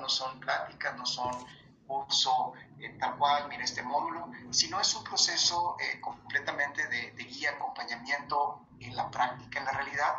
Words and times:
no 0.00 0.08
son 0.08 0.38
pláticas, 0.40 0.96
no 0.96 1.06
son 1.06 1.30
curso 1.86 2.54
eh, 2.78 2.96
tal 2.98 3.16
cual, 3.16 3.48
mira 3.48 3.64
este 3.64 3.82
módulo, 3.82 4.30
sino 4.50 4.80
es 4.80 4.94
un 4.94 5.04
proceso 5.04 5.76
eh, 5.80 6.00
completamente 6.00 6.86
de, 6.88 7.12
de, 7.12 7.24
guía, 7.24 7.50
acompañamiento 7.50 8.66
en 8.80 8.94
la 8.94 9.10
práctica, 9.10 9.60
en 9.60 9.64
la 9.64 9.72
realidad, 9.72 10.14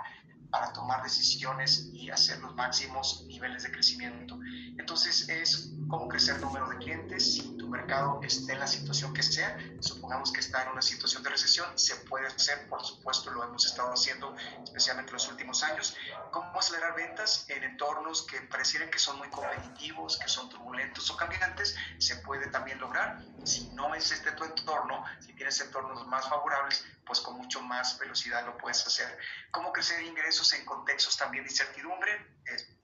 para 0.49 0.71
tomar 0.71 1.03
decisiones 1.03 1.89
y 1.93 2.09
hacer 2.09 2.39
los 2.39 2.55
máximos 2.55 3.25
niveles 3.27 3.63
de 3.63 3.71
crecimiento. 3.71 4.39
Entonces 4.77 5.27
es 5.29 5.71
cómo 5.87 6.07
crecer 6.07 6.39
número 6.39 6.67
de 6.69 6.77
clientes 6.77 7.33
si 7.33 7.57
tu 7.57 7.67
mercado 7.67 8.19
esté 8.23 8.53
en 8.53 8.59
la 8.59 8.67
situación 8.67 9.13
que 9.13 9.23
sea. 9.23 9.57
Supongamos 9.79 10.31
que 10.31 10.39
está 10.39 10.63
en 10.63 10.69
una 10.69 10.81
situación 10.81 11.23
de 11.23 11.29
recesión, 11.29 11.77
se 11.77 11.95
puede 11.95 12.27
hacer, 12.27 12.67
por 12.67 12.83
supuesto 12.83 13.31
lo 13.31 13.43
hemos 13.43 13.65
estado 13.65 13.91
haciendo 13.91 14.35
especialmente 14.63 15.11
en 15.11 15.13
los 15.13 15.27
últimos 15.29 15.63
años. 15.63 15.95
Cómo 16.31 16.59
acelerar 16.59 16.95
ventas 16.95 17.45
en 17.49 17.63
entornos 17.63 18.23
que 18.23 18.41
parecieran 18.41 18.89
que 18.89 18.99
son 18.99 19.17
muy 19.17 19.29
competitivos, 19.29 20.17
que 20.17 20.27
son 20.27 20.49
turbulentos 20.49 21.09
o 21.11 21.17
cambiantes, 21.17 21.75
se 21.97 22.17
puede 22.17 22.47
también 22.47 22.79
lograr. 22.79 23.23
Si 23.43 23.69
no 23.69 23.95
es 23.95 24.11
este 24.11 24.31
tu 24.33 24.43
entorno, 24.43 25.03
si 25.19 25.33
tienes 25.33 25.59
entornos 25.61 26.05
más 26.07 26.27
favorables, 26.27 26.85
pues 27.05 27.21
con 27.21 27.37
mucho 27.37 27.61
más 27.61 27.97
velocidad 27.99 28.45
lo 28.45 28.57
puedes 28.57 28.85
hacer. 28.85 29.17
Cómo 29.51 29.71
crecer 29.71 30.01
ingresos 30.03 30.51
en 30.53 30.65
contextos 30.65 31.15
también 31.15 31.45
de 31.45 31.51
incertidumbre, 31.51 32.37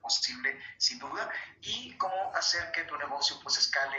posible 0.04 0.62
sin 0.78 1.00
duda, 1.00 1.32
y 1.62 1.98
cómo 1.98 2.32
hacer 2.36 2.72
que 2.72 2.84
tu 2.84 2.96
negocio 2.98 3.40
pues 3.42 3.58
escale 3.58 3.98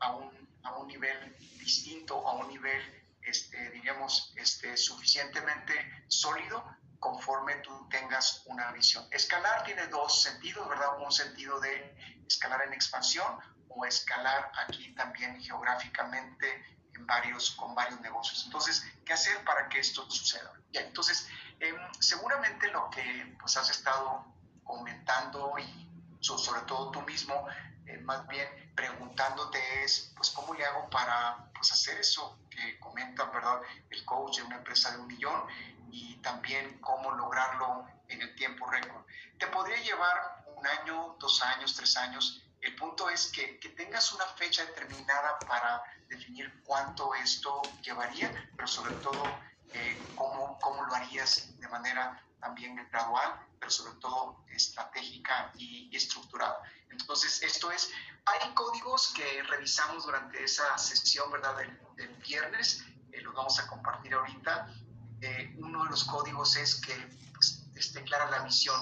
a 0.00 0.10
un, 0.10 0.58
a 0.64 0.72
un 0.78 0.88
nivel 0.88 1.36
distinto, 1.58 2.26
a 2.26 2.32
un 2.32 2.48
nivel, 2.48 2.82
este, 3.22 3.70
diríamos, 3.70 4.32
este, 4.36 4.76
suficientemente 4.76 6.04
sólido 6.08 6.64
conforme 6.98 7.56
tú 7.56 7.88
tengas 7.88 8.42
una 8.46 8.72
visión. 8.72 9.06
Escalar 9.10 9.64
tiene 9.64 9.86
dos 9.88 10.22
sentidos, 10.22 10.68
¿verdad? 10.68 10.98
Un 10.98 11.12
sentido 11.12 11.60
de 11.60 12.22
escalar 12.26 12.62
en 12.66 12.72
expansión 12.72 13.38
o 13.68 13.84
escalar 13.84 14.52
aquí 14.56 14.94
también 14.94 15.40
geográficamente 15.40 16.64
en 16.94 17.06
varios, 17.06 17.52
con 17.52 17.74
varios 17.74 18.00
negocios. 18.00 18.44
Entonces, 18.46 18.84
¿qué 19.04 19.12
hacer 19.12 19.44
para 19.44 19.68
que 19.68 19.80
esto 19.80 20.08
suceda? 20.10 20.52
Ya, 20.72 20.82
entonces, 20.82 21.28
em, 21.60 21.76
seguramente 21.98 22.68
lo 22.70 22.88
que 22.90 23.36
pues, 23.40 23.56
has 23.56 23.70
estado 23.70 24.31
comentando 24.64 25.54
y 25.58 25.88
sobre 26.20 26.62
todo 26.62 26.90
tú 26.90 27.02
mismo, 27.02 27.46
eh, 27.86 27.98
más 27.98 28.26
bien 28.28 28.48
preguntándote 28.74 29.58
es, 29.84 30.12
pues, 30.16 30.30
¿cómo 30.30 30.54
le 30.54 30.64
hago 30.64 30.88
para 30.88 31.50
pues, 31.54 31.72
hacer 31.72 31.98
eso 31.98 32.38
que 32.48 32.78
comenta, 32.78 33.24
¿verdad? 33.24 33.60
El 33.90 34.04
coach 34.04 34.38
de 34.38 34.44
una 34.44 34.56
empresa 34.56 34.92
de 34.92 34.98
un 34.98 35.06
millón 35.06 35.42
y 35.90 36.16
también 36.16 36.78
cómo 36.80 37.10
lograrlo 37.12 37.86
en 38.08 38.22
el 38.22 38.34
tiempo 38.34 38.70
récord. 38.70 39.04
Te 39.38 39.46
podría 39.48 39.80
llevar 39.82 40.44
un 40.56 40.66
año, 40.66 41.16
dos 41.18 41.42
años, 41.42 41.74
tres 41.74 41.96
años. 41.96 42.42
El 42.60 42.76
punto 42.76 43.10
es 43.10 43.26
que, 43.32 43.58
que 43.58 43.70
tengas 43.70 44.12
una 44.12 44.24
fecha 44.24 44.64
determinada 44.64 45.38
para 45.40 45.82
definir 46.08 46.62
cuánto 46.64 47.14
esto 47.14 47.60
llevaría, 47.82 48.30
pero 48.54 48.68
sobre 48.68 48.92
todo 48.96 49.24
eh, 49.72 49.98
cómo, 50.14 50.58
cómo 50.60 50.84
lo 50.84 50.94
harías 50.94 51.58
de 51.58 51.68
manera 51.68 52.22
también 52.42 52.74
gradual, 52.90 53.40
pero 53.58 53.70
sobre 53.70 53.94
todo 54.00 54.44
estratégica 54.48 55.52
y, 55.56 55.88
estructurada. 55.96 56.60
Entonces, 56.90 57.42
esto 57.42 57.70
es, 57.70 57.90
hay 58.26 58.52
códigos 58.52 59.14
que 59.14 59.42
revisamos 59.44 60.04
durante 60.04 60.42
esa 60.42 60.76
sesión, 60.76 61.30
¿verdad?, 61.30 61.56
del, 61.56 61.78
viernes, 62.26 62.84
eh, 63.12 63.20
los 63.20 63.34
vamos 63.34 63.58
a 63.60 63.66
compartir 63.68 64.14
ahorita. 64.14 64.74
Eh, 65.20 65.54
uno 65.58 65.84
de 65.84 65.90
los 65.90 66.04
códigos 66.04 66.56
es 66.56 66.76
que 66.76 66.94
pues, 67.32 67.64
esté 67.76 68.02
clara 68.02 68.28
la 68.30 68.40
visión. 68.40 68.76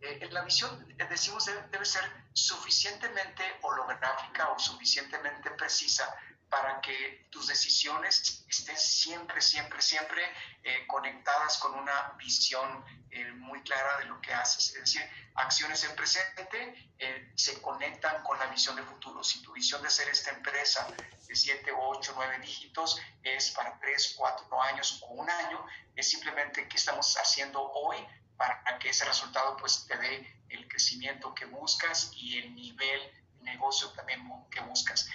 Eh, 0.00 0.28
la 0.30 0.42
visión, 0.42 0.70
decimos, 1.08 1.46
debe, 1.46 1.66
debe 1.72 1.84
ser 1.84 2.02
suficientemente 2.32 3.42
holográfica 3.62 4.50
o 4.50 4.58
suficientemente 4.58 5.50
precisa 5.50 6.04
para 6.50 6.80
que 6.80 7.28
tus 7.30 7.46
decisiones 7.46 8.44
estén 8.48 8.76
siempre, 8.76 9.40
siempre, 9.40 9.80
siempre 9.80 10.22
eh, 10.64 10.84
conectadas 10.88 11.56
con 11.58 11.74
una 11.74 12.12
visión 12.18 12.84
eh, 13.12 13.30
muy 13.32 13.62
clara 13.62 13.98
de 13.98 14.06
lo 14.06 14.20
que 14.20 14.34
haces. 14.34 14.74
Es 14.74 14.80
decir, 14.80 15.02
acciones 15.36 15.84
en 15.84 15.94
presente 15.94 16.92
eh, 16.98 17.32
se 17.36 17.62
conectan 17.62 18.22
con 18.24 18.36
la 18.40 18.46
visión 18.46 18.74
de 18.74 18.82
futuro. 18.82 19.22
Si 19.22 19.42
tu 19.42 19.52
visión 19.52 19.80
de 19.82 19.90
ser 19.90 20.08
esta 20.08 20.30
empresa 20.32 20.88
de 21.28 21.36
7, 21.36 21.70
8, 21.72 22.12
9 22.16 22.38
dígitos 22.40 23.00
es 23.22 23.52
para 23.52 23.78
3, 23.78 24.14
4 24.16 24.62
años 24.62 25.00
o 25.02 25.14
un 25.14 25.30
año, 25.30 25.64
es 25.94 26.10
simplemente 26.10 26.68
qué 26.68 26.76
estamos 26.76 27.16
haciendo 27.16 27.62
hoy 27.62 27.96
para 28.36 28.78
que 28.80 28.88
ese 28.88 29.04
resultado 29.04 29.56
pues 29.56 29.86
te 29.86 29.96
dé 29.98 30.42
el 30.48 30.66
crecimiento 30.66 31.32
que 31.32 31.44
buscas 31.44 32.10
y 32.14 32.38
el 32.38 32.54
nivel 32.56 33.00
de 33.38 33.52
negocio 33.52 33.90
también 33.90 34.28
que 34.50 34.60
buscas 34.60 35.08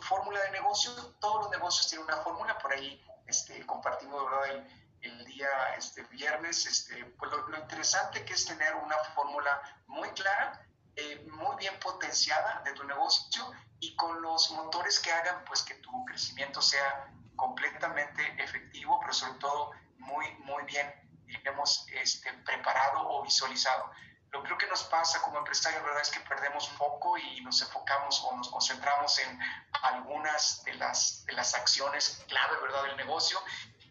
fórmula 0.00 0.40
de 0.42 0.50
negocio, 0.52 0.92
todos 1.20 1.44
los 1.44 1.50
negocios 1.50 1.88
tienen 1.88 2.06
una 2.06 2.18
fórmula, 2.18 2.58
por 2.58 2.72
ahí 2.72 3.02
este, 3.26 3.64
compartimos 3.66 4.24
¿verdad? 4.24 4.64
El, 5.00 5.24
día 5.26 5.48
este, 5.76 6.02
viernes, 6.04 6.66
este, 6.66 7.04
pues 7.04 7.30
lo, 7.30 7.56
interesante 7.56 8.24
que 8.24 8.34
es 8.34 8.44
tener 8.44 8.74
una 8.74 8.96
fórmula 9.14 9.62
muy 9.86 10.08
clara, 10.10 10.66
eh, 10.96 11.24
muy 11.30 11.56
bien 11.56 11.78
potenciada 11.78 12.60
de 12.64 12.72
tu 12.72 12.82
negocio 12.84 13.52
y 13.78 13.94
con 13.94 14.20
los 14.20 14.50
motores 14.50 14.98
que 14.98 15.12
hagan 15.12 15.44
pues 15.44 15.62
que 15.62 15.74
tu 15.74 16.04
crecimiento 16.04 16.60
sea 16.60 17.12
completamente 17.36 18.22
efectivo, 18.42 18.98
pero 19.00 19.12
sobre 19.12 19.38
todo 19.38 19.70
muy, 19.98 20.26
muy 20.38 20.64
bien, 20.64 20.92
digamos, 21.26 21.86
este, 21.92 22.32
preparado 22.44 23.08
o 23.08 23.22
visualizado. 23.22 23.90
Lo 24.30 24.42
creo 24.42 24.58
que 24.58 24.66
nos 24.66 24.84
pasa 24.84 25.22
como 25.22 25.38
empresarios, 25.38 25.82
¿verdad? 25.82 26.02
Es 26.02 26.10
que 26.10 26.20
perdemos 26.20 26.68
foco 26.70 27.16
y 27.16 27.40
nos 27.40 27.60
enfocamos 27.62 28.22
o 28.24 28.36
nos 28.36 28.48
concentramos 28.48 29.18
en 29.20 29.40
algunas 29.82 30.62
de 30.64 30.74
las, 30.74 31.24
de 31.24 31.32
las 31.32 31.54
acciones 31.54 32.22
clave, 32.28 32.60
¿verdad? 32.60 32.82
Del 32.84 32.96
negocio 32.96 33.40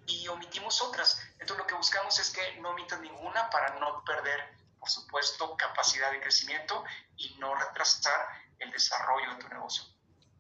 y 0.07 0.27
omitimos 0.27 0.81
otras. 0.81 1.21
Entonces 1.33 1.57
lo 1.57 1.67
que 1.67 1.75
buscamos 1.75 2.17
es 2.19 2.29
que 2.31 2.55
no 2.61 2.69
omitas 2.69 2.99
ninguna 2.99 3.49
para 3.49 3.77
no 3.79 4.03
perder, 4.03 4.57
por 4.79 4.89
supuesto, 4.89 5.55
capacidad 5.57 6.11
de 6.11 6.21
crecimiento 6.21 6.83
y 7.17 7.35
no 7.39 7.53
retrasar 7.55 8.27
el 8.59 8.71
desarrollo 8.71 9.31
de 9.31 9.35
tu 9.35 9.47
negocio. 9.49 9.83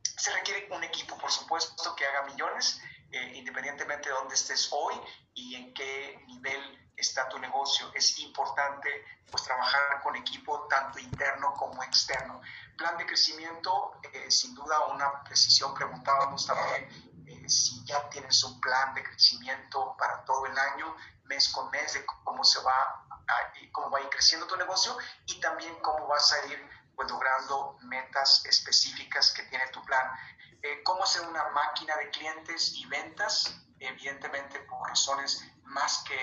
Se 0.03 0.31
requiere 0.31 0.67
un 0.71 0.83
equipo, 0.83 1.17
por 1.17 1.31
supuesto, 1.31 1.95
que 1.95 2.05
haga 2.05 2.23
millones, 2.23 2.81
eh, 3.11 3.33
independientemente 3.35 4.09
de 4.09 4.15
dónde 4.15 4.35
estés 4.35 4.69
hoy 4.71 4.95
y 5.33 5.55
en 5.55 5.73
qué 5.73 6.23
nivel 6.27 6.89
está 6.95 7.29
tu 7.29 7.37
negocio. 7.39 7.91
Es 7.93 8.17
importante 8.19 8.89
pues 9.29 9.43
trabajar 9.43 10.01
con 10.01 10.15
equipo 10.15 10.67
tanto 10.67 10.99
interno 10.99 11.53
como 11.53 11.83
externo. 11.83 12.41
Plan 12.77 12.97
de 12.97 13.05
crecimiento, 13.05 13.99
eh, 14.13 14.29
sin 14.31 14.55
duda 14.55 14.87
una 14.87 15.23
precisión, 15.23 15.73
preguntábamos 15.73 16.45
también 16.45 17.07
eh, 17.27 17.49
si 17.49 17.83
ya 17.85 18.09
tienes 18.09 18.43
un 18.43 18.59
plan 18.59 18.93
de 18.93 19.03
crecimiento 19.03 19.95
para 19.97 20.23
todo 20.23 20.45
el 20.45 20.57
año, 20.57 20.95
mes 21.25 21.49
con 21.49 21.69
mes, 21.71 21.93
de 21.93 22.05
cómo 22.05 22.43
se 22.43 22.59
va 22.61 22.73
a, 22.73 23.53
cómo 23.71 23.89
va 23.89 23.99
a 23.99 24.01
ir 24.01 24.09
creciendo 24.09 24.47
tu 24.47 24.55
negocio 24.55 24.97
y 25.25 25.39
también 25.39 25.75
cómo 25.81 26.07
vas 26.07 26.31
a 26.33 26.45
ir 26.47 26.69
pues, 26.95 27.09
logrando 27.09 27.77
metas 27.81 28.45
específicas 28.45 29.31
que 29.31 29.43
tiene 29.43 29.67
tu 29.67 29.83
plan. 29.83 30.09
Eh, 30.67 30.83
cómo 30.83 31.03
hacer 31.03 31.21
una 31.21 31.47
máquina 31.49 31.95
de 31.95 32.09
clientes 32.09 32.73
y 32.73 32.85
ventas, 32.87 33.55
evidentemente 33.79 34.59
por 34.61 34.85
razones 34.89 35.45
más 35.63 36.03
que, 36.05 36.15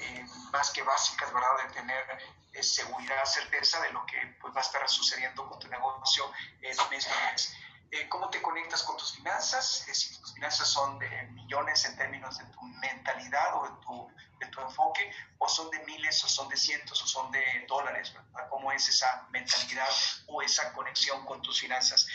eh, 0.00 0.26
más 0.52 0.70
que 0.70 0.82
básicas, 0.82 1.32
¿verdad? 1.32 1.66
De 1.66 1.74
tener 1.74 2.04
eh, 2.52 2.62
seguridad, 2.62 3.24
certeza 3.24 3.80
de 3.80 3.90
lo 3.90 4.06
que 4.06 4.36
pues, 4.40 4.54
va 4.54 4.60
a 4.60 4.62
estar 4.62 4.88
sucediendo 4.88 5.48
con 5.48 5.58
tu 5.58 5.66
negocio 5.66 6.30
en 6.62 6.76
mes 6.90 7.08
a 7.08 7.30
mes. 7.32 7.54
¿Cómo 8.10 8.28
te 8.28 8.42
conectas 8.42 8.82
con 8.82 8.98
tus 8.98 9.14
finanzas? 9.14 9.82
si 9.90 10.20
tus 10.20 10.34
finanzas 10.34 10.68
son 10.68 10.98
de 10.98 11.08
millones 11.32 11.86
en 11.86 11.96
términos 11.96 12.36
de 12.36 12.44
tu 12.44 12.60
mentalidad 12.62 13.56
o 13.56 13.64
de 13.64 13.80
tu, 13.80 14.12
de 14.40 14.46
tu 14.48 14.60
enfoque, 14.60 15.10
o 15.38 15.48
son 15.48 15.70
de 15.70 15.78
miles, 15.86 16.22
o 16.22 16.28
son 16.28 16.50
de 16.50 16.56
cientos, 16.58 17.02
o 17.02 17.06
son 17.06 17.30
de 17.30 17.64
dólares, 17.66 18.12
¿verdad? 18.12 18.46
¿Cómo 18.50 18.70
es 18.72 18.86
esa 18.90 19.26
mentalidad 19.30 19.88
o 20.26 20.42
esa 20.42 20.70
conexión 20.74 21.24
con 21.24 21.40
tus 21.40 21.60
finanzas? 21.60 22.06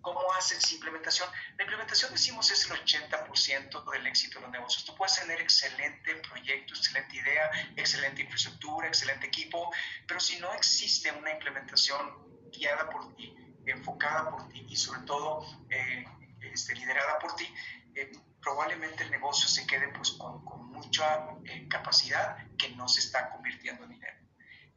¿Cómo 0.00 0.20
haces 0.34 0.72
implementación? 0.72 1.28
La 1.56 1.64
implementación, 1.64 2.12
decimos, 2.12 2.50
es 2.50 2.70
el 2.70 2.76
80% 2.78 3.90
del 3.90 4.06
éxito 4.06 4.38
de 4.38 4.42
los 4.42 4.52
negocios. 4.52 4.84
Tú 4.84 4.94
puedes 4.94 5.16
tener 5.16 5.40
excelente 5.40 6.14
proyecto, 6.16 6.74
excelente 6.74 7.16
idea, 7.16 7.50
excelente 7.76 8.22
infraestructura, 8.22 8.86
excelente 8.86 9.26
equipo, 9.26 9.72
pero 10.06 10.20
si 10.20 10.38
no 10.38 10.52
existe 10.54 11.10
una 11.12 11.32
implementación 11.32 12.50
guiada 12.50 12.88
por 12.90 13.14
ti, 13.16 13.34
enfocada 13.66 14.30
por 14.30 14.48
ti 14.48 14.66
y 14.68 14.76
sobre 14.76 15.00
todo 15.02 15.44
eh, 15.70 16.04
este, 16.40 16.74
liderada 16.74 17.18
por 17.18 17.34
ti, 17.36 17.52
eh, 17.94 18.12
probablemente 18.40 19.04
el 19.04 19.10
negocio 19.10 19.48
se 19.48 19.66
quede 19.66 19.88
pues, 19.88 20.12
con, 20.12 20.68
mucha 20.68 21.26
eh, 21.44 21.66
capacidad 21.68 22.36
que 22.56 22.68
no 22.70 22.86
se 22.86 23.00
está 23.00 23.30
convirtiendo 23.30 23.82
en 23.84 23.90
dinero. 23.90 24.16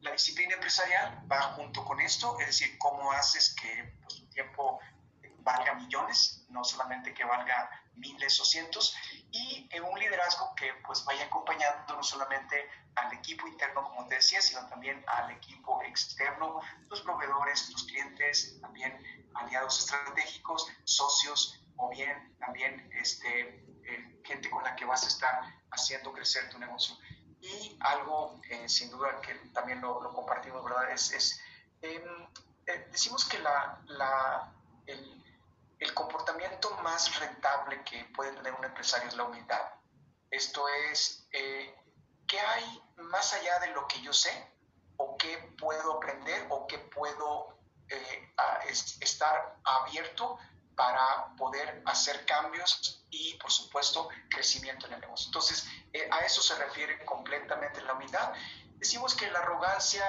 La 0.00 0.10
disciplina 0.10 0.54
empresarial 0.54 1.24
va 1.30 1.40
junto 1.54 1.84
con 1.84 2.00
esto, 2.00 2.36
es 2.40 2.46
decir, 2.48 2.76
cómo 2.78 3.12
haces 3.12 3.54
que 3.54 3.94
pues, 4.02 4.16
tu 4.16 4.26
tiempo 4.30 4.80
valga 5.42 5.74
millones, 5.74 6.44
no 6.48 6.64
solamente 6.64 7.14
que 7.14 7.24
valga 7.24 7.70
miles 7.94 8.40
o 8.40 8.44
cientos, 8.44 8.94
y 9.30 9.68
en 9.70 9.84
un 9.84 9.98
liderazgo 9.98 10.54
que 10.54 10.72
pues 10.84 11.04
vaya 11.04 11.24
acompañando 11.24 11.96
no 11.96 12.02
solamente 12.02 12.68
al 12.96 13.12
equipo 13.12 13.46
interno, 13.46 13.82
como 13.82 14.06
te 14.06 14.16
decía, 14.16 14.42
sino 14.42 14.66
también 14.68 15.02
al 15.06 15.30
equipo 15.30 15.82
externo, 15.82 16.60
los 16.88 17.00
proveedores, 17.02 17.70
los 17.70 17.84
clientes, 17.84 18.60
también 18.60 18.98
aliados 19.34 19.78
estratégicos, 19.78 20.66
socios 20.84 21.58
o 21.76 21.88
bien 21.88 22.36
también 22.38 22.90
este, 22.94 23.64
eh, 23.84 24.20
gente 24.24 24.50
con 24.50 24.62
la 24.62 24.76
que 24.76 24.84
vas 24.84 25.04
a 25.04 25.08
estar 25.08 25.42
haciendo 25.70 26.12
crecer 26.12 26.50
tu 26.50 26.58
negocio. 26.58 26.96
Y 27.40 27.76
algo, 27.80 28.40
eh, 28.48 28.68
sin 28.68 28.90
duda, 28.90 29.20
que 29.20 29.34
también 29.52 29.80
lo, 29.80 30.12
compartimos, 30.12 30.62
¿verdad? 30.62 30.90
Es, 30.92 31.40
em, 31.80 32.02
eh, 32.66 32.88
decimos 32.92 33.24
que 33.24 33.38
la, 33.40 33.80
la, 33.86 34.52
el 35.82 35.94
comportamiento 35.94 36.70
más 36.82 37.18
rentable 37.18 37.82
que 37.82 38.04
puede 38.14 38.30
tener 38.32 38.54
un 38.54 38.64
empresario 38.64 39.08
es 39.08 39.16
la 39.16 39.24
humildad. 39.24 39.60
Esto 40.30 40.64
es, 40.90 41.26
eh, 41.32 41.74
¿qué 42.28 42.38
hay 42.38 42.82
más 42.96 43.32
allá 43.32 43.58
de 43.58 43.68
lo 43.68 43.88
que 43.88 44.00
yo 44.00 44.12
sé? 44.12 44.30
¿O 44.96 45.16
qué 45.16 45.36
puedo 45.58 45.94
aprender? 45.94 46.46
¿O 46.50 46.68
qué 46.68 46.78
puedo 46.78 47.58
eh, 47.88 48.32
estar 49.00 49.58
abierto 49.64 50.38
para 50.76 51.34
poder 51.36 51.82
hacer 51.86 52.24
cambios 52.26 53.04
y, 53.10 53.34
por 53.34 53.50
supuesto, 53.50 54.08
crecimiento 54.30 54.86
en 54.86 54.92
el 54.92 55.00
negocio? 55.00 55.26
Entonces, 55.30 55.66
eh, 55.92 56.08
a 56.12 56.20
eso 56.20 56.40
se 56.40 56.54
refiere 56.54 57.04
completamente 57.04 57.82
la 57.82 57.94
humildad. 57.94 58.32
Decimos 58.76 59.16
que 59.16 59.28
la 59.32 59.40
arrogancia 59.40 60.04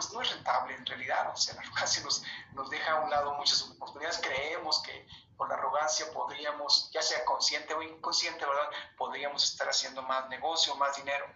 pues 0.00 0.14
no 0.14 0.22
es 0.22 0.32
rentable 0.32 0.74
en 0.74 0.86
realidad. 0.86 1.30
O 1.30 1.36
sea, 1.36 1.54
la 1.54 1.60
arrogancia 1.60 2.02
nos, 2.02 2.22
deja 2.70 2.92
a 2.92 3.00
un 3.00 3.10
lado 3.10 3.34
muchas 3.34 3.60
oportunidades. 3.62 4.18
Creemos 4.18 4.82
que 4.82 5.06
con 5.36 5.50
la 5.50 5.56
arrogancia 5.56 6.10
podríamos, 6.10 6.90
ya 6.90 7.02
sea 7.02 7.22
consciente 7.26 7.74
o 7.74 7.82
inconsciente, 7.82 8.46
¿verdad? 8.46 8.70
Podríamos 8.96 9.44
estar 9.44 9.68
haciendo 9.68 10.00
más 10.02 10.26
negocio, 10.30 10.74
más 10.76 10.96
dinero. 10.96 11.26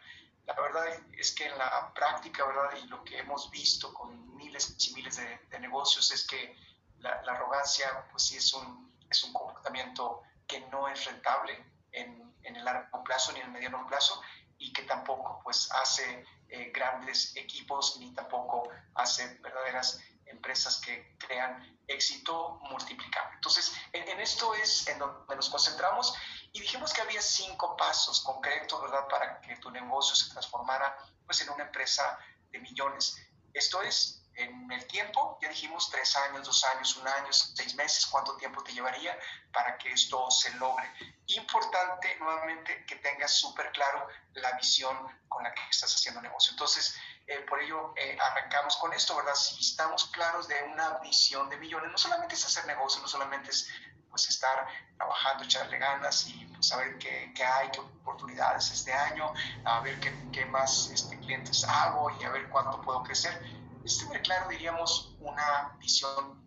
La 0.47 0.55
verdad 0.55 0.87
es 1.13 1.33
que 1.33 1.45
en 1.45 1.59
la 1.59 1.93
práctica, 1.93 2.47
¿verdad? 2.47 2.71
Y 2.83 2.87
lo 2.87 3.05
que 3.05 3.19
hemos 3.19 3.51
visto 3.51 3.93
con 3.93 4.35
miles 4.35 4.75
y 4.89 4.95
miles 4.95 5.17
de, 5.17 5.59
negocios 5.59 6.11
es 6.11 6.27
que 6.27 6.57
la, 7.01 7.21
la, 7.23 7.33
arrogancia, 7.33 8.07
pues 8.11 8.25
sí 8.25 8.37
es 8.37 8.53
un, 8.55 8.95
es 9.11 9.25
un 9.25 9.33
comportamiento 9.35 10.23
que 10.47 10.61
no 10.69 10.89
es 10.89 11.05
rentable 11.05 11.65
en, 11.93 12.35
en 12.43 12.57
el 12.57 12.65
largo 12.65 13.05
plazo 13.05 13.33
ni 13.33 13.41
en 13.41 13.47
el 13.47 13.53
mediano 13.53 13.87
plazo 13.87 14.23
y 14.59 14.73
que 14.73 14.83
tampoco 14.83 15.41
pues 15.45 15.71
hace 15.73 16.25
eh, 16.55 16.71
grandes 16.73 17.35
equipos 17.35 17.97
ni 17.99 18.15
tampoco 18.15 18.69
hace 18.95 19.39
verdaderas 19.39 20.01
empresas 20.27 20.81
que 20.81 21.17
crean 21.19 21.81
éxito 21.89 22.61
multiplicable. 22.71 23.35
Entonces, 23.35 23.73
en, 23.93 24.21
esto 24.21 24.55
es 24.55 24.87
en 24.87 25.01
donde 25.01 25.35
nos 25.35 25.51
concentramos 25.51 26.15
y 26.53 26.61
dijimos 26.61 26.93
que 26.93 27.01
había 27.01 27.21
cinco 27.21 27.77
pasos 27.77 28.21
concretos, 28.21 28.81
¿verdad?, 28.81 29.09
para 29.09 29.41
que 29.41 29.57
tu 29.57 29.69
negocio 29.73 30.15
se 30.15 30.31
transformara 30.31 30.97
pues 31.27 31.41
en 31.41 31.51
una 31.51 31.65
empresa 31.65 32.19
de 32.53 32.61
millones. 32.61 33.17
Esto 33.53 33.83
es, 33.83 34.24
en 34.37 34.71
el 34.71 34.87
tiempo, 34.87 35.39
ya 35.41 35.49
dijimos 35.49 35.91
tres 35.91 36.17
años, 36.17 36.47
dos 36.47 36.65
años, 36.65 36.97
un 36.97 37.07
año, 37.07 37.33
seis 37.33 37.75
meses, 37.75 38.07
cuánto 38.07 38.37
tiempo 38.37 38.63
te 38.63 38.73
llevaría 38.73 39.19
para 39.53 39.79
que 39.79 39.93
esto 39.93 40.31
se 40.31 40.53
logre. 40.55 40.91
Importante, 41.27 42.17
nuevamente, 42.19 42.85
que 42.87 42.97
tengas 42.97 43.33
súper 43.33 43.71
claro 43.73 44.09
la 44.35 44.53
visión 44.53 44.97
con 45.29 45.43
la 45.43 45.55
que 45.55 45.63
estás 45.71 45.95
haciendo 45.95 46.21
negocio. 46.21 46.53
Entonces, 46.53 46.97
eh, 47.27 47.39
por 47.49 47.61
ello 47.61 47.95
eh, 47.97 48.19
arrancamos 48.21 48.77
con 48.77 48.93
esto, 48.93 49.17
¿verdad? 49.17 49.35
Si 49.35 49.61
estamos 49.61 50.07
claros 50.07 50.49
de 50.49 50.63
una 50.65 50.99
visión 50.99 51.49
de 51.49 51.57
millones, 51.57 51.91
no 51.91 51.99
solamente 51.99 52.35
es 52.35 52.45
hacer 52.45 52.67
negocio, 52.67 53.01
no 53.01 53.09
solamente 53.09 53.51
es 53.51 53.69
pues 54.11 54.29
estar 54.29 54.69
trabajando, 54.97 55.43
echarle 55.43 55.77
ganas 55.77 56.29
y 56.29 56.47
pues, 56.55 56.69
saber 56.69 56.99
qué, 56.99 57.33
qué, 57.35 57.45
hay, 57.45 57.69
qué 57.73 57.81
oportunidades 57.81 58.71
este 58.71 58.93
año, 58.93 59.33
a 59.65 59.81
ver 59.81 59.99
qué, 59.99 60.15
qué 60.33 60.47
más 60.47 60.89
este, 60.91 61.19
clientes 61.19 61.65
hago 61.65 62.11
y 62.21 62.25
a 62.25 62.31
ver 62.31 62.49
cuánto 62.49 62.81
puedo 62.83 63.03
crecer 63.03 63.64
es 63.85 63.99
tener 63.99 64.23
claro, 64.23 64.49
diríamos, 64.49 65.15
una 65.21 65.77
visión 65.79 66.43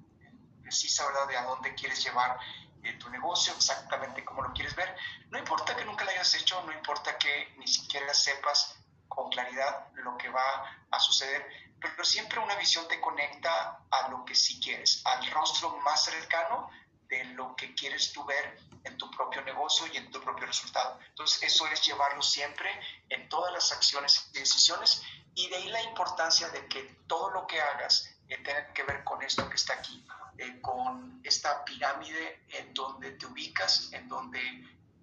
precisa, 0.62 1.06
¿verdad?, 1.06 1.28
de 1.28 1.38
a 1.38 1.44
dónde 1.44 1.76
quieres 1.76 2.04
llevar 2.04 2.38
eh, 2.84 2.94
tu 2.94 3.10
negocio, 3.10 3.54
exactamente 3.54 4.26
cómo 4.26 4.42
lo 4.42 4.54
quieres 4.54 4.76
ver. 4.76 4.96
No 5.30 5.38
importa 5.38 5.76
que 5.76 5.86
nunca 5.86 6.04
lo 6.04 6.12
hayas 6.12 6.34
hecho, 6.36 6.62
no 6.64 6.72
importa 6.72 7.18
que 7.18 7.54
ni 7.58 7.68
siquiera 7.68 8.14
sepas 8.14 8.76
con 9.08 9.30
claridad 9.30 9.88
lo 9.94 10.18
que 10.18 10.30
va 10.30 10.78
a 10.92 11.00
suceder, 11.00 11.46
pero 11.80 12.04
siempre 12.04 12.40
una 12.40 12.56
visión 12.56 12.88
te 12.88 13.00
conecta 13.00 13.82
a 13.90 14.10
lo 14.10 14.26
que 14.26 14.36
sí 14.36 14.60
quieres, 14.60 15.02
al 15.06 15.30
rostro 15.32 15.78
más 15.78 16.04
cercano 16.04 16.70
de 17.08 17.24
lo 17.26 17.56
que 17.56 17.74
quieres 17.74 18.12
tú 18.12 18.26
ver 18.26 18.60
en 18.84 18.98
tu 18.98 19.10
propio 19.12 19.42
negocio 19.44 19.88
y 19.88 19.98
en 19.98 20.12
tu 20.12 20.20
propio 20.22 20.46
resultado. 20.46 21.00
Entonces, 21.10 21.44
eso 21.44 21.68
es 21.68 21.86
llevarlo 21.86 22.22
siempre 22.22 22.70
en 23.10 23.30
todas 23.30 23.54
las 23.54 23.72
acciones 23.72 24.30
y 24.34 24.40
decisiones 24.40 25.02
y 25.38 25.48
de 25.50 25.56
ahí 25.56 25.70
la 25.70 25.84
importancia 25.84 26.50
de 26.50 26.68
que 26.68 26.82
todo 27.06 27.30
lo 27.30 27.46
que 27.46 27.62
hagas 27.62 28.10
eh, 28.28 28.40
tenga 28.40 28.74
que 28.74 28.82
ver 28.84 29.04
con 29.04 29.22
esto 29.22 29.48
que 29.48 29.56
está 29.56 29.76
aquí, 29.76 30.04
eh, 30.40 30.60
con 30.62 31.22
esta 31.24 31.64
pirámide 31.64 32.44
en 32.50 32.74
donde 32.74 33.12
te 33.12 33.28
ubicas, 33.28 33.94
en 33.94 34.08
donde 34.10 34.42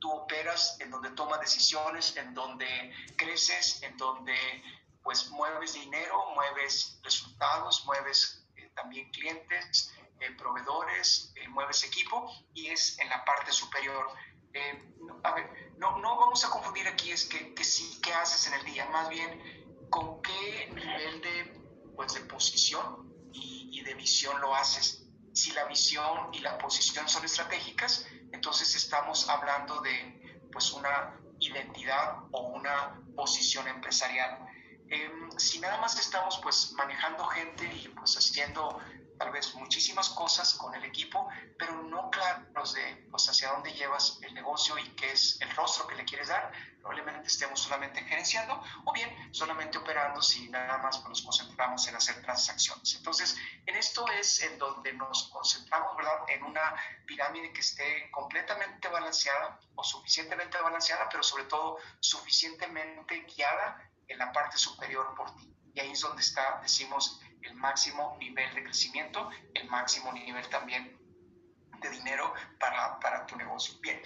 tú 0.00 0.10
operas, 0.10 0.76
en 0.80 0.90
donde 0.90 1.10
tomas 1.10 1.40
decisiones, 1.40 2.16
en 2.16 2.34
donde 2.34 2.66
creces, 3.16 3.80
en 3.84 3.96
donde 3.96 4.34
pues 5.04 5.30
mueves 5.30 5.74
dinero, 5.74 6.30
mueves 6.34 6.98
resultados, 7.04 7.86
mueves 7.86 8.44
eh, 8.56 8.72
también 8.74 9.10
clientes, 9.12 9.94
proveedores, 10.38 11.34
mueves 11.50 11.84
equipo 11.84 12.32
y 12.54 12.68
es 12.68 12.98
en 12.98 13.08
la 13.10 13.24
parte 13.24 13.52
superior. 13.52 14.08
a 15.22 15.32
ver, 15.32 15.74
no, 15.76 15.98
no 15.98 16.16
vamos 16.16 16.44
a 16.44 16.50
confundir 16.50 16.88
aquí 16.88 17.12
es 17.12 17.26
que, 17.26 17.54
que 17.54 17.62
sí, 17.62 18.00
¿qué 18.02 18.12
haces 18.14 18.46
en 18.46 18.54
el 18.54 18.64
día? 18.64 18.86
Más 18.86 19.10
bien, 19.10 19.63
con 19.90 20.22
qué 20.22 20.70
nivel 20.74 21.20
de, 21.20 21.92
pues, 21.96 22.14
de 22.14 22.20
posición 22.20 23.12
y, 23.32 23.82
de 23.82 23.94
visión 23.94 24.40
lo 24.40 24.54
haces. 24.54 25.06
Si 25.32 25.52
la 25.52 25.64
visión 25.64 26.32
y 26.32 26.38
la 26.38 26.56
posición 26.56 27.08
son 27.08 27.24
estratégicas, 27.24 28.06
entonces 28.32 28.74
estamos 28.74 29.28
hablando 29.28 29.80
de 29.82 30.40
pues, 30.50 30.72
una 30.72 31.20
identidad 31.38 32.20
o 32.30 32.48
una 32.48 32.98
posición 33.14 33.68
empresarial. 33.68 34.46
Em, 34.88 35.30
si 35.38 35.58
nada 35.60 35.78
más 35.78 35.98
estamos 35.98 36.38
pues 36.42 36.72
manejando 36.72 37.24
gente 37.26 37.64
y 37.64 37.88
pues 37.88 38.16
haciendo 38.16 38.80
tal 39.18 39.32
vez 39.32 39.54
muchísimas 39.54 40.08
cosas 40.10 40.54
con 40.54 40.74
el 40.74 40.84
equipo, 40.84 41.28
pero 41.58 41.82
no 41.82 42.10
claros 42.10 42.74
de 42.74 43.06
pues, 43.10 43.28
hacia 43.28 43.50
dónde 43.50 43.72
llevas 43.72 44.18
el 44.22 44.34
negocio 44.34 44.78
y 44.78 44.88
qué 44.90 45.12
es 45.12 45.40
el 45.40 45.50
rostro 45.54 45.86
que 45.86 45.94
le 45.94 46.04
quieres 46.04 46.28
dar. 46.28 46.52
Probablemente 46.84 47.28
estemos 47.28 47.62
solamente 47.62 48.04
gerenciando 48.04 48.62
o 48.84 48.92
bien 48.92 49.10
solamente 49.32 49.78
operando 49.78 50.20
si 50.20 50.50
nada 50.50 50.76
más 50.76 51.02
nos 51.08 51.22
concentramos 51.22 51.88
en 51.88 51.96
hacer 51.96 52.20
transacciones. 52.20 52.94
Entonces, 52.96 53.38
en 53.64 53.74
esto 53.74 54.06
es 54.08 54.42
en 54.42 54.58
donde 54.58 54.92
nos 54.92 55.28
concentramos, 55.28 55.96
¿verdad? 55.96 56.28
En 56.28 56.42
una 56.42 56.74
pirámide 57.06 57.54
que 57.54 57.62
esté 57.62 58.10
completamente 58.10 58.86
balanceada 58.88 59.58
o 59.74 59.82
suficientemente 59.82 60.58
balanceada, 60.58 61.08
pero 61.08 61.22
sobre 61.22 61.44
todo 61.44 61.78
suficientemente 62.00 63.20
guiada 63.34 63.90
en 64.06 64.18
la 64.18 64.30
parte 64.30 64.58
superior 64.58 65.14
por 65.14 65.34
ti. 65.36 65.56
Y 65.72 65.80
ahí 65.80 65.92
es 65.92 66.00
donde 66.00 66.20
está, 66.20 66.60
decimos, 66.60 67.18
el 67.40 67.54
máximo 67.54 68.14
nivel 68.20 68.54
de 68.54 68.62
crecimiento, 68.62 69.30
el 69.54 69.66
máximo 69.70 70.12
nivel 70.12 70.46
también 70.50 71.00
de 71.84 71.90
dinero 71.90 72.32
para, 72.58 72.98
para 73.00 73.26
tu 73.26 73.36
negocio. 73.36 73.74
Bien, 73.80 74.00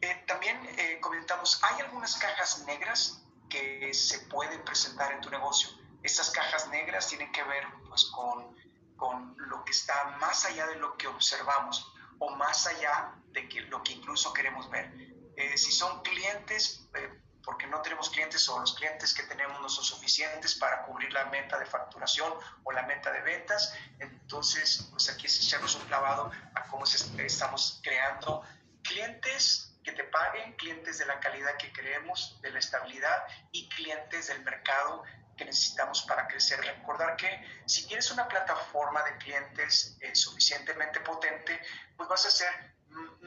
eh, 0.00 0.24
también 0.26 0.58
eh, 0.78 0.98
comentamos, 1.00 1.60
hay 1.62 1.82
algunas 1.82 2.16
cajas 2.16 2.64
negras 2.66 3.22
que 3.48 3.92
se 3.92 4.20
pueden 4.20 4.62
presentar 4.64 5.12
en 5.12 5.20
tu 5.20 5.30
negocio. 5.30 5.68
Estas 6.02 6.30
cajas 6.30 6.68
negras 6.68 7.08
tienen 7.08 7.30
que 7.32 7.42
ver 7.42 7.64
pues, 7.88 8.04
con, 8.06 8.56
con 8.96 9.34
lo 9.38 9.64
que 9.64 9.72
está 9.72 10.16
más 10.20 10.44
allá 10.44 10.66
de 10.66 10.76
lo 10.76 10.96
que 10.96 11.06
observamos 11.08 11.92
o 12.18 12.30
más 12.30 12.66
allá 12.66 13.12
de 13.32 13.48
que, 13.48 13.60
lo 13.62 13.82
que 13.82 13.92
incluso 13.94 14.32
queremos 14.32 14.70
ver. 14.70 14.92
Eh, 15.36 15.58
si 15.58 15.72
son 15.72 16.00
clientes, 16.02 16.88
porque 17.46 17.68
no 17.68 17.80
tenemos 17.80 18.10
clientes 18.10 18.46
o 18.48 18.58
los 18.58 18.74
clientes 18.74 19.14
que 19.14 19.22
tenemos 19.22 19.60
no 19.62 19.68
son 19.68 19.84
suficientes 19.84 20.56
para 20.56 20.82
cubrir 20.82 21.12
la 21.12 21.26
meta 21.26 21.56
de 21.56 21.64
facturación 21.64 22.34
o 22.64 22.72
la 22.72 22.82
meta 22.82 23.12
de 23.12 23.20
ventas. 23.20 23.72
Entonces, 24.00 24.88
pues 24.90 25.08
aquí 25.08 25.26
es 25.26 25.40
echarnos 25.40 25.76
un 25.76 25.82
clavado 25.82 26.32
a 26.56 26.64
cómo 26.64 26.84
estamos 26.84 27.80
creando 27.84 28.42
clientes 28.82 29.78
que 29.84 29.92
te 29.92 30.02
paguen, 30.02 30.54
clientes 30.54 30.98
de 30.98 31.06
la 31.06 31.20
calidad 31.20 31.56
que 31.56 31.72
queremos, 31.72 32.36
de 32.42 32.50
la 32.50 32.58
estabilidad 32.58 33.24
y 33.52 33.68
clientes 33.68 34.26
del 34.26 34.42
mercado 34.42 35.04
que 35.36 35.44
necesitamos 35.44 36.02
para 36.02 36.26
crecer. 36.26 36.58
Recordar 36.60 37.14
que 37.14 37.30
si 37.66 37.86
tienes 37.86 38.10
una 38.10 38.26
plataforma 38.26 39.04
de 39.04 39.18
clientes 39.18 39.96
eh, 40.00 40.16
suficientemente 40.16 40.98
potente, 40.98 41.60
pues 41.96 42.08
vas 42.08 42.26
a 42.26 42.30
ser 42.30 42.75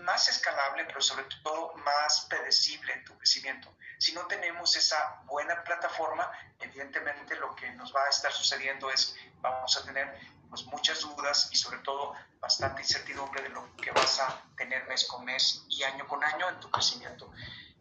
más 0.09 0.27
escalable, 0.27 0.85
pero 0.85 1.01
sobre 1.01 1.23
todo 1.43 1.75
más 1.75 2.25
predecible 2.27 2.93
en 2.93 3.05
tu 3.05 3.15
crecimiento. 3.15 3.71
Si 3.99 4.11
no 4.11 4.25
tenemos 4.25 4.75
esa 4.75 5.21
buena 5.25 5.63
plataforma, 5.63 6.31
evidentemente 6.59 7.35
lo 7.35 7.55
que 7.55 7.69
nos 7.73 7.95
va 7.95 8.03
a 8.05 8.09
estar 8.09 8.31
sucediendo 8.31 8.89
es 8.89 9.15
vamos 9.39 9.77
a 9.77 9.83
tener 9.83 10.19
pues, 10.49 10.63
muchas 10.65 11.01
dudas 11.01 11.49
y 11.51 11.55
sobre 11.55 11.77
todo 11.79 12.15
bastante 12.39 12.81
incertidumbre 12.81 13.43
de 13.43 13.49
lo 13.49 13.75
que 13.75 13.91
vas 13.91 14.19
a 14.19 14.41
tener 14.57 14.83
mes 14.87 15.05
con 15.05 15.23
mes 15.25 15.63
y 15.69 15.83
año 15.83 16.07
con 16.07 16.23
año 16.23 16.49
en 16.49 16.59
tu 16.59 16.71
crecimiento. 16.71 17.31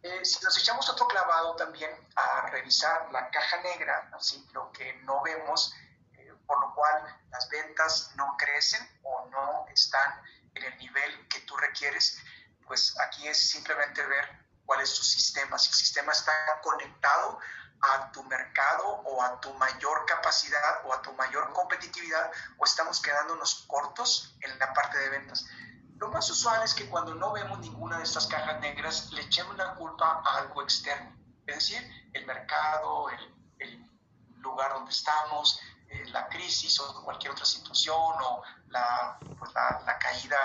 Eh, 0.03 0.23
si 0.23 0.43
nos 0.45 0.55
echamos 0.55 0.87
otro 0.87 1.07
clavado 1.07 1.55
también 1.55 1.89
a 2.15 2.47
revisar 2.51 3.11
la 3.11 3.31
caja 3.31 3.59
negra, 3.63 4.07
así 4.13 4.47
lo 4.53 4.71
que 4.71 4.93
no 5.01 5.23
vemos, 5.23 5.73
eh, 6.13 6.31
por 6.45 6.61
lo 6.61 6.75
cual 6.75 7.21
las 7.31 7.49
ventas 7.49 8.11
no 8.15 8.37
crecen 8.37 8.87
o 9.01 9.25
no 9.31 9.65
están 9.73 10.21
en 10.59 10.73
el 10.73 10.79
nivel 10.79 11.27
que 11.27 11.39
tú 11.41 11.55
requieres, 11.57 12.21
pues 12.65 12.95
aquí 12.99 13.27
es 13.27 13.49
simplemente 13.49 14.05
ver 14.05 14.25
cuál 14.65 14.81
es 14.81 14.93
tu 14.93 15.03
sistema, 15.03 15.57
si 15.57 15.69
el 15.69 15.75
sistema 15.75 16.11
está 16.11 16.31
conectado 16.61 17.39
a 17.81 18.11
tu 18.11 18.23
mercado 18.25 18.85
o 19.05 19.23
a 19.23 19.39
tu 19.39 19.53
mayor 19.53 20.05
capacidad 20.05 20.85
o 20.85 20.93
a 20.93 21.01
tu 21.01 21.13
mayor 21.13 21.51
competitividad 21.53 22.31
o 22.57 22.65
estamos 22.65 23.01
quedándonos 23.01 23.65
cortos 23.67 24.35
en 24.41 24.59
la 24.59 24.73
parte 24.73 24.97
de 24.97 25.09
ventas. 25.09 25.45
Lo 25.97 26.09
más 26.09 26.29
usual 26.29 26.63
es 26.63 26.73
que 26.73 26.89
cuando 26.89 27.15
no 27.15 27.33
vemos 27.33 27.59
ninguna 27.59 27.97
de 27.97 28.03
estas 28.03 28.27
cajas 28.27 28.59
negras 28.59 29.11
le 29.11 29.21
echemos 29.21 29.57
la 29.57 29.75
culpa 29.75 30.21
a 30.25 30.37
algo 30.37 30.61
externo, 30.61 31.13
es 31.45 31.55
decir, 31.55 32.09
el 32.13 32.25
mercado, 32.25 33.09
el, 33.09 33.29
lugar 34.37 34.71
donde 34.71 34.91
estamos, 34.91 35.59
eh, 35.89 36.05
la 36.07 36.27
crisis 36.27 36.79
o 36.79 37.03
cualquier 37.03 37.31
otra 37.31 37.45
situación 37.45 37.97
o 37.97 38.43
la, 38.67 39.17
pues 39.37 39.53
la, 39.53 39.97
caída 39.99 40.37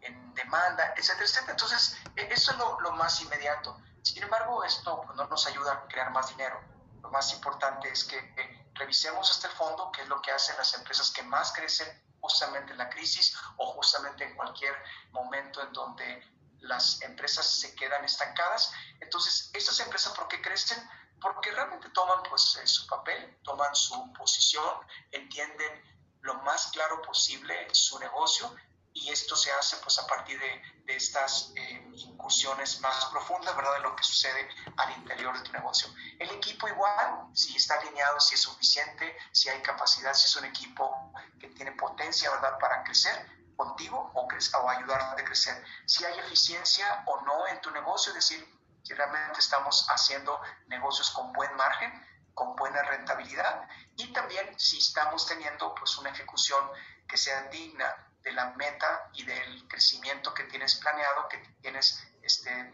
en 0.00 0.34
demanda, 0.34 0.94
etcétera, 0.96 1.26
etcétera. 1.26 1.52
Entonces, 1.52 1.96
e, 2.16 2.32
eso 2.32 2.52
es 2.52 2.58
lo, 2.58 2.80
lo 2.80 2.92
más 2.92 3.20
inmediato. 3.20 3.76
Sin 4.02 4.22
embargo, 4.22 4.64
esto 4.64 5.02
pues, 5.04 5.16
no 5.16 5.26
nos 5.26 5.46
ayuda 5.46 5.72
a 5.72 5.88
crear 5.88 6.10
más 6.10 6.28
dinero. 6.28 6.60
Lo 7.02 7.10
más 7.10 7.32
importante 7.32 7.88
es 7.90 8.04
que 8.04 8.16
eh, 8.16 8.70
revisemos 8.74 9.44
el 9.44 9.50
fondo, 9.50 9.90
qué 9.92 10.02
es 10.02 10.08
lo 10.08 10.20
que 10.22 10.30
hacen 10.30 10.56
las 10.56 10.74
empresas 10.74 11.10
que 11.10 11.22
más 11.22 11.52
crecen 11.52 11.88
justamente 12.20 12.72
en 12.72 12.78
la 12.78 12.88
crisis 12.88 13.36
o 13.56 13.66
justamente 13.72 14.24
en 14.24 14.36
cualquier 14.36 14.74
momento 15.10 15.62
en 15.62 15.72
donde 15.72 16.32
las 16.60 17.02
empresas 17.02 17.44
se 17.44 17.74
quedan 17.74 18.04
estancadas. 18.04 18.72
Entonces, 19.00 19.50
estas 19.52 19.78
empresas, 19.80 20.12
¿por 20.12 20.28
qué 20.28 20.40
crecen? 20.40 20.78
Porque 21.22 21.52
realmente 21.52 21.88
toman 21.90 22.22
pues 22.28 22.56
eh, 22.56 22.66
su 22.66 22.86
papel, 22.86 23.38
toman 23.42 23.74
su 23.74 24.12
posición, 24.12 24.86
entienden 25.10 25.92
lo 26.22 26.34
más 26.42 26.68
claro 26.72 27.00
posible 27.02 27.68
su 27.72 27.98
negocio 27.98 28.54
y 28.94 29.10
esto 29.10 29.36
se 29.36 29.50
hace 29.52 29.76
pues 29.78 29.98
a 29.98 30.06
partir 30.06 30.38
de, 30.38 30.62
de 30.84 30.96
estas 30.96 31.52
eh, 31.56 31.90
incursiones 31.94 32.80
más 32.80 33.06
profundas, 33.06 33.56
¿verdad? 33.56 33.74
De 33.74 33.80
lo 33.80 33.96
que 33.96 34.04
sucede 34.04 34.48
al 34.76 34.92
interior 34.98 35.36
de 35.36 35.44
tu 35.44 35.52
negocio. 35.52 35.88
El 36.18 36.30
equipo 36.30 36.68
igual, 36.68 37.28
si 37.32 37.56
está 37.56 37.74
alineado, 37.80 38.20
si 38.20 38.34
es 38.34 38.42
suficiente, 38.42 39.16
si 39.32 39.48
hay 39.48 39.62
capacidad, 39.62 40.12
si 40.12 40.26
es 40.26 40.36
un 40.36 40.44
equipo 40.44 41.12
que 41.40 41.48
tiene 41.48 41.72
potencia, 41.72 42.30
¿verdad? 42.30 42.58
Para 42.58 42.84
crecer 42.84 43.26
contigo 43.56 44.10
o, 44.14 44.28
o 44.28 44.68
ayudarte 44.70 45.22
a 45.22 45.24
crecer. 45.24 45.64
Si 45.86 46.04
hay 46.04 46.18
eficiencia 46.18 47.04
o 47.06 47.20
no 47.22 47.46
en 47.46 47.60
tu 47.60 47.70
negocio, 47.70 48.10
es 48.10 48.16
decir, 48.16 48.61
si 48.82 48.94
realmente 48.94 49.38
estamos 49.38 49.86
haciendo 49.90 50.40
negocios 50.66 51.10
con 51.10 51.32
buen 51.32 51.54
margen, 51.56 51.92
con 52.34 52.56
buena 52.56 52.82
rentabilidad 52.82 53.68
y 53.96 54.12
también 54.12 54.58
si 54.58 54.78
estamos 54.78 55.26
teniendo 55.26 55.74
pues 55.74 55.96
una 55.98 56.10
ejecución 56.10 56.64
que 57.06 57.16
sea 57.16 57.42
digna 57.48 57.94
de 58.22 58.32
la 58.32 58.50
meta 58.52 59.10
y 59.14 59.24
del 59.24 59.68
crecimiento 59.68 60.32
que 60.32 60.44
tienes 60.44 60.76
planeado, 60.76 61.28
que 61.28 61.38
tienes 61.60 62.02
este, 62.22 62.72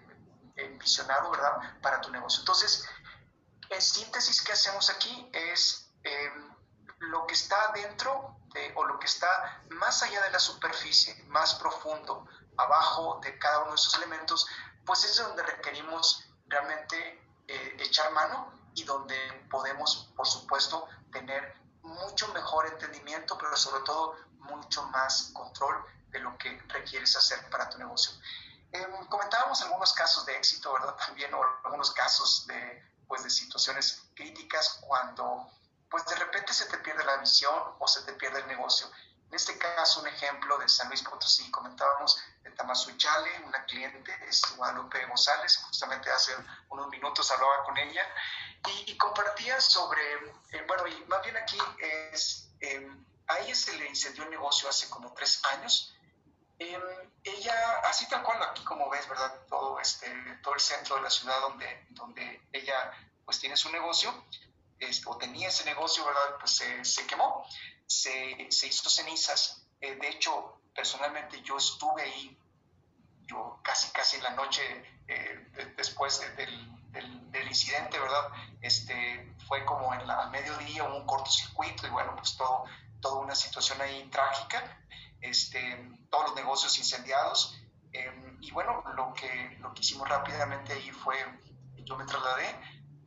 visionado, 0.79 1.31
¿verdad? 1.31 1.81
Para 1.81 2.01
tu 2.01 2.11
negocio. 2.11 2.41
Entonces, 2.41 2.87
en 3.71 3.83
síntesis, 3.83 4.43
¿qué 4.43 4.53
hacemos 4.53 4.91
aquí? 4.91 5.31
Es 5.33 5.91
em, 6.03 6.55
lo 6.99 7.27
que 7.27 7.35
está 7.35 7.73
dentro 7.73 8.37
o 8.75 8.85
lo 8.85 8.99
que 8.99 9.07
está 9.07 9.63
más 9.71 10.03
allá 10.03 10.23
de 10.23 10.31
la 10.31 10.41
superficie, 10.41 11.15
más 11.29 11.55
profundo, 11.57 12.27
abajo 12.57 13.21
de 13.23 13.39
cada 13.39 13.61
uno 13.61 13.71
de 13.71 13.77
esos 13.77 13.95
elementos, 13.97 14.49
pues 14.89 15.05
es 15.05 15.19
donde 15.19 15.43
requerimos 15.43 16.25
realmente 16.47 17.23
eh, 17.47 17.77
echar 17.79 18.11
mano 18.13 18.51
y 18.75 18.85
donde 18.85 19.17
podemos, 19.51 20.11
por 20.17 20.27
supuesto, 20.27 20.89
tener 21.13 21.55
mucho 21.83 22.27
mejor 22.33 22.67
entendimiento, 22.67 23.37
pero 23.37 23.55
sobre 23.55 23.83
todo 23.85 24.17
mucho 24.39 24.83
más 24.85 25.31
control 25.35 25.85
de 26.09 26.21
lo 26.21 26.39
que 26.39 26.59
requieres 26.69 27.15
hacer 27.17 27.51
para 27.51 27.69
tu 27.69 27.77
negocio. 27.77 28.13
Em, 28.73 29.07
comentábamos 29.09 29.61
algunos 29.61 29.93
casos 29.93 30.25
de 30.25 30.35
éxito, 30.35 30.73
¿verdad? 30.73 30.97
También, 31.07 31.35
o 31.35 31.43
algunos 31.65 31.93
casos 31.93 32.47
de, 32.47 32.83
pues, 33.07 33.23
de 33.23 33.29
situaciones 33.29 34.09
críticas 34.15 34.81
cuando, 34.81 35.51
pues, 35.91 36.07
de 36.07 36.17
repente 36.17 36.55
se 36.55 36.65
te 36.65 36.79
pierde 36.79 37.05
la 37.05 37.19
visión 37.19 37.55
o 37.79 37.87
se 37.87 38.01
te 38.05 38.15
pierde 38.15 38.41
el 38.41 38.47
negocio. 38.47 38.91
En 39.29 39.35
este 39.35 39.59
caso, 39.59 40.01
un 40.01 40.07
ejemplo 40.07 40.57
de 40.57 40.67
San 40.67 40.89
Luis 40.89 41.03
Potosí, 41.03 41.51
comentábamos 41.51 42.19
de 42.59 42.65
Tamazuyale, 42.65 43.41
una 43.45 43.65
cliente, 43.65 44.13
es 44.29 44.43
Guadalupe 44.57 45.05
González, 45.07 45.57
justamente 45.57 46.11
hace 46.11 46.33
unos 46.71 46.89
minutos 46.89 47.31
hablaba 47.31 47.65
con 47.65 47.77
ella, 47.79 48.03
y, 48.87 48.97
compartía 48.97 49.61
sobre, 49.61 50.03
eh, 50.51 50.65
bueno, 50.67 50.87
y 50.87 51.05
más 51.07 51.23
bien 51.23 51.37
aquí 51.37 51.59
es... 52.13 52.51
Eh, 52.61 52.91
a 53.29 53.39
ella 53.41 53.55
se 53.55 53.77
le 53.77 53.87
incendió 53.87 54.25
el 54.25 54.31
negocio 54.31 54.69
hace 54.69 54.89
como 54.89 55.13
tres 55.13 55.41
años. 55.53 55.95
Em, 56.59 56.83
ella, 57.23 57.81
así 57.81 58.09
tal 58.09 58.23
cual, 58.23 58.43
aquí 58.43 58.65
como 58.65 58.89
ves, 58.89 59.07
¿verdad? 59.09 59.33
Todo, 59.49 59.79
este, 59.79 60.09
todo 60.43 60.55
el 60.55 60.61
centro 60.61 60.97
de 60.97 61.03
la 61.03 61.11
ciudad 61.11 61.39
donde, 61.41 61.87
donde 61.91 62.43
ella 62.53 62.91
pues 63.25 63.39
tiene 63.39 63.57
su 63.57 63.71
negocio, 63.71 64.13
este, 64.79 65.09
o 65.09 65.17
tenía 65.19 65.49
ese 65.49 65.65
negocio, 65.67 66.05
¿verdad? 66.05 66.39
Pues 66.41 66.63
se, 66.83 67.07
quemó, 67.07 67.47
se, 67.87 68.49
se, 68.51 68.67
hizo 68.67 68.89
cenizas. 68.89 69.63
Eh, 69.81 69.95
de 69.97 70.09
hecho, 70.09 70.61
personalmente 70.75 71.43
yo 71.43 71.59
estuve 71.59 72.03
ahí, 72.03 72.39
yo 73.29 73.61
casi, 73.63 73.91
casi 73.93 74.17
en 74.17 74.25
la 74.25 74.31
noche 74.31 74.63
eh, 75.07 75.73
después 75.77 76.21
del, 76.37 76.91
del, 76.91 77.31
del, 77.31 77.47
incidente, 77.47 77.99
¿verdad? 78.01 78.29
Este, 78.61 79.35
fue 79.47 79.65
como 79.65 79.95
en 79.95 80.07
la, 80.07 80.23
al 80.25 80.31
mediodía, 80.31 80.85
un 80.85 81.07
cortocircuito 81.07 81.87
y 81.87 81.91
bueno, 81.91 82.17
pues 82.17 82.37
todo 82.37 82.65
toda 83.01 83.21
una 83.21 83.35
situación 83.35 83.81
ahí 83.81 84.09
trágica, 84.11 84.63
este, 85.21 85.61
todos 86.11 86.29
los 86.29 86.35
negocios 86.35 86.77
incendiados. 86.79 87.59
Em, 87.93 88.39
y 88.41 88.51
bueno, 88.51 88.83
lo 88.95 89.15
que, 89.15 89.57
lo 89.61 89.73
que 89.73 89.81
hicimos 89.81 90.09
rápidamente 90.09 90.73
ahí 90.73 90.91
fue, 90.91 91.17
yo 91.77 91.97
me 91.97 92.05
trasladé, 92.05 92.49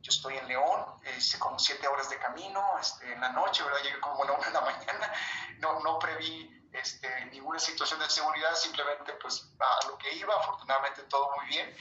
yo 0.00 0.10
estoy 0.10 0.36
en 0.36 0.48
León, 0.48 0.84
hice 1.16 1.38
como 1.38 1.58
siete 1.58 1.86
horas 1.86 2.10
de 2.10 2.18
camino, 2.18 2.60
este, 2.80 3.12
en 3.12 3.20
la 3.20 3.30
noche, 3.30 3.62
¿verdad? 3.62 3.78
Llegué 3.82 4.00
como 4.00 4.24
a 4.24 4.26
la 4.26 4.32
una 4.32 4.46
de 4.46 4.52
la 4.52 4.60
mañana, 4.60 5.12
no, 5.58 5.80
no 5.80 5.98
preví 5.98 6.61
este, 6.72 7.24
ninguna 7.26 7.58
situación 7.58 8.00
de 8.00 8.08
seguridad, 8.08 8.54
simplemente 8.54 9.12
pues 9.14 9.50
a 9.58 9.86
lo 9.86 9.98
que 9.98 10.14
iba, 10.14 10.34
afortunadamente 10.34 11.02
todo 11.04 11.30
muy 11.36 11.46
bien. 11.46 11.76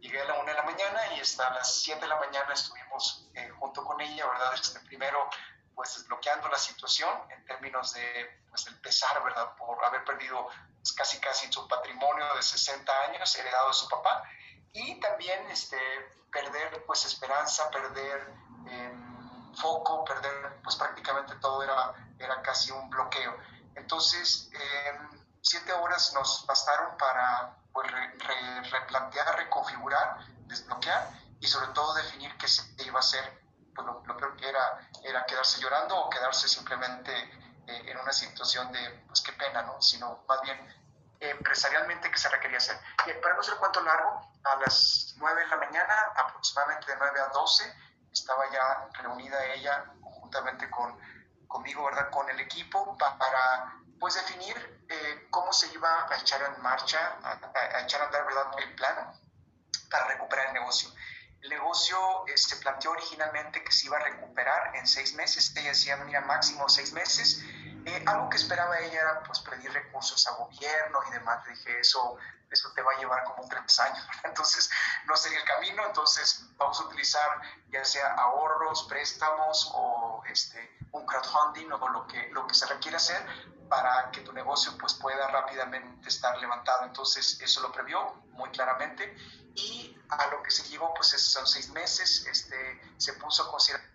Llegué 0.00 0.20
a 0.20 0.24
la 0.24 0.34
una 0.34 0.50
de 0.50 0.58
la 0.58 0.64
mañana 0.64 1.14
y 1.16 1.20
hasta 1.20 1.48
las 1.50 1.80
siete 1.80 2.00
de 2.00 2.08
la 2.08 2.16
mañana 2.16 2.52
estuvimos 2.52 3.30
eh, 3.34 3.48
junto 3.58 3.84
con 3.84 4.00
ella, 4.00 4.26
¿verdad? 4.26 4.54
Este, 4.54 4.80
primero 4.80 5.28
pues 5.74 5.96
desbloqueando 5.96 6.48
la 6.48 6.58
situación 6.58 7.10
en 7.30 7.44
términos 7.46 7.94
de 7.94 8.42
pues, 8.50 8.66
el 8.66 8.78
pesar, 8.80 9.22
¿verdad? 9.22 9.56
Por 9.56 9.82
haber 9.84 10.04
perdido 10.04 10.48
pues, 10.76 10.92
casi 10.92 11.18
casi 11.18 11.50
su 11.52 11.66
patrimonio 11.68 12.24
de 12.34 12.42
60 12.42 12.92
años 13.04 13.34
heredado 13.36 13.68
de 13.68 13.74
su 13.74 13.88
papá 13.88 14.22
y 14.72 14.98
también 15.00 15.50
este, 15.50 15.78
perder 16.32 16.84
pues 16.86 17.04
esperanza, 17.04 17.70
perder 17.70 18.32
em, 18.66 19.54
foco, 19.54 20.04
perder 20.04 20.60
pues 20.62 20.76
prácticamente 20.76 21.34
todo 21.36 21.62
era, 21.62 21.94
era 22.18 22.42
casi 22.42 22.70
un 22.70 22.88
bloqueo. 22.90 23.36
Entonces, 23.74 24.50
em, 24.52 25.22
siete 25.40 25.72
horas 25.72 26.12
nos 26.14 26.46
bastaron 26.46 26.96
para 26.96 27.56
pues, 27.72 27.90
replantear, 28.70 29.36
reconfigurar, 29.36 30.18
desbloquear 30.46 31.08
y 31.40 31.46
sobre 31.46 31.68
todo 31.68 31.94
definir 31.94 32.36
qué 32.36 32.46
se 32.46 32.62
iba 32.84 32.98
a 32.98 33.00
hacer 33.00 33.42
pues 33.74 33.86
lo, 33.86 34.02
peor 34.02 34.36
que 34.36 34.48
era 34.48 34.88
era 35.02 35.24
quedarse 35.24 35.60
llorando 35.60 35.96
o 35.96 36.10
quedarse 36.10 36.46
simplemente 36.46 37.12
eh, 37.66 37.90
en 37.90 37.98
una 37.98 38.12
situación 38.12 38.70
de, 38.70 39.04
pues 39.06 39.20
qué 39.22 39.32
pena, 39.32 39.62
¿no? 39.62 39.80
Sino 39.80 40.24
más 40.28 40.40
bien 40.42 40.58
empresarialmente 41.20 42.10
que 42.10 42.18
se 42.18 42.28
requería 42.28 42.58
hacer. 42.58 42.78
Y 43.06 43.12
para 43.20 43.34
no 43.34 43.40
hacer 43.40 43.54
cuánto 43.56 43.80
largo, 43.80 44.32
a 44.44 44.56
las 44.56 45.14
9 45.16 45.40
de 45.40 45.46
la 45.46 45.56
mañana, 45.56 45.94
aproximadamente 46.16 46.90
de 46.90 46.98
9 46.98 47.20
a 47.20 47.26
12, 47.28 47.74
estaba 48.12 48.50
ya 48.50 48.88
reunida 49.00 49.44
ella 49.46 49.84
conjuntamente 50.02 50.68
con, 50.70 50.98
conmigo, 51.52 51.84
¿verdad? 51.84 52.10
Con 52.10 52.28
el 52.30 52.40
equipo 52.40 52.96
para, 52.98 53.76
pues, 54.00 54.14
definir 54.14 54.84
eh, 54.88 55.26
cómo 55.30 55.52
se 55.52 55.72
iba 55.72 56.06
a 56.10 56.16
echar 56.16 56.42
en 56.42 56.62
marcha, 56.62 56.98
a, 57.22 57.32
a, 57.32 57.80
echar 57.82 58.02
a 58.02 58.06
andar, 58.06 58.26
¿verdad? 58.26 58.46
El 58.58 58.74
plan 58.74 59.12
para 59.90 60.06
recuperar 60.06 60.46
el 60.48 60.54
negocio. 60.54 60.88
El 61.42 61.50
negocio 61.50 61.98
se 62.26 62.34
este, 62.34 62.56
planteó 62.56 62.92
originalmente 62.92 63.62
que 63.62 63.72
se 63.72 63.86
iba 63.86 63.98
a 63.98 64.00
recuperar 64.00 64.76
en 64.76 64.86
seis 64.86 65.14
meses. 65.14 65.52
Ella 65.56 65.70
decía, 65.70 65.96
mira, 65.96 66.20
máximo 66.22 66.68
seis 66.68 66.92
meses. 66.92 67.42
Eh, 67.84 68.04
algo 68.06 68.30
que 68.30 68.36
esperaba 68.36 68.78
ella 68.78 69.00
era 69.00 69.22
pues 69.24 69.40
pedir 69.40 69.72
recursos 69.72 70.24
a 70.28 70.32
gobierno 70.36 71.00
y 71.08 71.10
demás. 71.10 71.44
Le 71.46 71.54
dije, 71.54 71.80
eso, 71.80 72.16
eso 72.48 72.72
te 72.74 72.82
va 72.82 72.92
a 72.92 72.98
llevar 72.98 73.24
como 73.24 73.48
tres 73.48 73.80
años, 73.80 74.06
entonces 74.24 74.70
no 75.06 75.16
sería 75.16 75.38
el 75.38 75.44
camino, 75.44 75.84
entonces 75.86 76.44
vamos 76.56 76.78
a 76.80 76.84
utilizar 76.84 77.40
ya 77.70 77.84
sea 77.84 78.14
ahorros, 78.14 78.84
préstamos 78.84 79.70
o 79.74 80.01
este, 80.28 80.78
un 80.92 81.06
crowdfunding 81.06 81.70
o 81.72 81.88
lo 81.88 82.06
que, 82.06 82.28
lo 82.30 82.46
que 82.46 82.54
se 82.54 82.66
requiere 82.66 82.96
hacer 82.96 83.24
para 83.68 84.10
que 84.10 84.20
tu 84.20 84.32
negocio 84.32 84.76
pues 84.78 84.94
pueda 84.94 85.28
rápidamente 85.28 86.08
estar 86.08 86.36
levantado. 86.38 86.84
Entonces 86.84 87.40
eso 87.40 87.60
lo 87.62 87.72
previó 87.72 88.14
muy 88.30 88.50
claramente 88.50 89.16
y 89.54 89.96
a 90.08 90.26
lo 90.28 90.42
que 90.42 90.50
se 90.50 90.64
llegó 90.68 90.92
pues 90.94 91.08
son 91.08 91.46
seis 91.46 91.70
meses, 91.70 92.26
este, 92.26 92.80
se 92.98 93.14
puso 93.14 93.44
a 93.44 93.50
considerar 93.50 93.92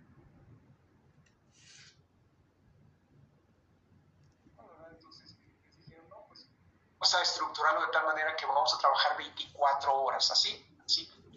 vamos 7.00 7.14
a 7.14 7.22
estructurarlo 7.22 7.86
de 7.86 7.92
tal 7.92 8.06
manera 8.06 8.36
que 8.36 8.46
vamos 8.46 8.74
a 8.74 8.78
trabajar 8.80 9.18
24 9.18 9.94
horas, 9.94 10.32
así. 10.32 10.67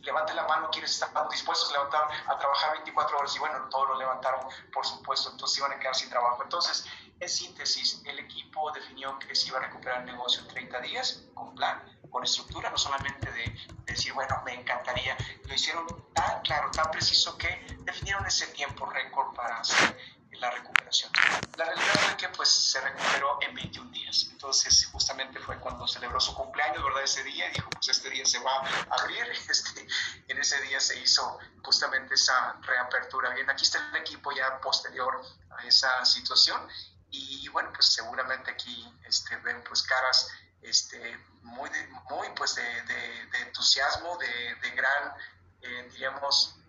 Levante 0.02 0.34
la 0.34 0.44
mano, 0.46 0.70
quienes 0.70 0.92
están 0.92 1.28
dispuestos 1.28 1.72
a 1.74 2.32
a 2.32 2.38
trabajar 2.38 2.72
24 2.72 3.18
horas 3.18 3.36
y 3.36 3.38
bueno, 3.38 3.68
todos 3.68 3.88
lo 3.88 3.98
levantaron, 3.98 4.40
por 4.72 4.86
supuesto, 4.86 5.30
entonces 5.30 5.58
iban 5.58 5.72
a 5.72 5.78
quedar 5.78 5.94
sin 5.94 6.08
trabajo. 6.08 6.42
Entonces, 6.42 6.86
en 7.18 7.28
síntesis, 7.28 8.02
el 8.06 8.18
equipo 8.18 8.70
definió 8.72 9.18
que 9.18 9.34
se 9.34 9.48
iba 9.48 9.58
a 9.58 9.62
recuperar 9.62 10.00
el 10.00 10.06
negocio 10.06 10.40
en 10.42 10.48
30 10.48 10.80
días, 10.80 11.24
con 11.34 11.54
plan, 11.54 11.82
con 12.10 12.24
estructura, 12.24 12.70
no 12.70 12.78
solamente 12.78 13.30
de, 13.30 13.56
decir, 13.84 14.12
bueno, 14.12 14.40
me 14.44 14.54
encantaría, 14.54 15.16
lo 15.44 15.54
hicieron 15.54 15.86
tan 16.14 16.40
claro, 16.42 16.70
tan 16.70 16.90
preciso 16.90 17.36
que 17.36 17.66
definieron 17.80 18.24
ese 18.26 18.46
tiempo 18.48 18.86
récord 18.86 19.34
para 19.34 19.58
hacer 19.58 19.96
la 20.40 20.50
recuperación. 20.50 21.12
La 21.56 21.64
realidad 21.64 21.94
fue 21.94 22.16
que 22.16 22.28
pues 22.30 22.48
se 22.48 22.80
recuperó 22.80 23.38
en 23.42 23.54
21 23.54 23.90
días. 23.90 24.26
Entonces 24.30 24.86
justamente 24.86 25.38
fue 25.38 25.58
cuando 25.58 25.86
celebró 25.86 26.18
su 26.18 26.34
cumpleaños, 26.34 26.82
¿verdad? 26.82 27.02
Ese 27.04 27.22
día 27.24 27.48
y 27.48 27.52
dijo, 27.52 27.68
pues 27.70 27.88
este 27.88 28.10
día 28.10 28.24
se 28.24 28.38
va 28.40 28.52
a 28.58 28.94
abrir. 29.02 29.20
Este, 29.50 29.86
en 30.28 30.38
ese 30.38 30.60
día 30.62 30.78
se 30.80 30.98
hizo 31.00 31.38
justamente 31.62 32.14
esa 32.14 32.56
reapertura. 32.62 33.30
Bien, 33.30 33.50
aquí 33.50 33.64
está 33.64 33.78
el 33.90 33.96
equipo 33.96 34.30
ya 34.32 34.60
posterior 34.60 35.20
a 35.58 35.66
esa 35.66 36.04
situación 36.04 36.68
y, 37.10 37.48
bueno, 37.48 37.72
pues 37.72 37.92
seguramente 37.92 38.52
aquí 38.52 38.88
este, 39.04 39.36
ven 39.38 39.62
pues 39.66 39.82
caras 39.82 40.28
este, 40.62 41.18
muy, 41.42 41.68
muy 42.08 42.28
pues 42.36 42.54
de, 42.54 42.62
de, 42.62 43.38
entusiasmo, 43.40 44.16
de, 44.18 44.54
de 44.62 44.70
gran, 44.70 45.14
eh, 45.62 45.88
diríamos, 45.90 46.59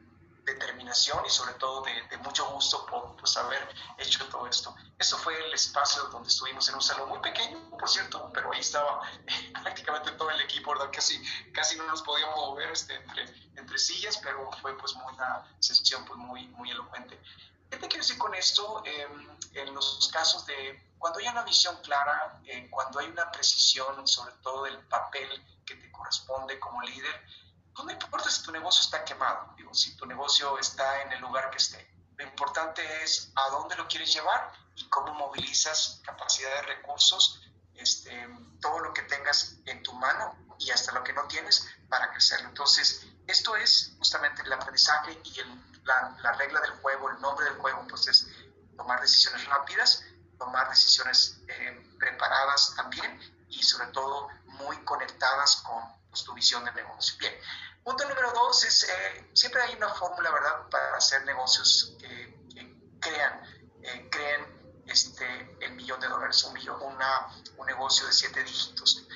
determinación 0.44 1.24
y 1.26 1.30
sobre 1.30 1.54
todo 1.54 1.84
de, 1.84 2.18
mucho 2.18 2.46
gusto 2.52 2.86
por 2.86 3.16
pues, 3.18 3.36
haber 3.38 3.68
hecho 3.98 4.26
todo 4.28 4.48
esto. 4.48 4.76
Eso 4.98 5.18
fue 5.18 5.38
el 5.46 5.54
espacio 5.54 6.04
donde 6.06 6.30
estuvimos 6.30 6.68
en 6.70 6.76
un 6.76 6.82
salón 6.82 7.10
muy 7.10 7.20
pequeño, 7.20 7.70
por 7.72 7.90
cierto, 7.90 8.30
pero 8.34 8.52
ahí 8.52 8.60
estaba 8.60 9.02
prácticamente 9.64 10.12
todo 10.12 10.30
el 10.32 10.42
equipo, 10.42 10.72
¿verdad? 10.72 10.90
Casi, 10.92 11.22
casi 11.54 11.78
no 11.78 11.86
nos 11.86 12.02
podíamos 12.02 12.36
mover 12.36 12.72
este, 12.72 12.96
entre, 12.96 13.26
entre 13.56 13.78
sillas, 13.78 14.18
pero 14.18 14.50
fue 14.62 14.78
pues 14.78 14.94
una 14.94 15.46
sesión 15.60 16.06
pues, 16.06 16.18
muy, 16.18 16.48
muy 16.50 16.72
elocuente. 16.72 17.20
¿Qué 17.70 17.78
te 17.78 17.88
quiero 17.88 18.04
decir 18.04 18.18
con 18.18 18.36
esto? 18.36 18.84
Em, 18.86 19.38
en 19.54 19.74
los 19.74 20.10
casos 20.12 20.46
de 20.46 20.92
cuando 20.98 21.20
hay 21.20 21.28
una 21.28 21.44
visión 21.44 21.76
clara, 21.82 22.40
eh, 22.46 22.68
cuando 22.70 23.00
hay 23.00 23.08
una 23.08 23.32
precisión 23.32 24.08
sobre 24.08 24.34
todo 24.44 24.64
del 24.64 24.78
papel 24.88 25.30
que 25.66 25.76
te 25.76 25.92
corresponde 25.92 26.60
como 26.60 26.82
líder, 26.82 27.26
no 27.84 27.92
importa 27.92 28.30
si 28.30 28.44
tu 28.44 28.52
negocio 28.52 28.82
está 28.82 29.04
quemado, 29.04 29.54
digo, 29.58 29.74
si 29.74 29.96
tu 29.96 30.06
negocio 30.06 30.58
está 30.60 31.02
en 31.02 31.14
el 31.14 31.22
lugar 31.22 31.50
que 31.50 31.58
esté. 31.58 31.90
Lo 32.18 32.26
importante 32.26 33.04
es 33.04 33.32
a 33.36 33.50
dónde 33.50 33.76
lo 33.76 33.88
quieres 33.88 34.14
llevar 34.14 34.52
y 34.76 34.88
cómo 34.90 35.14
movilizas 35.14 36.02
capacidad 36.04 36.54
de 36.56 36.62
recursos, 36.64 37.42
este, 37.74 38.28
todo 38.62 38.80
lo 38.80 38.94
que 38.94 39.02
tengas 39.04 39.56
en 39.66 39.82
tu 39.82 39.94
mano 39.94 40.36
y 40.60 40.70
hasta 40.70 40.92
lo 40.92 41.04
que 41.04 41.14
no 41.14 41.28
tienes 41.28 41.68
para 41.90 42.12
crecerlo. 42.12 42.50
Entonces, 42.50 43.08
esto 43.26 43.56
es 43.56 43.94
justamente 43.98 44.44
el 44.44 44.54
aprendizaje 44.54 45.20
y 45.24 45.42
la, 45.84 46.16
la, 46.22 46.34
regla 46.34 46.62
del 46.62 46.72
juego, 46.82 47.10
el 47.10 47.20
nombre 47.20 47.46
del 47.46 47.58
juego, 47.58 47.88
pues 47.88 48.08
es 48.08 48.28
tomar 48.78 49.02
decisiones 49.02 49.46
rápidas, 49.46 50.04
tomar 50.38 50.70
decisiones 50.70 51.42
eh, 51.48 51.96
preparadas 51.98 52.74
también 52.76 53.46
y 53.50 53.64
sobre 53.64 53.88
todo 53.88 54.30
muy 54.46 54.78
conectadas 54.84 55.58
con 55.58 56.01
pues, 56.12 56.24
tu 56.24 56.34
visión 56.34 56.64
de 56.66 56.72
negocio. 56.74 57.16
Bien, 57.18 57.34
punto 57.84 58.08
número 58.08 58.32
dos 58.34 58.64
es, 58.66 58.84
eh, 58.84 59.30
siempre 59.34 59.62
hay 59.62 59.76
una 59.76 59.90
fórmula, 59.90 60.30
¿verdad?, 60.32 60.70
para 60.70 60.98
hacer 60.98 61.24
negocios 61.26 61.96
que, 62.00 62.40
crean, 63.00 63.42
eh, 63.82 64.08
creen 64.12 64.84
este, 64.86 65.58
el 65.62 65.74
millón 65.74 66.00
de 66.00 66.08
dólares, 66.08 66.44
un, 66.44 66.54
millón, 66.54 66.80
una, 66.82 67.28
un 67.58 67.66
negocio 67.66 68.06
de 68.06 68.14
siete 68.14 68.44
dígitos. 68.44 69.08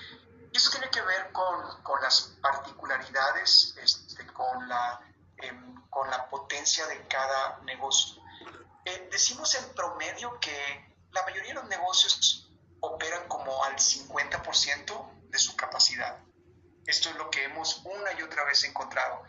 Y 0.52 0.58
eso 0.58 0.72
tiene 0.72 0.90
que 0.90 1.02
ver 1.02 1.32
con, 1.34 1.84
con 1.84 2.02
las 2.02 2.34
particularidades, 2.42 3.76
este, 3.78 4.26
con, 4.28 4.68
la, 4.68 5.02
em, 5.38 5.88
con 5.90 6.10
la 6.10 6.28
potencia 6.30 6.88
de 6.88 7.06
cada 7.08 7.60
negocio. 7.64 8.24
Eh, 8.86 9.10
decimos 9.12 9.54
en 9.56 9.74
promedio 9.76 10.40
que 10.40 10.96
la 11.12 11.24
mayoría 11.24 11.50
de 11.50 11.56
los 11.56 11.66
negocios 11.66 12.50
operan 12.80 13.28
como 13.28 13.64
al 13.66 13.76
50% 13.76 15.30
de 15.30 15.40
su 15.40 15.56
capacidad. 15.56 16.20
Esto 16.86 17.10
es 17.10 17.16
lo 17.16 17.30
que 17.30 17.44
hemos 17.44 17.82
una 17.86 18.14
y 18.14 18.22
otra 18.22 18.44
vez 18.46 18.64
encontrado. 18.64 19.24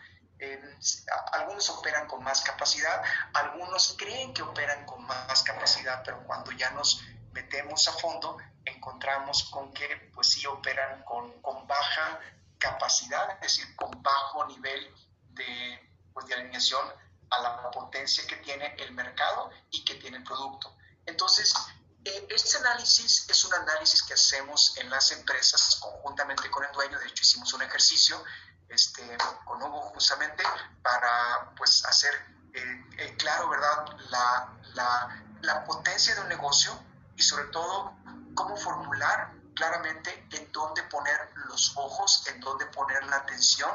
algunos 1.31 1.69
operan 1.69 2.07
con 2.07 2.23
más 2.23 2.41
capacidad, 2.41 3.01
algunos 3.33 3.95
creen 3.97 4.33
que 4.33 4.43
operan 4.43 4.85
con 4.85 5.03
más 5.03 5.41
capacidad, 5.43 6.03
pero 6.05 6.23
cuando 6.23 6.51
ya 6.51 6.69
nos 6.71 7.03
metemos 7.31 7.87
a 7.87 7.93
fondo, 7.93 8.37
encontramos 8.65 9.43
con 9.49 9.73
que 9.73 10.11
pues 10.13 10.29
sí 10.29 10.45
operan 10.45 11.03
con, 11.03 11.41
con 11.41 11.65
baja 11.67 12.19
capacidad, 12.57 13.31
es 13.35 13.41
decir, 13.41 13.75
con 13.75 13.91
bajo 14.01 14.45
nivel 14.45 14.93
de, 15.29 15.89
pues, 16.13 16.25
de 16.27 16.35
alineación 16.35 16.85
a 17.29 17.39
la 17.39 17.71
potencia 17.71 18.25
que 18.27 18.37
tiene 18.37 18.75
el 18.77 18.91
mercado 18.91 19.51
y 19.69 19.83
que 19.83 19.95
tiene 19.95 20.17
el 20.17 20.23
producto. 20.23 20.75
Entonces, 21.05 21.53
este 22.03 22.57
análisis 22.57 23.27
es 23.29 23.45
un 23.45 23.53
análisis 23.53 24.03
que 24.03 24.13
hacemos 24.13 24.77
en 24.77 24.89
las 24.89 25.11
empresas 25.11 25.77
conjuntamente 25.81 26.49
con 26.49 26.63
el 26.63 26.71
dueño. 26.71 26.97
De 26.99 27.07
hecho, 27.07 27.23
hicimos 27.23 27.51
un 27.53 27.61
ejercicio 27.61 28.23
este, 28.69 29.17
con 29.45 29.61
Hugo 29.61 29.81
justamente 29.93 30.43
para 30.81 31.53
pues, 31.55 31.83
hacer 31.85 32.13
eh, 32.53 32.85
eh, 32.97 33.15
claro, 33.17 33.49
¿verdad?, 33.49 33.97
la, 34.09 34.53
la, 34.73 35.23
la 35.41 35.63
potencia 35.65 36.15
de 36.15 36.21
un 36.21 36.29
negocio 36.29 36.77
y 37.15 37.23
sobre 37.23 37.45
todo 37.45 37.93
cómo 38.35 38.55
formular 38.55 39.31
claramente 39.55 40.27
en 40.31 40.51
dónde 40.51 40.83
poner 40.83 41.31
los 41.47 41.75
ojos, 41.75 42.25
en 42.27 42.39
dónde 42.39 42.65
poner 42.67 43.03
la 43.05 43.17
atención 43.17 43.71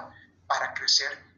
para 0.46 0.72
crecer 0.74 1.32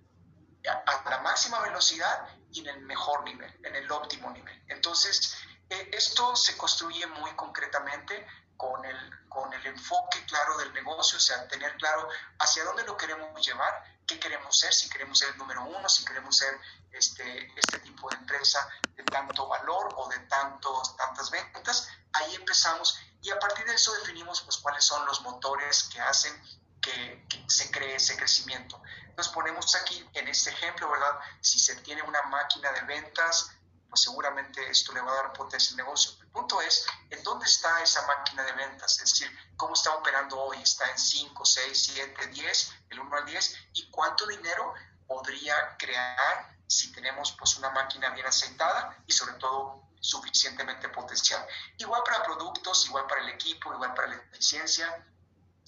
a 0.66 1.11
la 1.11 1.18
máxima 1.20 1.61
velocidad 1.61 2.29
y 2.51 2.61
en 2.61 2.68
el 2.68 2.81
mejor 2.83 3.25
nivel, 3.25 3.53
en 3.64 3.75
el 3.75 3.90
óptimo 3.90 4.31
nivel. 4.31 4.62
Entonces, 4.68 5.35
eh, 5.44 5.54
esto 5.93 6.37
se 6.37 6.57
construye 6.57 7.07
muy 7.07 7.31
concretamente 7.33 8.27
con 8.57 8.85
el, 8.85 9.29
con 9.29 9.53
el 9.53 9.67
enfoque 9.67 10.25
claro 10.27 10.57
del 10.59 10.73
negocio, 10.73 11.19
o 11.19 11.21
sea, 11.21 11.47
tener 11.49 11.77
claro 11.77 12.09
hacia 12.39 12.65
dónde 12.65 12.85
lo 12.85 12.97
queremos 12.97 13.45
llevar, 13.45 13.85
qué 14.07 14.19
queremos 14.19 14.59
ser, 14.59 14.73
si 14.73 14.89
queremos 14.89 15.19
ser 15.19 15.31
el 15.31 15.39
número 15.39 15.65
uno, 15.65 15.89
si 15.89 16.05
queremos 16.05 16.37
ser 16.37 16.59
este, 16.93 17.53
este 17.59 17.79
tipo 17.81 18.09
de 18.11 18.17
empresa 18.17 18.69
de 18.95 19.03
tanto 19.05 19.49
valor 19.49 19.93
o 19.97 20.09
de 20.09 20.19
tantos, 20.21 20.97
tantas 20.97 21.31
ventas. 21.31 21.89
Ahí 22.13 22.35
empezamos 22.35 22.99
y 23.23 23.31
a 23.31 23.39
partir 23.39 23.65
de 23.67 23.75
eso 23.75 23.93
definimos 23.95 24.43
pues, 24.43 24.59
cuáles 24.59 24.85
son 24.85 25.05
los 25.07 25.23
motores 25.23 25.85
que 25.85 26.01
hacen 26.01 26.33
que, 26.81 27.27
que, 27.29 27.45
se 27.49 27.71
cree 27.71 27.97
ese 27.97 28.17
crecimiento. 28.17 28.81
Entonces 29.07 29.33
ponemos 29.33 29.75
aquí 29.75 30.07
en 30.13 30.29
este 30.29 30.51
ejemplo, 30.51 30.91
¿verdad? 30.91 31.19
Si 31.41 31.59
se 31.59 31.77
tiene 31.77 32.03
una 32.03 32.23
máquina 32.25 32.71
de 32.73 32.83
ventas 32.83 33.51
pues 33.95 34.03
seguramente 34.03 34.69
esto 34.69 34.93
le 34.93 35.01
va 35.03 35.13
a 35.13 35.15
dar 35.15 35.33
potencia 35.33 35.71
al 35.71 35.77
negocio. 35.77 36.21
El 36.21 36.27
punto 36.27 36.61
es, 36.61 36.85
¿en 37.11 37.23
dónde 37.23 37.47
está 37.47 37.81
esa 37.81 38.05
máquina 38.09 38.43
de 38.43 38.51
ventas? 38.51 39.01
Es 39.01 39.11
decir, 39.13 39.31
¿cómo 39.57 39.75
está 39.75 39.95
operando 39.95 40.37
hoy? 40.37 40.61
¿Está 40.61 40.91
en 40.91 40.99
5, 40.99 41.45
6, 41.45 41.93
7, 41.95 42.27
10, 42.27 42.73
el 42.91 42.99
1 42.99 43.17
al 43.17 43.25
10? 43.25 43.57
¿Y 43.75 43.89
cuánto 43.91 44.27
dinero 44.27 44.75
podría 45.07 45.77
crear 45.79 46.57
si 46.67 46.91
tenemos 46.91 47.37
pues 47.39 47.57
una 47.57 47.71
máquina 47.71 48.11
bien 48.11 48.27
aceitada 48.27 48.99
y 49.07 49.13
sobre 49.13 49.35
todo 49.35 49.85
suficientemente 50.01 50.89
potencial? 50.89 51.47
Igual 51.79 52.03
para 52.05 52.25
productos, 52.25 52.87
igual 52.87 53.07
para 53.07 53.21
el 53.21 53.29
equipo, 53.29 53.73
igual 53.73 53.95
para 53.95 54.09
la 54.09 54.17
eficiencia, 54.17 55.07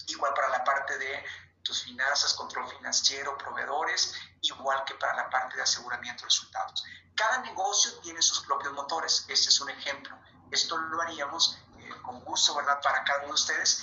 igual 0.09 0.35
para 0.35 0.49
la 0.49 0.65
parte 0.65 0.99
de 0.99 1.25
tus 1.67 1.83
finanzas, 1.83 2.35
control 2.35 2.69
financiero, 2.69 3.37
proveedores, 3.37 4.15
igual 4.43 4.85
que 4.85 4.95
para 4.95 5.15
la 5.17 5.31
parte 5.31 5.57
de 5.57 5.63
aseguramiento 5.63 6.23
de 6.23 6.27
resultados. 6.27 6.85
Cada 7.15 7.39
negocio 7.39 7.99
tiene 8.01 8.23
sus 8.23 8.41
propios 8.41 8.73
motores, 8.73 9.25
ese 9.29 9.49
es 9.49 9.61
un 9.61 9.71
ejemplo. 9.71 10.17
Esto 10.51 10.77
lo 10.77 11.03
haríamos 11.03 11.59
eh, 11.79 11.91
con 12.03 12.21
gusto, 12.21 12.55
¿verdad?, 12.55 12.81
para 12.83 13.03
cada 13.05 13.21
uno 13.21 13.29
de 13.29 13.35
ustedes, 13.35 13.83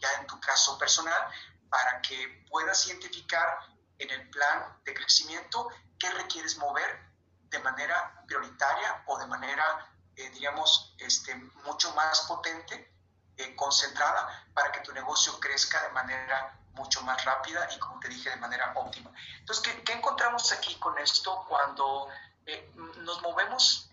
ya 0.00 0.12
en 0.20 0.26
tu 0.26 0.38
caso 0.40 0.78
personal, 0.78 1.28
para 1.68 2.00
que 2.02 2.44
puedas 2.50 2.86
identificar 2.86 3.58
en 3.98 4.10
el 4.10 4.30
plan 4.30 4.78
de 4.84 4.94
crecimiento 4.94 5.68
qué 5.98 6.10
requieres 6.10 6.56
mover 6.58 7.12
de 7.50 7.58
manera 7.60 8.22
prioritaria 8.26 9.02
o 9.06 9.18
de 9.18 9.26
manera 9.26 9.94
eh, 10.16 10.30
digamos, 10.30 10.94
este, 10.98 11.34
mucho 11.64 11.92
más 11.94 12.20
potente, 12.22 12.93
eh, 13.36 13.54
concentrada, 13.56 14.46
para 14.54 14.70
que 14.72 14.80
tu 14.80 14.92
negocio 14.92 15.38
crezca 15.40 15.82
de 15.82 15.90
manera 15.90 16.58
mucho 16.72 17.02
más 17.02 17.24
rápida 17.24 17.68
y, 17.74 17.78
como 17.78 18.00
te 18.00 18.08
dije, 18.08 18.30
de 18.30 18.36
manera 18.36 18.72
óptima. 18.74 19.10
Entonces, 19.38 19.72
¿qué, 19.84 19.92
encontramos 19.92 20.52
aquí 20.52 20.74
con 20.76 20.98
esto 20.98 21.44
cuando 21.48 22.08
eh, 22.46 22.72
nos 22.74 23.22
movemos 23.22 23.90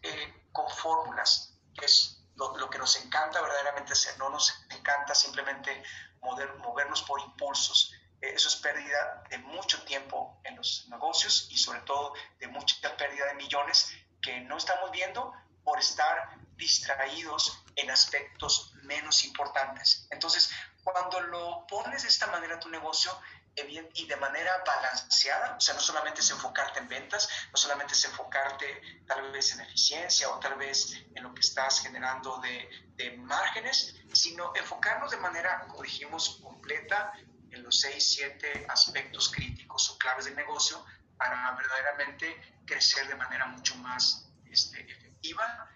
con 0.51 0.69
fórmulas? 0.69 1.53
Que 1.77 1.85
es 1.85 2.21
lo, 2.35 2.69
que 2.69 2.77
nos 2.77 2.95
encanta 2.97 3.41
verdaderamente 3.41 3.93
hacer, 3.93 4.17
no 4.17 4.29
nos 4.29 4.53
encanta 4.69 5.13
simplemente 5.13 5.83
mover, 6.21 6.53
movernos 6.55 7.03
por 7.03 7.19
impulsos. 7.21 7.93
Eso 8.19 8.47
es 8.47 8.55
pérdida 8.57 9.23
de 9.29 9.37
mucho 9.39 9.83
tiempo 9.83 10.39
en 10.43 10.55
los 10.55 10.87
negocios 10.89 11.47
y 11.49 11.57
sobre 11.57 11.81
todo 11.81 12.13
de 12.39 12.47
mucha 12.47 12.95
pérdida 12.95 13.25
de 13.27 13.33
millones 13.35 13.91
que 14.21 14.41
no 14.41 14.57
estamos 14.57 14.91
viendo 14.91 15.33
por 15.63 15.79
estar 15.79 16.37
distraídos 16.61 17.63
en 17.75 17.89
aspectos 17.89 18.73
menos 18.83 19.23
importantes. 19.25 20.07
Entonces, 20.11 20.51
cuando 20.83 21.19
lo 21.21 21.65
pones 21.67 22.03
de 22.03 22.09
esta 22.09 22.27
manera 22.27 22.59
tu 22.59 22.69
negocio 22.69 23.11
y 23.55 24.05
de 24.05 24.15
manera 24.15 24.51
balanceada, 24.65 25.55
o 25.57 25.59
sea, 25.59 25.73
no 25.73 25.81
solamente 25.81 26.21
es 26.21 26.29
enfocarte 26.29 26.79
en 26.79 26.87
ventas, 26.87 27.27
no 27.51 27.57
solamente 27.57 27.93
es 27.93 28.05
enfocarte 28.05 29.03
tal 29.05 29.31
vez 29.31 29.51
en 29.53 29.61
eficiencia 29.61 30.29
o 30.29 30.39
tal 30.39 30.55
vez 30.55 30.93
en 31.15 31.23
lo 31.23 31.33
que 31.33 31.41
estás 31.41 31.81
generando 31.81 32.37
de, 32.37 32.87
márgenes, 33.17 33.95
sino 34.13 34.53
enfocarnos 34.55 35.09
de 35.09 35.17
manera, 35.17 35.65
como 35.67 35.81
dijimos, 35.81 36.39
completa 36.43 37.13
en 37.49 37.63
los 37.63 37.79
seis, 37.79 38.13
siete 38.13 38.65
aspectos 38.69 39.29
críticos 39.29 39.89
o 39.89 39.97
claves 39.97 40.25
del 40.25 40.35
negocio 40.35 40.85
para 41.17 41.51
verdaderamente 41.53 42.59
crecer 42.65 43.07
de 43.07 43.15
manera 43.15 43.47
mucho 43.47 43.75
más 43.77 44.29
este, 44.45 44.79
efectiva, 44.81 45.67
eh, 45.69 45.70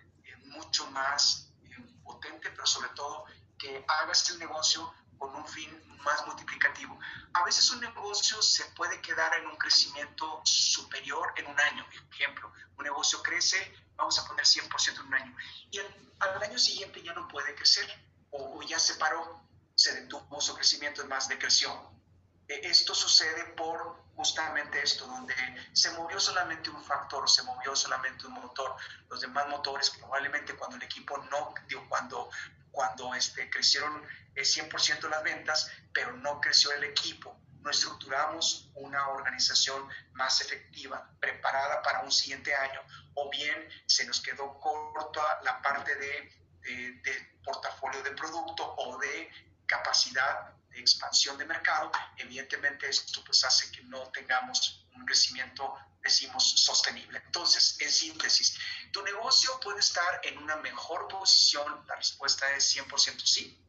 mucho 0.56 0.90
más 0.92 1.52
eh, 1.64 1.78
potente, 2.04 2.50
pero 2.52 2.66
sobre 2.66 2.90
todo 2.90 3.26
que 3.58 3.84
hagas 3.88 4.30
el 4.32 4.40
negocio 4.40 4.94
con 5.18 5.34
un 5.36 5.48
fin 5.48 5.70
más 6.04 6.26
multiplicativo. 6.28 7.00
A 7.34 7.44
veces 7.44 7.70
un 7.72 7.80
negocio 7.80 8.42
se 8.42 8.66
puede 8.72 9.02
quedar 9.02 9.34
en 9.36 9.48
un 9.48 9.56
crecimiento 9.56 10.42
superior 10.44 11.34
en 11.38 11.48
un 11.48 11.60
año. 11.60 11.86
Ejemplo, 12.12 12.52
un 12.78 12.84
negocio 12.84 13.22
crece, 13.24 13.74
vamos 13.96 14.20
a 14.20 14.28
poner 14.28 14.46
100% 14.46 15.00
en 15.00 15.08
un 15.08 15.14
año, 15.14 15.36
y 15.72 15.80
al 16.20 16.44
año 16.44 16.60
siguiente 16.60 17.02
ya 17.02 17.14
no 17.14 17.28
puede 17.28 17.56
crecer 17.56 17.88
o, 18.32 18.60
o 18.60 18.62
ya 18.64 18.78
se 18.80 18.96
paró 18.96 19.46
se 19.76 19.94
detuvo 19.94 20.40
su 20.42 20.56
crecimiento, 20.56 21.02
es 21.02 21.08
más, 21.08 21.28
decreció. 21.28 21.95
Eh, 22.48 22.62
esto 22.64 22.94
sucede 22.94 23.44
por 23.56 24.04
justamente 24.16 24.82
esto, 24.82 25.06
donde 25.08 25.34
se 25.74 25.92
movió 25.92 26.20
solamente 26.20 26.70
un 26.70 26.84
factor, 26.84 27.30
se 27.30 27.44
movió 27.44 27.76
solamente 27.76 28.28
un 28.28 28.34
motor. 28.34 28.76
Los 29.10 29.22
demás 29.22 29.48
motores 29.48 29.90
probablemente 29.90 30.56
cuando 30.56 30.78
el 30.78 30.84
equipo 30.84 31.18
no, 31.32 31.54
cuando, 31.90 32.30
cuando 32.72 33.14
este, 33.16 33.50
crecieron 33.50 34.04
100% 34.36 35.06
eh, 35.06 35.10
las 35.10 35.24
ventas, 35.24 35.72
pero 35.94 36.14
no 36.18 36.40
creció 36.40 36.72
el 36.74 36.84
equipo, 36.84 37.38
no 37.62 37.70
estructuramos 37.72 38.70
una 38.76 39.08
organización 39.10 39.88
más 40.14 40.40
efectiva, 40.42 41.10
preparada 41.20 41.82
para 41.82 42.02
un 42.02 42.12
siguiente 42.12 42.54
año, 42.54 42.82
o 43.16 43.30
bien 43.32 43.68
se 43.88 44.06
nos 44.06 44.22
quedó 44.22 44.60
corta 44.60 45.42
la 45.44 45.62
parte 45.62 45.96
de, 45.96 46.32
de, 46.62 46.92
de 47.02 47.40
portafolio 47.44 48.02
de 48.04 48.12
producto 48.12 48.76
o 48.78 48.98
de 49.00 49.32
capacidad 49.66 50.56
expansión 50.80 51.38
de 51.38 51.46
mercado, 51.46 51.92
evidentemente 52.18 52.90
esto 52.90 53.24
pues 53.24 53.44
hace 53.44 53.72
que 53.72 53.84
no 53.84 54.10
tengamos 54.12 54.86
un 54.96 55.06
crecimiento, 55.06 55.76
decimos, 56.02 56.44
sostenible. 56.44 57.22
Entonces, 57.26 57.78
en 57.80 57.92
síntesis, 57.92 58.58
¿tu 58.92 59.02
negocio 59.04 59.60
puede 59.60 59.80
estar 59.80 60.22
en 60.24 60.38
una 60.38 60.56
mejor 60.58 61.08
posición? 61.08 61.84
La 61.88 61.96
respuesta 61.96 62.50
es 62.56 62.76
100% 62.76 63.20
sí. 63.26 63.62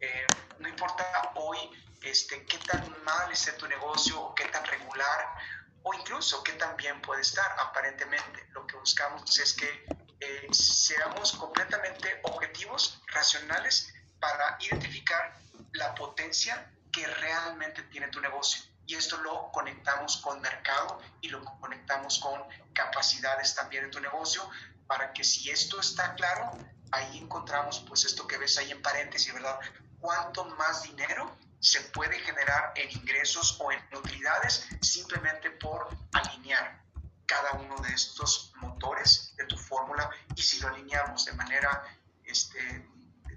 Eh, 0.00 0.26
no 0.58 0.68
importa 0.68 1.32
hoy 1.36 1.58
este, 2.02 2.44
qué 2.46 2.58
tan 2.58 3.04
mal 3.04 3.30
esté 3.30 3.52
tu 3.52 3.66
negocio, 3.68 4.34
qué 4.34 4.46
tan 4.46 4.64
regular, 4.64 5.34
o 5.82 5.94
incluso 5.94 6.42
qué 6.42 6.52
tan 6.52 6.76
bien 6.76 7.00
puede 7.02 7.22
estar. 7.22 7.54
Aparentemente, 7.58 8.46
lo 8.50 8.66
que 8.66 8.76
buscamos 8.76 9.38
es 9.38 9.52
que 9.54 9.86
eh, 10.20 10.48
seamos 10.52 11.32
completamente 11.32 12.20
objetivos, 12.24 13.00
racionales, 13.08 13.92
para 14.20 14.56
identificar 14.60 15.36
la 15.72 15.94
potencia 15.94 16.70
que 16.90 17.06
realmente 17.06 17.82
tiene 17.84 18.08
tu 18.08 18.20
negocio. 18.20 18.62
Y 18.86 18.94
esto 18.94 19.16
lo 19.18 19.50
conectamos 19.52 20.18
con 20.18 20.40
mercado 20.40 21.00
y 21.20 21.28
lo 21.28 21.42
conectamos 21.60 22.18
con 22.18 22.42
capacidades 22.74 23.54
también 23.54 23.84
en 23.84 23.90
tu 23.90 24.00
negocio 24.00 24.48
para 24.86 25.12
que 25.12 25.24
si 25.24 25.50
esto 25.50 25.80
está 25.80 26.14
claro, 26.14 26.52
ahí 26.90 27.18
encontramos 27.18 27.80
pues 27.88 28.04
esto 28.04 28.26
que 28.26 28.36
ves 28.38 28.58
ahí 28.58 28.70
en 28.70 28.82
paréntesis, 28.82 29.32
¿verdad? 29.32 29.58
¿Cuánto 30.00 30.44
más 30.44 30.82
dinero 30.82 31.34
se 31.60 31.80
puede 31.80 32.18
generar 32.18 32.72
en 32.74 32.90
ingresos 32.90 33.56
o 33.60 33.70
en 33.70 33.80
utilidades 33.96 34.66
simplemente 34.80 35.50
por 35.52 35.88
alinear 36.12 36.82
cada 37.24 37.52
uno 37.52 37.76
de 37.76 37.94
estos 37.94 38.52
motores 38.56 39.32
de 39.36 39.46
tu 39.46 39.56
fórmula 39.56 40.10
y 40.34 40.42
si 40.42 40.60
lo 40.60 40.68
alineamos 40.68 41.24
de 41.24 41.32
manera 41.34 41.84
este, 42.24 42.88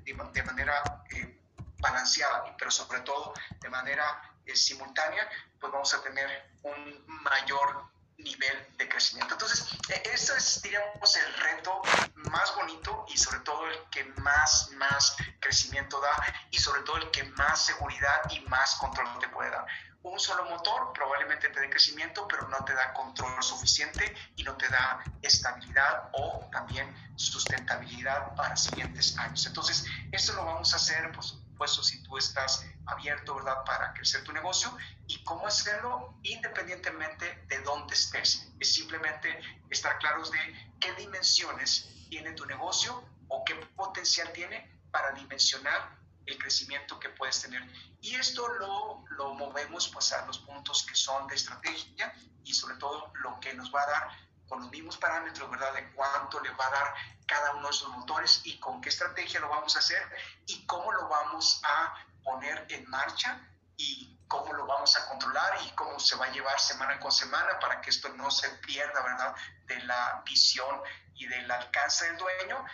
de, 0.04 0.44
manera 0.44 1.04
eh, 1.12 1.40
balanceada, 1.80 2.56
pero 2.58 2.72
sobre 2.72 3.02
todo 3.02 3.34
de 3.60 3.70
manera 3.70 4.22
eh, 4.46 4.56
simultánea, 4.56 5.30
pues 5.60 5.72
vamos 5.72 5.94
a 5.94 6.02
tener 6.02 6.52
un 6.64 7.04
mayor 7.08 7.90
nivel 8.18 8.68
de 8.78 8.88
crecimiento. 8.88 9.34
Entonces, 9.34 9.68
e, 9.90 10.10
ese 10.14 10.38
es, 10.38 10.62
diríamos, 10.62 11.16
el 11.18 11.34
reto 11.34 11.82
más 12.16 12.56
bonito 12.56 13.06
y 13.10 13.18
sobre 13.18 13.40
todo 13.40 13.68
el 13.68 13.78
que 13.90 14.06
más, 14.22 14.70
más 14.72 15.16
crecimiento 15.40 16.00
da 16.00 16.48
y 16.50 16.58
sobre 16.58 16.82
todo 16.82 16.98
el 16.98 17.12
que 17.12 17.24
más 17.24 17.66
seguridad 17.66 18.30
y 18.30 18.40
más 18.42 18.76
control 18.76 19.08
te 19.20 19.28
puede 19.30 19.52
dar 19.52 19.66
un 20.06 20.20
solo 20.20 20.46
motor 20.46 20.94
probablemente 20.94 21.50
te 21.50 21.60
dé 21.60 21.70
crecimiento, 21.70 22.28
pero 22.28 22.48
no 22.48 22.64
te 22.64 22.74
da 22.74 22.94
control 22.94 23.42
suficiente 23.42 24.16
y 24.36 24.44
no 24.44 24.56
te 24.56 24.68
da 24.70 25.04
estabilidad 25.22 26.10
o 26.14 26.48
también 26.52 26.94
sustentabilidad 27.16 28.36
para 28.36 28.56
siguientes 28.56 29.18
años. 29.18 29.46
Entonces, 29.46 29.86
esto 30.12 30.34
lo 30.34 30.46
vamos 30.46 30.74
a 30.74 30.78
hacer, 30.78 31.12
por 31.12 31.24
supuesto, 31.56 31.84
si 31.84 32.04
tú 32.04 32.18
estás 32.18 32.66
abierto, 32.86 33.36
¿verdad?, 33.36 33.64
para 33.66 33.94
crecer 33.94 34.26
tu 34.26 34.34
negocio 34.34 34.76
y 35.08 35.24
cómo 35.24 35.48
hacerlo 35.48 36.14
independientemente 36.24 37.46
de 37.48 37.62
dónde 37.62 37.94
estés. 37.94 38.52
Es 38.60 38.74
simplemente 38.74 39.40
estar 39.70 39.98
claros 40.00 40.32
de 40.32 40.74
qué 40.82 40.92
dimensiones 40.96 41.90
tiene 42.10 42.34
tu 42.34 42.46
negocio 42.46 43.08
o 43.30 43.46
qué 43.46 43.56
potencial 43.78 44.34
tiene 44.34 44.70
para 44.92 45.14
dimensionar 45.14 45.98
el 46.26 46.38
crecimiento 46.38 47.00
que 47.00 47.08
puedes 47.10 47.42
tener. 47.42 47.64
Y 48.02 48.16
esto 48.16 48.46
lo, 48.56 49.06
lo 49.12 49.34
movemos 49.36 49.88
pues 49.88 50.12
a 50.12 50.26
los 50.26 50.40
puntos 50.40 50.86
que 50.86 50.96
son 50.96 51.26
de 51.28 51.36
estrategia 51.36 52.14
y 52.44 52.54
sobre 52.54 52.76
todo 52.76 53.14
lo 53.22 53.40
que 53.40 53.54
nos 53.54 53.74
va 53.74 53.82
a 53.84 53.88
dar 53.88 54.25
con 54.48 54.62
los 54.62 54.70
mismos 54.70 54.98
parámetros, 54.98 55.50
¿verdad? 55.50 55.74
De 55.74 55.92
cuánto 55.92 56.40
le 56.40 56.52
va 56.52 56.68
a 56.68 56.72
dar 56.72 56.96
cada 57.28 57.54
uno 57.54 57.68
de 57.68 57.74
esos 57.74 57.90
motores 57.90 58.42
y 58.44 58.60
con 58.60 58.82
qué 58.82 58.90
estrategia 58.90 59.40
lo 59.40 59.50
vamos 59.50 59.76
a 59.76 59.80
hacer 59.80 60.02
y 60.46 60.66
cómo 60.66 60.92
lo 60.92 61.08
vamos 61.08 61.62
a 61.64 61.96
poner 62.24 62.66
en 62.70 62.90
marcha 62.90 63.40
y 63.78 64.20
cómo 64.28 64.54
lo 64.54 64.66
vamos 64.66 64.96
a 64.98 65.08
controlar 65.08 65.60
y 65.66 65.72
cómo 65.72 66.00
se 66.00 66.16
va 66.16 66.26
a 66.26 66.32
llevar 66.32 66.60
semana 66.60 67.00
con 67.00 67.12
semana 67.12 67.60
para 67.60 67.82
que 67.82 67.90
esto 67.90 68.10
no 68.10 68.32
se 68.32 68.50
pierda, 68.58 69.02
¿verdad? 69.02 69.36
De 69.66 69.80
la 69.84 70.22
visión 70.26 70.82
y 71.16 71.28
del 71.28 71.50
alcance 71.50 72.06
del 72.06 72.18
dueño 72.18 72.66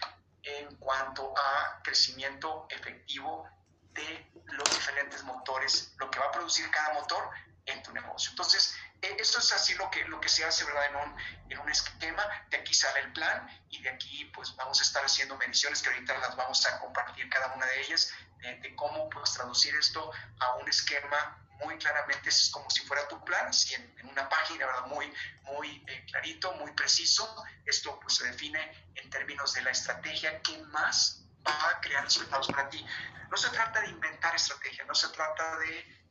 en 0.44 0.76
cuanto 0.78 1.34
a 1.38 1.82
crecimiento 1.84 2.66
efectivo 2.70 3.48
de 3.94 4.32
los 4.46 4.70
diferentes 4.70 5.24
motores, 5.24 5.94
lo 5.98 6.10
que 6.10 6.20
va 6.20 6.28
a 6.28 6.32
producir 6.32 6.70
cada 6.72 6.94
motor 6.94 7.30
en 7.66 7.84
tu 7.84 7.92
negocio. 7.92 8.32
Entonces, 8.32 8.76
e, 9.02 9.16
esto 9.20 9.40
es 9.40 9.52
así 9.54 9.74
lo 9.76 9.90
que, 9.90 10.04
lo 10.06 10.20
que 10.20 10.30
se 10.30 10.44
hace, 10.46 10.64
¿verdad? 10.66 10.86
En 10.86 10.96
un, 10.96 11.16
en 11.50 11.60
un 11.60 11.70
esquema, 11.70 12.24
de 12.50 12.58
aquí 12.58 12.74
sale 12.74 13.00
el 13.02 13.14
plan 13.14 13.48
y 13.70 13.82
de 13.82 13.90
aquí 13.90 14.26
pues 14.34 14.56
vamos 14.56 14.80
a 14.80 14.84
estar 14.84 15.04
haciendo 15.04 15.38
mediciones 15.38 15.82
que 15.82 15.90
ahorita 15.90 16.18
las 16.20 16.36
vamos 16.36 16.66
a 16.66 16.80
compartir 16.80 17.30
cada 17.30 17.54
una 17.54 17.66
de 17.66 17.82
ellas, 17.82 18.14
de, 18.40 18.76
cómo 18.76 19.10
pues 19.10 19.34
traducir 19.34 19.76
esto 19.76 20.12
a 20.40 20.56
un 20.56 20.68
esquema 20.68 21.38
muy 21.64 21.78
claramente, 21.78 22.30
es 22.30 22.50
como 22.50 22.68
si 22.72 22.82
fuera 22.82 23.08
tu 23.08 23.24
plan, 23.24 23.48
así 23.48 23.76
en, 23.76 24.10
una 24.10 24.28
página, 24.28 24.66
¿verdad? 24.66 24.88
Muy, 24.88 25.14
muy 25.44 25.86
eh, 25.88 26.06
clarito, 26.10 26.52
muy 26.56 26.72
preciso. 26.72 27.46
Esto 27.66 28.00
pues 28.00 28.16
se 28.16 28.26
define 28.26 28.90
en 28.96 29.10
términos 29.10 29.54
de 29.54 29.62
la 29.62 29.70
estrategia 29.70 30.42
que 30.42 30.58
más 30.64 31.24
va 31.48 31.70
a 31.70 31.80
crear 31.80 32.04
resultados 32.04 32.48
para 32.48 32.68
ti. 32.70 32.84
No 33.30 33.38
se 33.38 33.50
trata 33.50 33.80
de 33.82 33.90
inventar 33.90 34.36
estrategia, 34.36 34.84
no 34.86 34.96
se 34.96 35.08
trata 35.10 35.58
de 35.60 36.02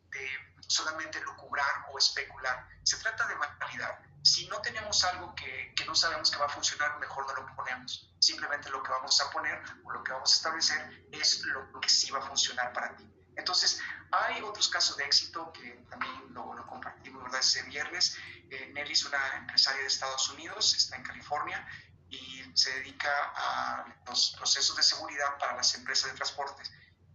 solamente 0.71 1.21
lucubrar 1.23 1.87
o 1.93 1.99
especular, 1.99 2.69
se 2.85 2.97
trata 2.99 3.27
de 3.27 3.35
validar. 3.35 4.03
Si 4.23 4.47
no 4.47 4.61
tenemos 4.61 5.03
algo 5.05 5.35
que, 5.35 5.75
que, 5.75 5.85
no 5.85 5.95
sabemos 5.95 6.31
que 6.31 6.39
va 6.39 6.47
a 6.47 6.49
funcionar, 6.49 6.99
mejor 6.99 7.27
no 7.27 7.43
lo 7.43 7.57
ponemos. 7.57 8.15
Simplemente 8.21 8.71
lo 8.71 8.83
que 8.83 8.91
vamos 8.91 9.21
a 9.21 9.31
poner 9.31 9.61
o 9.85 9.91
lo 9.91 10.05
que 10.05 10.13
vamos 10.13 10.33
a 10.33 10.37
establecer 10.37 11.09
es 11.11 11.43
lo 11.45 11.81
que 11.81 11.89
sí 11.89 12.11
va 12.11 12.21
a 12.21 12.23
funcionar 12.23 12.73
para 12.73 12.95
ti. 12.95 13.11
Entonces, 13.37 13.81
hay 14.13 14.43
otros 14.43 14.69
casos 14.69 14.97
de 14.97 15.05
éxito 15.05 15.53
que 15.53 15.85
también 15.89 16.13
lo, 16.31 16.55
lo 16.55 16.67
compartimos 16.67 17.23
¿verdad? 17.25 17.41
ese 17.41 17.63
viernes. 17.65 18.17
Eh, 18.51 18.71
Nelly 18.75 18.93
es 18.93 19.05
una 19.05 19.37
empresaria 19.39 19.81
de 19.81 19.87
Estados 19.87 20.29
Unidos, 20.31 20.75
está 20.75 20.97
en 20.97 21.03
California 21.03 21.67
y 22.09 22.45
se 22.55 22.71
dedica 22.75 23.11
a 23.35 23.87
los 24.07 24.35
procesos 24.37 24.77
de 24.77 24.83
seguridad 24.83 25.39
para 25.39 25.57
las 25.57 25.75
empresas 25.75 26.11
de 26.11 26.17
transportes. 26.17 26.71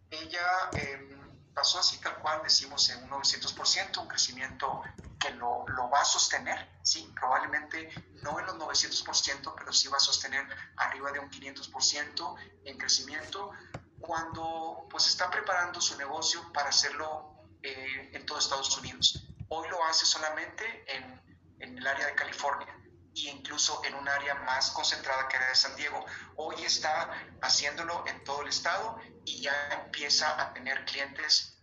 Ella 0.09 0.69
em, 0.73 1.14
pasó 1.55 1.79
así 1.79 1.97
tal 1.99 2.15
cual, 2.17 2.41
decimos, 2.43 2.89
en 2.89 3.03
un 3.05 3.09
900%, 3.09 3.97
un 4.01 4.07
crecimiento 4.07 4.83
que 5.17 5.31
lo, 5.31 5.65
lo, 5.69 5.89
va 5.89 6.01
a 6.01 6.05
sostener, 6.05 6.69
sí, 6.83 7.11
probablemente 7.19 7.89
no 8.21 8.39
en 8.39 8.45
los 8.45 8.55
900%, 8.57 9.53
pero 9.57 9.73
sí 9.73 9.87
va 9.87 9.97
a 9.97 10.01
sostener 10.01 10.45
arriba 10.75 11.11
de 11.13 11.19
un 11.19 11.31
500% 11.31 12.35
en 12.65 12.77
crecimiento 12.77 13.51
cuando 13.99 14.85
pues 14.89 15.07
está 15.07 15.31
preparando 15.31 15.81
su 15.81 15.97
negocio 15.97 16.51
para 16.53 16.69
hacerlo 16.69 17.33
eh, 17.63 18.11
en 18.13 18.25
todo 18.25 18.37
Estados 18.37 18.77
Unidos. 18.77 19.25
Hoy 19.47 19.67
lo 19.69 19.83
hace 19.85 20.05
solamente 20.05 20.85
en, 20.93 21.21
en 21.59 21.77
el 21.77 21.87
área 21.87 22.07
de 22.07 22.15
California 22.15 22.75
e 23.15 23.29
incluso 23.29 23.81
en 23.85 23.95
un 23.95 24.07
área 24.07 24.35
más 24.35 24.71
concentrada 24.71 25.27
que 25.27 25.37
era 25.37 25.47
de 25.47 25.55
San 25.55 25.75
Diego. 25.75 26.05
Hoy 26.35 26.63
está 26.63 27.09
haciéndolo 27.41 28.03
en 28.07 28.23
todo 28.23 28.41
el 28.41 28.49
estado 28.49 28.99
y 29.25 29.41
ya 29.41 29.53
empieza 29.85 30.41
a 30.41 30.53
tener 30.53 30.83
clientes 30.85 31.55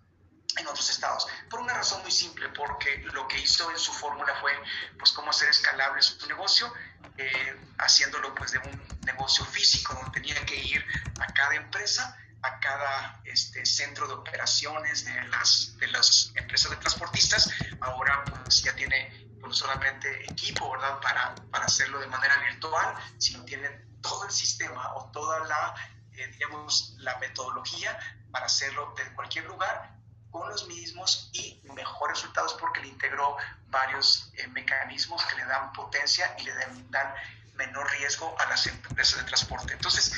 en 0.57 0.67
otros 0.67 0.91
estados. 0.91 1.27
Por 1.49 1.61
una 1.61 1.75
razón 1.75 2.03
muy 2.03 2.11
simple, 2.11 2.49
porque 2.51 2.99
lo 3.13 3.27
que 3.29 3.39
hizo 3.39 3.71
en 3.71 3.79
su 3.79 3.93
fórmula 3.93 4.35
fue 4.41 4.53
pues 4.99 5.13
cómo 5.13 5.31
hacer 5.31 5.49
escalable 5.49 6.03
su 6.03 6.27
negocio, 6.27 6.73
eh, 7.17 7.57
haciéndolo 7.79 8.35
pues 8.35 8.53
de 8.53 8.59
un 8.59 8.99
negocio 9.07 9.45
físico 9.47 9.95
donde 9.95 10.11
tenía 10.11 10.45
que 10.45 10.57
ir 10.57 10.85
a 11.21 11.33
cada 11.33 11.55
empresa, 11.55 12.17
a 12.43 12.61
cada 12.61 13.21
este, 13.25 13.65
centro 13.65 14.07
de 14.09 14.15
operaciones 14.15 15.05
de 15.05 15.23
las, 15.29 15.77
de 15.79 15.87
las 15.89 16.33
empresas 16.35 16.71
de 16.71 16.77
transportistas. 16.77 17.51
Ahora 17.81 18.25
pues 18.25 18.63
ya 18.63 18.75
tiene 18.75 19.32
no 19.43 19.53
solamente 19.53 20.25
equipo, 20.25 20.71
¿verdad? 20.73 21.01
Para, 21.01 21.35
para 21.51 21.67
hacerlo 21.67 22.01
de 22.01 22.07
manera 22.07 22.37
virtual, 22.39 22.95
sino 23.19 23.45
tiene 23.45 23.69
todo 24.01 24.25
el 24.25 24.31
sistema 24.31 24.95
o 24.95 25.11
toda 25.13 25.41
la, 25.47 25.75
eh, 26.13 26.27
digamos, 26.29 26.95
la 26.99 27.19
metodología 27.19 27.99
para 28.31 28.47
hacerlo 28.47 28.95
desde 28.97 29.15
cualquier 29.15 29.45
lugar 29.47 29.93
con 30.31 30.49
los 30.49 30.67
mismos 30.67 31.31
y 31.33 31.61
mejores 31.75 32.19
resultados 32.19 32.55
porque 32.55 32.81
le 32.81 32.89
integró 32.89 33.37
varios 33.69 34.33
eh, 34.35 34.47
mecanismos 34.49 35.23
que 35.27 35.37
le 35.37 35.45
dan 35.45 35.73
potencia 35.73 36.35
y 36.39 36.45
le 36.45 36.55
dan, 36.55 37.15
menor 37.55 37.89
riesgo 37.93 38.35
a 38.41 38.49
las 38.49 38.67
empresas 38.67 39.19
de 39.19 39.25
transporte. 39.25 39.75
Entonces, 39.75 40.11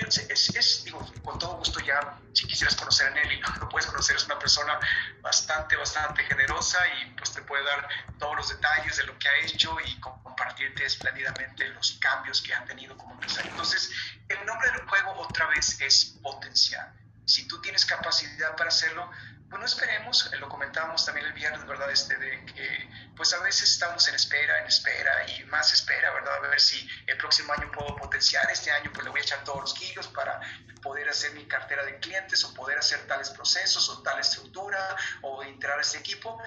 eh, 0.00 0.26
es, 0.28 0.84
digo, 0.84 1.00
con 1.22 1.38
todo 1.38 1.56
gusto 1.56 1.80
ya, 1.80 2.18
si 2.32 2.46
quisieras 2.46 2.76
conocer 2.76 3.08
a 3.08 3.10
Nelly, 3.10 3.40
lo 3.60 3.68
puedes 3.68 3.86
conocer, 3.86 4.16
es 4.16 4.24
una 4.24 4.38
persona 4.38 4.78
bastante, 5.20 5.76
bastante 5.76 6.22
generosa 6.24 6.78
y 7.00 7.10
pues 7.12 7.32
te 7.32 7.42
puede 7.42 7.64
dar 7.64 7.88
todos 8.18 8.36
los 8.36 8.48
detalles 8.48 8.96
de 8.96 9.04
lo 9.04 9.18
que 9.18 9.28
ha 9.28 9.38
hecho 9.38 9.76
y 9.84 10.00
compartirte 10.00 10.84
espléndidamente 10.84 11.68
los 11.70 11.92
cambios 12.00 12.42
que 12.42 12.54
ha 12.54 12.64
tenido 12.64 12.96
como 12.96 13.14
empresario. 13.14 13.50
Entonces, 13.50 13.90
el 14.28 14.44
nombre 14.46 14.70
del 14.72 14.86
juego 14.88 15.12
otra 15.18 15.46
vez 15.48 15.80
es 15.80 16.16
potencial 16.22 16.92
si 17.26 17.46
tú 17.46 17.60
tienes 17.60 17.84
capacidad 17.84 18.56
para 18.56 18.68
hacerlo, 18.68 19.10
pues 19.48 19.60
no 19.60 19.66
esperemos, 19.66 20.30
lo 20.40 20.48
comentábamos 20.48 21.04
también 21.04 21.26
el 21.26 21.32
viernes, 21.32 21.64
¿verdad? 21.66 21.90
Este 21.90 22.16
de 22.16 22.44
que 22.46 22.90
pues 23.16 23.32
a 23.32 23.38
veces 23.40 23.70
estamos 23.70 24.06
en 24.08 24.14
espera, 24.14 24.60
en 24.60 24.66
espera 24.66 25.12
y 25.30 25.44
más 25.44 25.72
espera, 25.72 26.12
¿verdad? 26.12 26.44
A 26.44 26.48
ver 26.48 26.60
si 26.60 26.88
el 27.06 27.16
próximo 27.16 27.52
año 27.52 27.70
puedo 27.70 27.94
potenciar, 27.96 28.50
este 28.50 28.70
año 28.72 28.90
pues 28.92 29.04
le 29.04 29.10
voy 29.10 29.20
a 29.20 29.22
echar 29.22 29.44
todos 29.44 29.60
los 29.60 29.74
kilos 29.74 30.08
para 30.08 30.40
poder 30.82 31.08
hacer 31.08 31.32
mi 31.32 31.46
cartera 31.46 31.84
de 31.84 31.98
clientes 32.00 32.42
o 32.44 32.54
poder 32.54 32.78
hacer 32.78 33.06
tales 33.06 33.30
procesos 33.30 33.88
o 33.88 34.02
tal 34.02 34.18
estructura 34.18 34.96
o 35.22 35.42
integrar 35.44 35.80
este 35.80 35.98
equipo. 35.98 36.40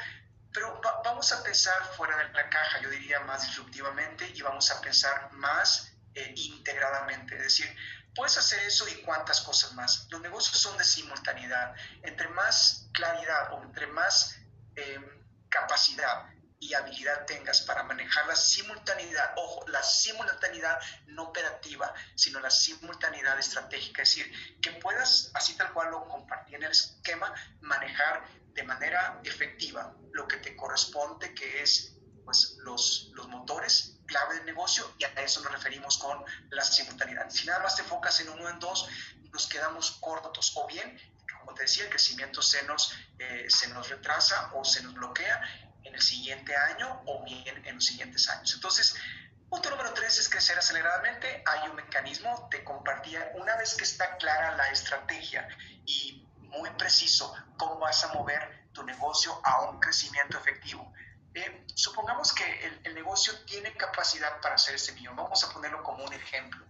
Pero 0.52 0.82
vamos 1.04 1.32
a 1.32 1.44
pensar 1.44 1.82
fuera 1.96 2.18
de 2.18 2.34
la 2.34 2.50
caja, 2.50 2.82
yo 2.82 2.90
diría 2.90 3.20
más 3.22 3.46
disruptivamente 3.46 4.28
y 4.34 4.42
vamos 4.42 4.72
a 4.72 4.82
pensar 4.82 5.32
más 5.34 5.94
eh, 6.16 6.34
integradamente, 6.36 7.36
es 7.38 7.44
decir, 7.44 7.78
Puedes 8.20 8.38
hacer 8.38 8.60
eso 8.64 8.86
y 8.90 8.96
cuántas 8.96 9.40
cosas 9.40 9.72
más. 9.76 10.06
Los 10.10 10.20
negocios 10.20 10.58
son 10.58 10.78
de 10.78 10.84
simultaneidad. 10.84 11.74
Entre 12.04 12.28
más 12.28 12.90
claridad 12.92 13.54
o 13.54 13.64
entre 13.64 13.88
más 13.88 14.36
em, 14.76 15.24
capacidad 15.48 16.26
y 16.60 16.74
habilidad 16.74 17.26
tengas 17.26 17.62
para 17.62 17.84
manejar 17.84 18.28
la 18.28 18.36
simultaneidad, 18.36 19.32
ojo, 19.38 19.66
la 19.70 19.82
simultaneidad 19.82 20.78
no 21.06 21.30
operativa, 21.30 21.94
sino 22.14 22.42
la 22.42 22.52
simultaneidad 22.52 23.40
estratégica, 23.40 24.02
es 24.02 24.10
decir, 24.10 24.60
que 24.62 24.74
puedas, 24.74 25.32
así 25.34 25.56
tal 25.56 25.72
cual 25.72 25.92
lo 25.92 26.06
compartí 26.10 26.56
en 26.56 26.64
el 26.64 26.72
esquema, 26.72 27.34
manejar 27.62 28.28
de 28.48 28.64
manera 28.64 29.22
efectiva 29.24 29.96
lo 30.12 30.28
que 30.28 30.36
te 30.40 30.58
corresponde, 30.58 31.34
que 31.34 31.62
es 31.62 31.96
pues, 32.30 32.58
los, 32.60 33.10
los 33.16 33.28
motores 33.28 33.96
clave 34.06 34.36
del 34.36 34.46
negocio 34.46 34.94
y 35.00 35.04
a 35.04 35.08
eso 35.24 35.42
nos 35.42 35.52
referimos 35.52 35.98
con 35.98 36.24
la 36.52 36.64
simultaneidad. 36.64 37.28
Si 37.32 37.48
nada 37.48 37.64
más 37.64 37.76
te 37.76 37.82
enfocas 37.82 38.20
en 38.20 38.30
uno 38.30 38.48
en 38.48 38.60
dos, 38.60 38.88
nos 39.34 39.48
quedamos 39.48 39.98
cortos 40.00 40.54
o 40.56 40.68
bien, 40.68 40.96
como 41.40 41.56
te 41.56 41.64
decía, 41.64 41.86
el 41.86 41.90
crecimiento 41.90 42.44
se 42.44 42.62
nos, 42.68 42.94
eh, 43.18 43.48
se 43.50 43.70
nos 43.70 43.90
retrasa 43.90 44.52
o 44.54 44.64
se 44.64 44.84
nos 44.84 44.94
bloquea 44.94 45.42
en 45.84 45.96
el 45.96 46.02
siguiente 46.04 46.56
año 46.56 47.02
o 47.08 47.24
bien 47.24 47.66
en 47.66 47.74
los 47.74 47.86
siguientes 47.86 48.30
años. 48.30 48.54
Entonces, 48.54 48.94
punto 49.50 49.72
número 49.72 49.92
tres 49.96 50.20
es 50.20 50.30
crecer 50.30 50.56
aceleradamente. 50.56 51.42
Hay 51.48 51.68
un 51.68 51.78
mecanismo, 51.78 52.48
te 52.52 52.64
compartía, 52.64 53.32
una 53.34 53.56
vez 53.56 53.74
que 53.74 53.86
está 53.86 54.18
clara 54.18 54.56
la 54.56 54.70
estrategia 54.70 55.48
y 55.84 56.28
muy 56.42 56.70
preciso 56.78 57.34
cómo 57.58 57.80
vas 57.80 58.04
a 58.04 58.14
mover 58.14 58.70
tu 58.72 58.84
negocio 58.84 59.42
a 59.44 59.62
un 59.72 59.80
crecimiento 59.80 60.38
efectivo 60.38 60.94
eh, 61.36 61.66
supongamos 61.76 62.34
que 62.34 62.80
el, 62.84 62.96
negocio 62.96 63.34
tiene 63.46 63.76
capacidad 63.76 64.42
para 64.42 64.56
hacer 64.56 64.76
este 64.76 64.92
millón, 64.92 65.16
vamos 65.16 65.44
a 65.44 65.54
ponerlo 65.54 65.82
como 65.84 66.04
un 66.04 66.14
ejemplo. 66.14 66.66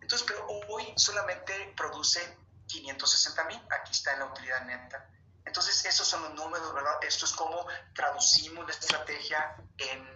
Entonces, 0.00 0.26
pero 0.26 0.46
hoy 0.68 0.92
solamente 0.96 1.72
produce 1.76 2.20
560 2.66 3.44
mil, 3.44 3.60
aquí 3.70 3.92
está 3.92 4.12
en 4.12 4.20
la 4.20 4.26
utilidad 4.26 4.64
neta. 4.64 5.08
Entonces, 5.44 5.84
esos 5.84 6.06
son 6.06 6.22
los 6.22 6.34
números, 6.34 6.72
¿verdad? 6.74 6.94
Esto 7.02 7.24
es 7.24 7.32
como 7.32 7.66
traducimos 7.94 8.64
la 8.66 8.72
estrategia 8.72 9.56
en, 9.78 10.06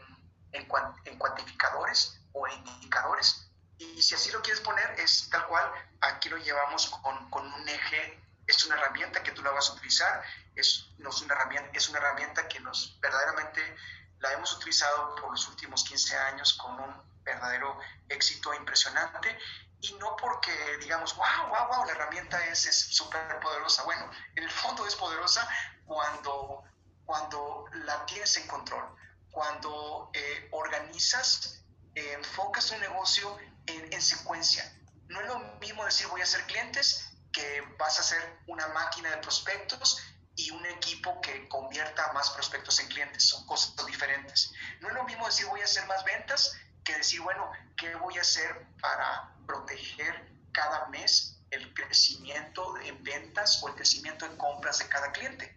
en, 0.52 0.68
en 1.04 1.18
cuantificadores 1.18 2.20
o 2.32 2.46
en 2.46 2.66
indicadores. 2.66 3.50
Y 3.78 4.02
si 4.02 4.14
así 4.14 4.30
lo 4.30 4.42
quieres 4.42 4.60
poner, 4.60 4.98
es 4.98 5.28
tal 5.30 5.46
cual, 5.46 5.70
aquí 6.00 6.28
lo 6.28 6.38
llevamos 6.38 6.86
con, 6.88 7.30
con 7.30 7.52
un 7.52 7.68
eje 7.68 8.20
es 8.48 8.64
una 8.64 8.76
herramienta 8.76 9.22
que 9.22 9.32
tú 9.32 9.42
la 9.42 9.50
vas 9.50 9.68
a 9.68 9.74
utilizar, 9.74 10.22
es, 10.56 10.88
no 10.98 11.10
es, 11.10 11.20
una 11.20 11.34
herramienta, 11.34 11.70
es 11.74 11.88
una 11.90 11.98
herramienta 11.98 12.48
que 12.48 12.58
nos 12.60 12.98
verdaderamente 12.98 13.76
la 14.20 14.32
hemos 14.32 14.52
utilizado 14.54 15.14
por 15.16 15.30
los 15.30 15.46
últimos 15.48 15.84
15 15.84 16.16
años 16.16 16.54
con 16.54 16.80
un 16.80 17.22
verdadero 17.22 17.78
éxito 18.08 18.54
impresionante 18.54 19.38
y 19.80 19.92
no 19.94 20.16
porque 20.16 20.50
digamos, 20.80 21.14
wow, 21.14 21.48
wow, 21.50 21.68
wow, 21.68 21.84
la 21.84 21.92
herramienta 21.92 22.42
es 22.46 22.60
súper 22.90 23.38
poderosa. 23.40 23.84
Bueno, 23.84 24.10
en 24.34 24.44
el 24.44 24.50
fondo 24.50 24.86
es 24.86 24.96
poderosa 24.96 25.46
cuando, 25.84 26.64
cuando 27.04 27.66
la 27.84 28.04
tienes 28.06 28.34
en 28.38 28.48
control, 28.48 28.96
cuando 29.30 30.10
eh, 30.14 30.48
organizas, 30.52 31.62
eh, 31.94 32.14
enfocas 32.14 32.70
un 32.70 32.80
negocio 32.80 33.38
en, 33.66 33.92
en 33.92 34.02
secuencia. 34.02 34.64
No 35.08 35.20
es 35.20 35.26
lo 35.28 35.38
mismo 35.60 35.84
decir 35.84 36.08
voy 36.08 36.22
a 36.22 36.24
hacer 36.24 36.44
clientes 36.46 37.08
que 37.38 37.60
vas 37.78 38.00
a 38.00 38.02
ser 38.02 38.20
una 38.48 38.66
máquina 38.68 39.10
de 39.10 39.18
prospectos 39.18 40.02
y 40.34 40.50
un 40.50 40.66
equipo 40.66 41.20
que 41.20 41.48
convierta 41.48 42.12
más 42.12 42.30
prospectos 42.30 42.80
en 42.80 42.88
clientes. 42.88 43.28
Son 43.28 43.46
cosas 43.46 43.74
diferentes. 43.86 44.52
No 44.80 44.88
es 44.88 44.94
lo 44.94 45.04
mismo 45.04 45.24
decir 45.26 45.46
voy 45.46 45.60
a 45.60 45.64
hacer 45.64 45.86
más 45.86 46.04
ventas 46.04 46.56
que 46.84 46.96
decir, 46.96 47.20
bueno, 47.20 47.50
¿qué 47.76 47.94
voy 47.96 48.18
a 48.18 48.22
hacer 48.22 48.66
para 48.80 49.32
proteger 49.46 50.28
cada 50.52 50.86
mes 50.86 51.38
el 51.50 51.72
crecimiento 51.74 52.76
en 52.78 53.02
ventas 53.04 53.62
o 53.62 53.68
el 53.68 53.74
crecimiento 53.74 54.26
en 54.26 54.36
compras 54.36 54.78
de 54.80 54.88
cada 54.88 55.12
cliente? 55.12 55.56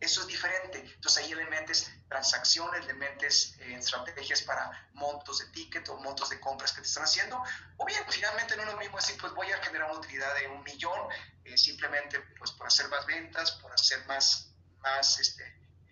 Eso 0.00 0.20
es 0.20 0.26
diferente. 0.26 0.78
Entonces 0.78 1.24
ahí 1.24 1.34
le 1.34 1.46
metes 1.46 1.90
transacciones, 2.08 2.84
le 2.86 2.94
metes 2.94 3.56
eh, 3.60 3.76
estrategias 3.76 4.42
para 4.42 4.88
montos 4.92 5.38
de 5.38 5.46
ticket 5.46 5.88
o 5.88 5.96
montos 5.98 6.28
de 6.28 6.38
compras 6.38 6.72
que 6.72 6.82
te 6.82 6.86
están 6.86 7.04
haciendo. 7.04 7.42
O 7.78 7.86
bien, 7.86 8.02
finalmente 8.08 8.56
no 8.56 8.62
es 8.62 8.68
lo 8.68 8.76
mismo 8.76 8.96
decir, 8.96 9.16
pues 9.20 9.32
voy 9.32 9.50
a 9.50 9.62
generar 9.62 9.90
una 9.90 9.98
utilidad 9.98 10.34
de 10.34 10.48
un 10.48 10.62
millón 10.62 11.08
eh, 11.44 11.56
simplemente 11.56 12.20
pues 12.38 12.50
por 12.52 12.66
hacer 12.66 12.88
más 12.88 13.06
ventas, 13.06 13.52
por 13.52 13.72
hacer 13.72 14.04
más, 14.06 14.52
más 14.80 15.18
este, 15.18 15.44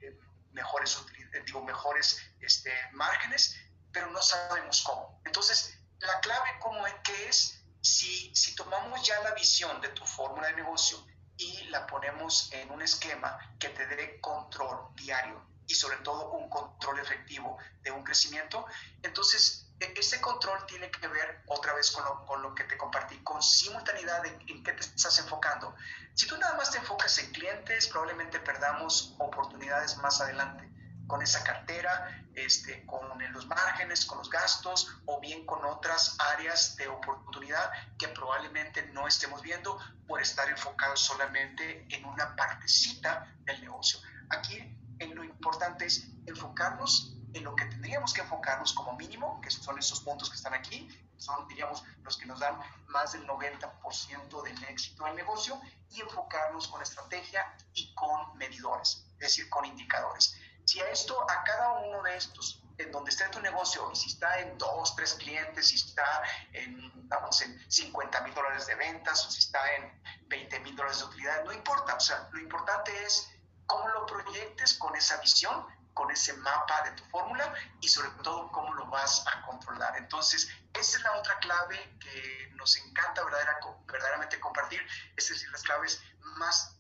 eh, 0.03 0.19
mejores, 0.53 0.99
digo, 1.47 1.63
mejores 1.63 2.21
este, 2.41 2.73
márgenes, 2.93 3.57
pero 3.93 4.11
no 4.11 4.21
sabemos 4.21 4.83
cómo. 4.83 5.21
Entonces, 5.25 5.79
la 6.01 6.21
clave 6.21 6.59
como 6.61 6.87
es 6.87 6.95
que 7.05 7.29
es, 7.29 7.65
si, 7.81 8.35
si 8.35 8.55
tomamos 8.55 9.07
ya 9.07 9.21
la 9.23 9.33
visión 9.33 9.81
de 9.81 9.89
tu 9.89 10.05
fórmula 10.05 10.49
de 10.49 10.55
negocio, 10.55 11.05
y 11.37 11.65
la 11.69 11.87
ponemos 11.87 12.53
en 12.53 12.71
un 12.71 12.83
esquema 12.83 13.39
que 13.59 13.69
te 13.71 13.87
dé 13.87 14.21
control 14.21 14.95
diario 14.95 15.43
y 15.67 15.75
sobre 15.75 15.97
todo 15.99 16.31
un 16.33 16.49
control 16.51 16.99
efectivo 17.01 17.59
de 17.83 17.91
un 17.91 18.05
crecimiento, 18.05 18.67
entonces 19.03 19.67
e-, 19.81 19.95
ese 19.99 20.21
control 20.21 20.65
tiene 20.67 20.91
que 20.91 21.07
ver 21.09 21.43
otra 21.47 21.75
vez 21.75 21.91
con 21.91 22.05
lo, 22.05 22.25
con 22.27 22.43
lo 22.43 22.55
que 22.55 22.65
te 22.65 22.77
compartí, 22.77 23.19
con 23.23 23.43
simultaneidad 23.43 24.25
en, 24.27 24.41
en 24.49 24.63
qué 24.63 24.73
te 24.73 24.81
estás 24.81 25.19
enfocando. 25.19 25.75
Si 26.15 26.27
tú 26.27 26.37
nada 26.37 26.57
más 26.57 26.71
te 26.71 26.79
enfocas 26.79 27.19
en 27.19 27.33
clientes, 27.33 27.89
probablemente 27.89 28.39
perdamos 28.41 29.15
oportunidades 29.19 29.97
más 29.99 30.21
adelante. 30.21 30.74
Con 31.07 31.23
esa 31.23 31.43
cartera, 31.45 32.27
este, 32.35 32.85
con 32.87 33.05
los 33.33 33.47
márgenes, 33.47 34.05
con 34.07 34.19
los 34.19 34.31
gastos 34.31 35.01
o 35.07 35.21
bien 35.21 35.45
con 35.47 35.65
otras 35.65 36.17
áreas 36.35 36.77
de 36.77 36.89
oportunidad 36.89 37.71
que 37.99 38.09
probablemente 38.09 38.87
no 38.93 39.07
estemos 39.07 39.43
viendo 39.43 39.79
por 40.07 40.21
estar 40.21 40.49
enfocados 40.49 41.01
solamente 41.01 41.87
en 41.91 42.05
una 42.05 42.35
partecita 42.37 43.35
del 43.45 43.61
negocio. 43.61 43.99
Aquí 44.31 44.59
en 44.99 45.15
lo 45.15 45.25
importante 45.25 45.87
es 45.87 46.09
enfocarnos 46.27 47.15
en 47.35 47.45
lo 47.45 47.55
que 47.57 47.65
tendríamos 47.67 48.13
que 48.13 48.21
enfocarnos 48.21 48.73
como 48.73 48.97
mínimo, 48.97 49.41
que 49.41 49.51
son 49.51 49.79
esos 49.79 50.01
puntos 50.01 50.31
que 50.31 50.37
están 50.37 50.55
aquí, 50.55 50.89
son, 51.17 51.47
diríamos, 51.49 51.83
los 52.03 52.17
que 52.17 52.27
nos 52.27 52.41
dan 52.41 52.59
más 52.89 53.13
del 53.13 53.27
90% 53.27 54.43
del 54.43 54.65
éxito 54.65 55.05
del 55.05 55.17
negocio, 55.17 55.61
y 55.91 56.01
enfocarnos 56.01 56.69
con 56.69 56.83
estrategia 56.83 57.57
y 57.75 57.93
con 57.95 58.37
medidores, 58.37 59.07
es 59.15 59.19
decir, 59.19 59.49
con 59.49 59.65
indicadores. 59.65 60.37
Si 60.65 60.81
a 60.81 60.89
esto, 60.91 61.21
a 61.31 61.45
cada 61.45 61.73
uno 61.81 62.03
de 62.03 62.17
estos, 62.17 62.63
en 62.79 62.91
donde 62.91 63.11
esté 63.11 63.29
tu 63.29 63.41
negocio, 63.41 63.91
y 63.93 63.97
si 63.97 64.09
está 64.09 64.41
en 64.41 64.59
dos, 64.59 64.97
tres 64.97 65.15
clientes, 65.15 65.69
si 65.69 65.77
está 65.77 66.23
en, 66.53 67.09
vamos, 67.09 67.41
en 67.43 67.71
50 67.71 68.21
mil 68.23 68.35
dólares 68.35 68.67
de 68.67 68.75
ventas, 68.75 69.27
o 69.27 69.31
si 69.31 69.41
está 69.41 69.61
en 69.75 70.03
20 70.29 70.61
mil 70.61 70.75
dólares 70.75 70.99
de 70.99 71.05
utilidad, 71.05 71.45
no 71.45 71.53
importa, 71.53 71.95
o 71.95 72.01
sea, 72.01 72.29
lo 72.33 72.41
importante 72.41 72.93
es 73.05 73.31
cómo 73.67 73.89
lo 73.89 74.07
proyectes 74.07 74.75
con 74.75 74.95
esa 74.97 75.17
visión 75.19 75.67
con 75.95 76.11
ese 76.11 76.33
mapa 76.35 76.83
de 76.83 76.91
tu 76.91 77.05
fórmula 77.05 77.55
y 77.81 77.89
sobre 77.89 78.11
todo 78.23 78.51
cómo 78.51 78.75
lo 78.75 78.87
vas 78.87 79.25
a 79.27 79.47
controlar. 79.47 79.97
Entonces, 79.97 80.49
esa 80.75 80.99
es 80.99 81.03
la 81.05 81.13
otra 81.13 81.39
clave 81.39 81.97
que 82.01 82.51
nos 82.57 82.77
encanta 82.77 83.23
verdaderamente 83.25 84.39
compartir, 84.41 84.85
es 85.17 85.29
decir, 85.29 85.49
las 85.51 85.63
claves 85.63 86.03
más, 86.37 86.77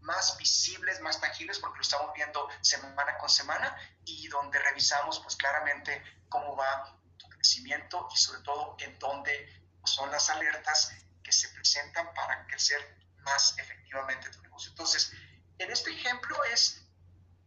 más 0.00 0.36
visibles, 0.38 1.00
más 1.00 1.20
tangibles, 1.20 1.58
porque 1.58 1.78
lo 1.78 1.82
estamos 1.82 2.12
viendo 2.14 2.48
semana 2.60 3.18
con 3.18 3.28
semana 3.28 3.76
y 4.04 4.28
donde 4.28 4.58
revisamos 4.58 5.20
pues 5.20 5.36
claramente 5.36 6.02
cómo 6.28 6.56
va 6.56 6.98
tu 7.16 7.28
crecimiento 7.28 8.08
y 8.12 8.16
sobre 8.16 8.40
todo 8.42 8.76
en 8.80 8.98
dónde 8.98 9.48
son 9.84 10.10
las 10.10 10.28
alertas 10.30 10.92
que 11.22 11.32
se 11.32 11.48
presentan 11.50 12.12
para 12.14 12.46
crecer 12.46 12.80
más 13.18 13.56
efectivamente 13.58 14.30
tu 14.30 14.40
negocio. 14.42 14.70
Entonces, 14.70 15.12
en 15.58 15.70
este 15.70 15.90
ejemplo 15.90 16.42
es 16.44 16.80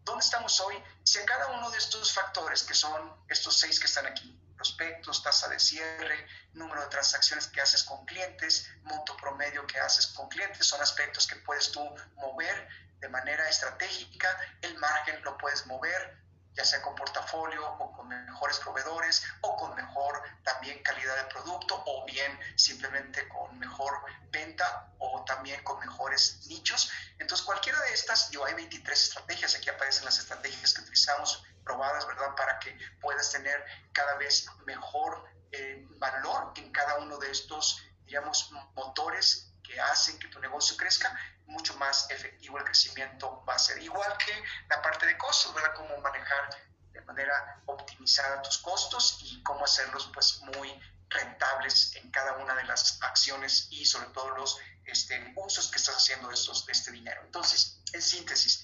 ¿Dónde 0.03 0.23
estamos 0.23 0.59
hoy? 0.59 0.75
Si 1.03 1.19
en 1.19 1.25
cada 1.25 1.47
uno 1.47 1.69
de 1.71 1.77
estos 1.77 2.11
factores, 2.13 2.63
que 2.63 2.73
son 2.73 3.15
estos 3.29 3.57
seis 3.57 3.79
que 3.79 3.85
están 3.85 4.05
aquí, 4.05 4.37
prospectos, 4.55 5.23
tasa 5.23 5.47
de 5.49 5.59
cierre, 5.59 6.27
número 6.53 6.81
de 6.81 6.87
transacciones 6.87 7.47
que 7.47 7.61
haces 7.61 7.83
con 7.83 8.05
clientes, 8.05 8.69
monto 8.83 9.15
promedio 9.17 9.65
que 9.67 9.79
haces 9.79 10.07
con 10.07 10.29
clientes, 10.29 10.65
son 10.65 10.81
aspectos 10.81 11.27
que 11.27 11.35
puedes 11.37 11.71
tú 11.71 11.83
mover 12.15 12.67
de 12.99 13.09
manera 13.09 13.47
estratégica, 13.49 14.29
el 14.61 14.77
margen 14.77 15.21
lo 15.23 15.37
puedes 15.37 15.65
mover, 15.67 16.23
ya 16.53 16.63
sea 16.63 16.81
con 16.81 16.95
portafolio 16.95 17.67
o 17.67 17.91
con 17.91 18.07
mejores 18.07 18.59
proveedores 18.59 19.23
o 19.41 19.55
con 19.57 19.75
mejor 19.75 20.21
también 20.43 20.81
calidad 20.83 21.15
de 21.17 21.23
producto 21.25 21.83
o 21.85 22.05
bien 22.05 22.39
simplemente 22.55 23.27
con 23.27 23.57
mejor 23.57 23.93
venta 24.29 24.93
o 24.99 25.23
también 25.25 25.63
con 25.63 25.79
mejores 25.79 26.45
nichos. 26.47 26.91
Entonces 27.17 27.45
cualquiera 27.45 27.79
de 27.81 27.93
estas, 27.93 28.29
yo 28.29 28.45
hay 28.45 28.53
23 28.53 29.03
estrategias, 29.03 29.55
aquí 29.55 29.69
aparecen 29.69 30.05
las 30.05 30.19
estrategias 30.19 30.73
que 30.73 30.81
utilizamos 30.81 31.43
probadas, 31.63 32.07
¿verdad? 32.07 32.35
Para 32.35 32.59
que 32.59 32.77
puedas 33.01 33.31
tener 33.31 33.63
cada 33.91 34.15
vez 34.15 34.45
mejor 34.65 35.25
eh, 35.51 35.85
valor 35.97 36.53
en 36.55 36.71
cada 36.71 36.97
uno 36.97 37.17
de 37.17 37.31
estos, 37.31 37.83
digamos, 38.05 38.51
motores 38.75 39.51
que 39.63 39.79
hacen 39.79 40.19
que 40.19 40.27
tu 40.27 40.39
negocio 40.39 40.75
crezca, 40.77 41.17
mucho 41.45 41.75
más 41.77 42.09
efectivo 42.09 42.57
el 42.57 42.63
crecimiento 42.63 43.43
va 43.47 43.55
a 43.55 43.59
ser. 43.59 43.81
Igual 43.81 44.17
que 44.17 44.43
la 44.69 44.81
parte 44.81 45.05
de 45.05 45.17
costos, 45.17 45.53
¿verdad? 45.53 45.73
Cómo 45.75 45.97
manejar 45.99 46.49
de 46.91 47.01
manera 47.01 47.61
optimizada 47.65 48.41
tus 48.41 48.57
costos 48.59 49.17
y 49.21 49.41
cómo 49.43 49.65
hacerlos 49.65 50.09
pues 50.13 50.39
muy 50.41 50.79
rentables 51.09 51.95
en 51.95 52.09
cada 52.11 52.33
una 52.37 52.55
de 52.55 52.63
las 52.65 53.01
acciones 53.01 53.67
y 53.69 53.85
sobre 53.85 54.07
todo 54.07 54.29
los 54.31 54.59
este, 54.85 55.33
usos 55.35 55.69
que 55.69 55.77
estás 55.77 55.95
haciendo 55.95 56.27
de, 56.27 56.33
estos, 56.33 56.65
de 56.65 56.71
este 56.71 56.91
dinero. 56.91 57.21
Entonces, 57.23 57.81
en 57.93 58.01
síntesis, 58.01 58.62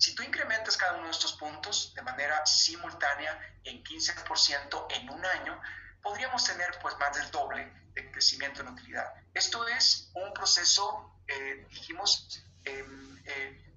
si 0.00 0.14
tú 0.14 0.22
incrementas 0.22 0.78
cada 0.78 0.94
uno 0.94 1.04
de 1.04 1.10
estos 1.10 1.34
puntos 1.34 1.92
de 1.94 2.00
manera 2.00 2.44
simultánea 2.46 3.38
en 3.64 3.84
15% 3.84 4.86
en 4.88 5.10
un 5.10 5.26
año, 5.26 5.60
podríamos 6.02 6.42
tener 6.42 6.78
pues 6.80 6.96
más 6.98 7.14
del 7.14 7.30
doble 7.30 7.70
de 7.92 8.10
crecimiento 8.10 8.62
en 8.62 8.68
utilidad. 8.68 9.12
Esto 9.34 9.68
es 9.68 10.10
un 10.14 10.32
proceso, 10.32 11.20
eh, 11.28 11.66
dijimos, 11.68 12.42
em, 12.64 13.22
eh, 13.26 13.74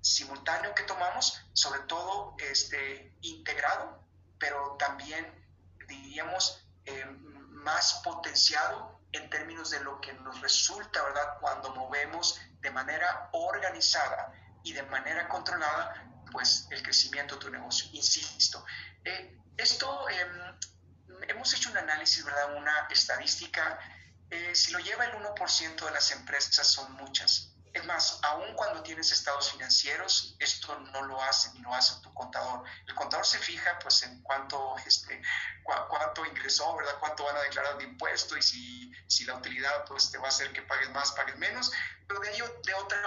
simultáneo 0.00 0.74
que 0.74 0.82
tomamos, 0.82 1.40
sobre 1.52 1.78
todo 1.82 2.34
este, 2.38 3.14
integrado, 3.20 4.04
pero 4.40 4.76
también 4.80 5.24
diríamos 5.86 6.58
em, 6.86 7.22
más 7.50 8.00
potenciado 8.02 9.00
en 9.12 9.30
términos 9.30 9.70
de 9.70 9.78
lo 9.78 10.00
que 10.00 10.12
nos 10.14 10.40
resulta, 10.40 11.00
¿verdad? 11.04 11.38
Cuando 11.40 11.72
movemos 11.72 12.40
de 12.60 12.70
manera 12.72 13.28
organizada 13.30 14.34
y 14.62 14.72
de 14.72 14.82
manera 14.84 15.28
controlada, 15.28 16.08
pues 16.30 16.66
el 16.70 16.82
crecimiento 16.82 17.36
de 17.36 17.40
tu 17.42 17.50
negocio. 17.50 17.88
Insisto, 17.92 18.64
eh, 19.04 19.38
esto 19.56 20.08
em, 20.08 20.58
hemos 21.28 21.52
hecho 21.54 21.70
un 21.70 21.76
análisis, 21.76 22.24
¿verdad? 22.24 22.56
Una 22.56 22.88
estadística. 22.90 23.78
Eh, 24.30 24.54
si 24.54 24.72
lo 24.72 24.78
lleva 24.78 25.04
el 25.04 25.12
1% 25.12 25.84
de 25.84 25.90
las 25.90 26.10
empresas, 26.10 26.66
son 26.66 26.92
muchas. 26.94 27.51
Es 27.72 27.86
más, 27.86 28.18
aun 28.22 28.54
cuando 28.54 28.82
tienes 28.82 29.10
estados 29.12 29.50
financieros, 29.50 30.36
esto 30.38 30.78
no 30.92 31.02
lo 31.02 31.22
hace 31.22 31.50
ni 31.54 31.60
lo 31.60 31.72
hace 31.72 31.98
tu 32.02 32.12
contador. 32.12 32.64
El 32.86 32.94
contador 32.94 33.24
se 33.24 33.38
fija 33.38 33.78
pues 33.78 34.02
en 34.02 34.22
cuánto, 34.22 34.76
este, 34.86 35.22
cuánto 35.64 36.26
ingresó, 36.26 36.76
¿verdad? 36.76 36.98
Cuánto 37.00 37.24
van 37.24 37.36
a 37.36 37.40
declarar 37.40 37.78
de 37.78 37.84
impuesto 37.84 38.36
y 38.36 38.42
si, 38.42 38.92
si 39.06 39.24
la 39.24 39.36
utilidad 39.36 39.86
pues 39.86 40.10
te 40.10 40.18
va 40.18 40.26
a 40.26 40.28
hacer 40.28 40.52
que 40.52 40.60
pagues 40.62 40.90
más, 40.90 41.12
pagues 41.12 41.38
menos. 41.38 41.72
Pero 42.06 42.20
de, 42.20 42.34
ello, 42.34 42.60
de 42.62 42.74
otra, 42.74 42.98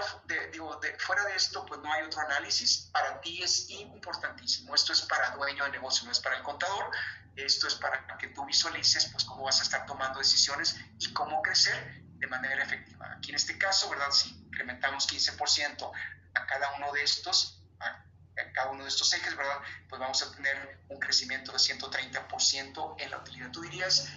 digo, 0.52 0.76
de, 0.78 0.98
fuera 0.98 1.24
de 1.26 1.36
esto 1.36 1.64
pues 1.68 1.80
no 1.82 1.94
hay 1.94 2.02
otro 2.02 2.22
análisis. 2.22 2.90
Para 2.92 3.22
ti 3.22 3.44
es 3.44 3.70
importantísimo. 3.70 4.74
Esto 4.74 4.94
es 4.94 5.04
para 5.04 5.30
dueño 5.32 5.64
de 5.66 5.72
negocio, 5.72 6.06
no 6.06 6.12
es 6.12 6.20
para 6.20 6.38
el 6.38 6.44
contador. 6.44 6.90
Esto 7.36 7.68
es 7.68 7.76
para 7.76 8.18
que 8.18 8.30
tú 8.30 8.44
visualices 8.46 9.10
pues 9.12 9.26
cómo 9.26 9.44
vas 9.44 9.60
a 9.60 9.64
estar 9.64 9.86
tomando 9.86 10.18
decisiones 10.18 10.76
y 10.98 11.14
cómo 11.14 11.42
crecer 11.44 12.05
de 12.26 12.32
manera 12.32 12.64
efectiva. 12.64 13.14
Aquí 13.18 13.30
en 13.30 13.36
este 13.36 13.58
caso, 13.58 13.90
¿verdad? 13.90 14.10
Si 14.12 14.30
incrementamos 14.30 15.08
15% 15.08 15.92
a 16.34 16.46
cada 16.48 16.74
uno 16.74 16.92
de 16.92 17.04
estos, 17.04 17.62
a, 17.80 18.04
cada 18.54 18.72
uno 18.72 18.84
de 18.84 18.90
estos 18.90 19.14
ejes, 19.14 19.36
¿verdad? 19.36 19.60
Pues 19.88 20.00
vamos 20.00 20.22
a 20.24 20.32
tener 20.32 20.80
un 20.90 21.00
crecimiento 21.00 21.52
de 21.52 21.60
130% 21.60 22.96
en 22.98 23.12
la 23.12 23.18
utilidad. 23.20 23.52
Tú 23.52 23.62
dirías, 23.62 24.10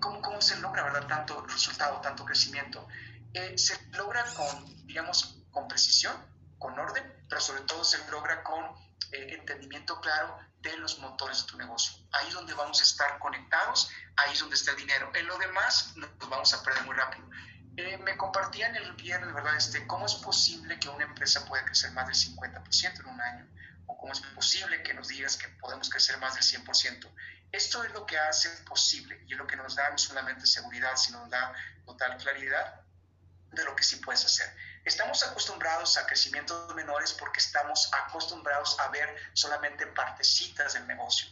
¿cómo, 0.00 0.22
cómo 0.22 0.40
se 0.40 0.56
logra, 0.56 0.84
¿verdad? 0.84 1.06
Tanto 1.06 1.42
resultado, 1.46 2.00
tanto 2.00 2.24
crecimiento. 2.24 2.88
Eh, 3.34 3.58
se 3.58 3.78
logra 3.90 4.24
con, 4.34 4.86
digamos, 4.86 5.36
con 5.50 5.68
precisión, 5.68 6.16
con 6.58 6.78
orden, 6.78 7.04
pero 7.28 7.40
sobre 7.40 7.62
todo 7.62 7.84
se 7.84 7.98
logra 8.10 8.42
con 8.42 8.64
eh, 9.12 9.34
entendimiento 9.34 10.00
claro 10.00 10.38
de 10.60 10.76
los 10.78 10.98
motores 10.98 11.42
de 11.42 11.52
tu 11.52 11.58
negocio. 11.58 11.94
Ahí 12.12 12.28
es 12.28 12.34
donde 12.34 12.54
vamos 12.54 12.80
a 12.80 12.84
estar 12.84 13.18
conectados, 13.18 13.90
ahí 14.16 14.32
es 14.32 14.40
donde 14.40 14.56
está 14.56 14.72
el 14.72 14.78
dinero. 14.78 15.10
En 15.14 15.26
lo 15.26 15.38
demás 15.38 15.94
nos 15.96 16.28
vamos 16.28 16.52
a 16.54 16.62
perder 16.62 16.84
muy 16.84 16.94
rápido. 16.94 17.28
Eh, 17.76 17.96
me 17.98 18.16
compartían 18.16 18.74
el 18.76 18.92
viernes, 18.94 19.32
¿verdad? 19.32 19.56
Este, 19.56 19.86
¿Cómo 19.86 20.06
es 20.06 20.14
posible 20.14 20.78
que 20.78 20.88
una 20.88 21.04
empresa 21.04 21.44
pueda 21.46 21.64
crecer 21.64 21.92
más 21.92 22.06
del 22.06 22.16
50% 22.16 23.00
en 23.00 23.06
un 23.06 23.20
año? 23.20 23.46
¿O 23.86 23.96
cómo 23.96 24.12
es 24.12 24.20
posible 24.20 24.82
que 24.82 24.94
nos 24.94 25.08
digas 25.08 25.36
que 25.36 25.48
podemos 25.48 25.88
crecer 25.88 26.18
más 26.18 26.34
del 26.34 26.42
100%? 26.42 27.10
Esto 27.52 27.82
es 27.84 27.92
lo 27.92 28.06
que 28.06 28.18
hace 28.18 28.48
posible 28.64 29.24
y 29.26 29.32
es 29.32 29.38
lo 29.38 29.46
que 29.46 29.56
nos 29.56 29.74
da 29.74 29.90
no 29.90 29.98
solamente 29.98 30.46
seguridad, 30.46 30.96
sino 30.96 31.20
nos 31.20 31.30
da 31.30 31.52
total 31.84 32.16
claridad 32.18 32.80
de 33.50 33.64
lo 33.64 33.74
que 33.74 33.82
sí 33.82 33.96
puedes 33.96 34.24
hacer. 34.24 34.54
Estamos 34.84 35.22
acostumbrados 35.22 35.96
a 35.98 36.06
crecimientos 36.06 36.74
menores 36.74 37.12
porque 37.12 37.40
estamos 37.40 37.90
acostumbrados 37.92 38.78
a 38.78 38.88
ver 38.88 39.14
solamente 39.32 39.86
partecitas 39.88 40.74
del 40.74 40.86
negocio. 40.86 41.28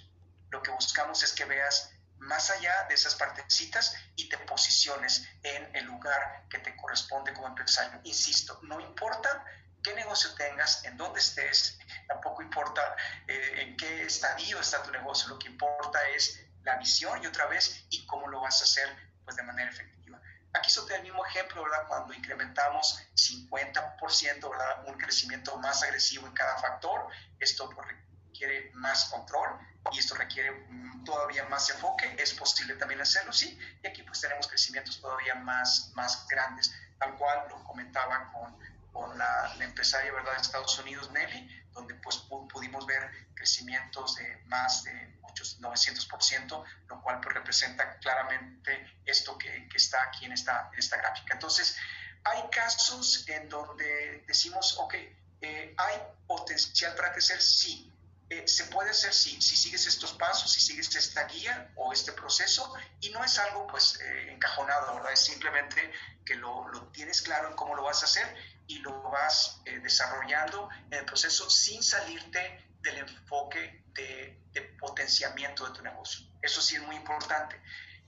Lo 0.50 0.62
que 0.62 0.70
buscamos 0.70 1.22
es 1.22 1.32
que 1.32 1.44
veas 1.44 1.92
más 2.28 2.50
allá 2.50 2.84
de 2.88 2.94
esas 2.94 3.14
partecitas 3.14 3.96
y 4.14 4.28
te 4.28 4.36
posiciones 4.38 5.26
en 5.42 5.74
el 5.74 5.86
lugar 5.86 6.44
que 6.48 6.58
te 6.58 6.76
corresponde 6.76 7.32
como 7.32 7.48
empresario. 7.48 8.00
Insisto, 8.04 8.60
no 8.62 8.80
importa 8.80 9.44
qué 9.82 9.94
negocio 9.94 10.34
tengas, 10.34 10.84
en 10.84 10.96
dónde 10.96 11.20
estés, 11.20 11.78
tampoco 12.06 12.42
importa 12.42 12.94
eh, 13.26 13.62
en 13.62 13.76
qué 13.76 14.02
estadio 14.02 14.60
está 14.60 14.82
tu 14.82 14.90
negocio, 14.90 15.28
lo 15.28 15.38
que 15.38 15.48
importa 15.48 15.98
es 16.10 16.44
la 16.62 16.76
visión 16.76 17.22
y 17.22 17.26
otra 17.26 17.46
vez 17.46 17.86
y 17.90 18.04
cómo 18.06 18.28
lo 18.28 18.42
vas 18.42 18.60
a 18.60 18.64
hacer 18.64 18.88
pues 19.24 19.36
de 19.36 19.42
manera 19.42 19.70
efectiva. 19.70 20.20
Aquí 20.52 20.70
te 20.86 20.96
el 20.96 21.02
mismo 21.02 21.24
ejemplo, 21.24 21.62
¿verdad? 21.62 21.86
Cuando 21.88 22.12
incrementamos 22.12 23.02
50%, 23.14 24.50
¿verdad? 24.50 24.84
Un 24.86 24.98
crecimiento 24.98 25.56
más 25.58 25.82
agresivo 25.82 26.26
en 26.26 26.32
cada 26.32 26.58
factor, 26.58 27.08
esto 27.38 27.70
pues, 27.70 27.88
requiere 27.88 28.70
más 28.74 29.06
control 29.06 29.58
y 29.92 29.98
esto 29.98 30.14
requiere 30.14 30.66
todavía 31.04 31.44
más 31.46 31.70
enfoque. 31.70 32.16
Es 32.18 32.34
posible 32.34 32.74
también 32.74 33.00
hacerlo, 33.00 33.32
sí. 33.32 33.58
Y 33.82 33.86
aquí 33.86 34.02
pues 34.02 34.20
tenemos 34.20 34.46
crecimientos 34.46 35.00
todavía 35.00 35.34
más, 35.36 35.92
más 35.94 36.26
grandes, 36.28 36.74
tal 36.98 37.14
cual 37.16 37.46
lo 37.48 37.62
comentaba 37.64 38.30
con 38.32 38.58
con 38.98 39.16
la, 39.16 39.54
empresaria 39.60 40.12
¿verdad? 40.12 40.32
de 40.32 40.42
Estados 40.42 40.78
Unidos, 40.78 41.10
Nelly, 41.12 41.66
donde 41.72 41.94
pues 41.94 42.16
pudimos 42.52 42.86
ver 42.86 43.28
crecimientos 43.34 44.16
de 44.16 44.42
más 44.46 44.82
de 44.84 45.18
muchos 45.20 45.60
900%, 45.60 46.64
lo 46.88 47.02
cual 47.02 47.20
pues, 47.20 47.34
representa 47.34 47.98
claramente 47.98 49.00
esto 49.04 49.38
que, 49.38 49.68
que 49.68 49.76
está 49.76 50.02
aquí 50.04 50.24
en 50.24 50.32
esta, 50.32 50.70
en 50.72 50.78
esta 50.78 50.96
gráfica. 50.96 51.34
Entonces, 51.34 51.76
hay 52.24 52.42
casos 52.50 53.28
en 53.28 53.48
donde 53.48 54.24
decimos, 54.26 54.76
ok, 54.78 54.94
eh, 55.40 55.74
¿hay 55.76 56.02
potencial 56.26 56.94
para 56.96 57.12
crecer? 57.12 57.40
Sí. 57.40 57.94
Eh, 58.30 58.46
se 58.46 58.64
puede 58.64 58.90
hacer 58.90 59.14
sí, 59.14 59.40
si 59.40 59.56
sigues 59.56 59.86
estos 59.86 60.12
pasos, 60.12 60.52
si 60.52 60.60
sigues 60.60 60.94
esta 60.94 61.24
guía 61.24 61.72
o 61.76 61.92
este 61.92 62.12
proceso, 62.12 62.74
y 63.00 63.10
no 63.10 63.24
es 63.24 63.38
algo 63.38 63.66
pues 63.66 63.98
eh, 64.00 64.32
encajonado, 64.32 64.96
¿verdad? 64.96 65.12
Es 65.12 65.20
simplemente 65.20 65.90
que 66.26 66.34
lo, 66.34 66.68
lo, 66.68 66.88
tienes 66.88 67.22
claro 67.22 67.48
en 67.48 67.56
cómo 67.56 67.74
lo 67.74 67.84
vas 67.84 68.02
a 68.02 68.04
hacer 68.04 68.26
y 68.66 68.80
lo 68.80 69.00
vas 69.02 69.62
desarrollando 69.82 70.68
en 70.90 70.98
el 70.98 71.04
proceso 71.06 71.48
sin 71.48 71.82
salirte 71.82 72.68
del 72.80 72.98
enfoque 72.98 73.82
de, 73.94 74.38
de 74.52 74.60
potenciamiento 74.78 75.66
de 75.66 75.72
tu 75.72 75.82
negocio. 75.82 76.26
Eso 76.42 76.60
sí 76.60 76.76
es 76.76 76.82
muy 76.82 76.96
importante. 76.96 77.58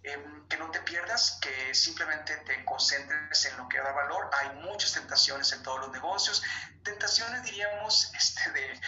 Em, 0.02 0.48
que 0.48 0.56
no 0.56 0.70
te 0.70 0.80
pierdas, 0.80 1.38
que 1.42 1.74
simplemente 1.74 2.34
te 2.38 2.64
concentres 2.64 3.44
en 3.44 3.56
lo 3.58 3.68
que 3.68 3.78
da 3.78 3.92
valor. 3.92 4.30
Hay 4.32 4.56
muchas 4.60 4.94
tentaciones 4.94 5.52
en 5.52 5.62
todos 5.62 5.80
los 5.80 5.90
negocios, 5.90 6.42
tentaciones 6.82 7.42
diríamos 7.42 8.10
este, 8.14 8.50
de, 8.52 8.80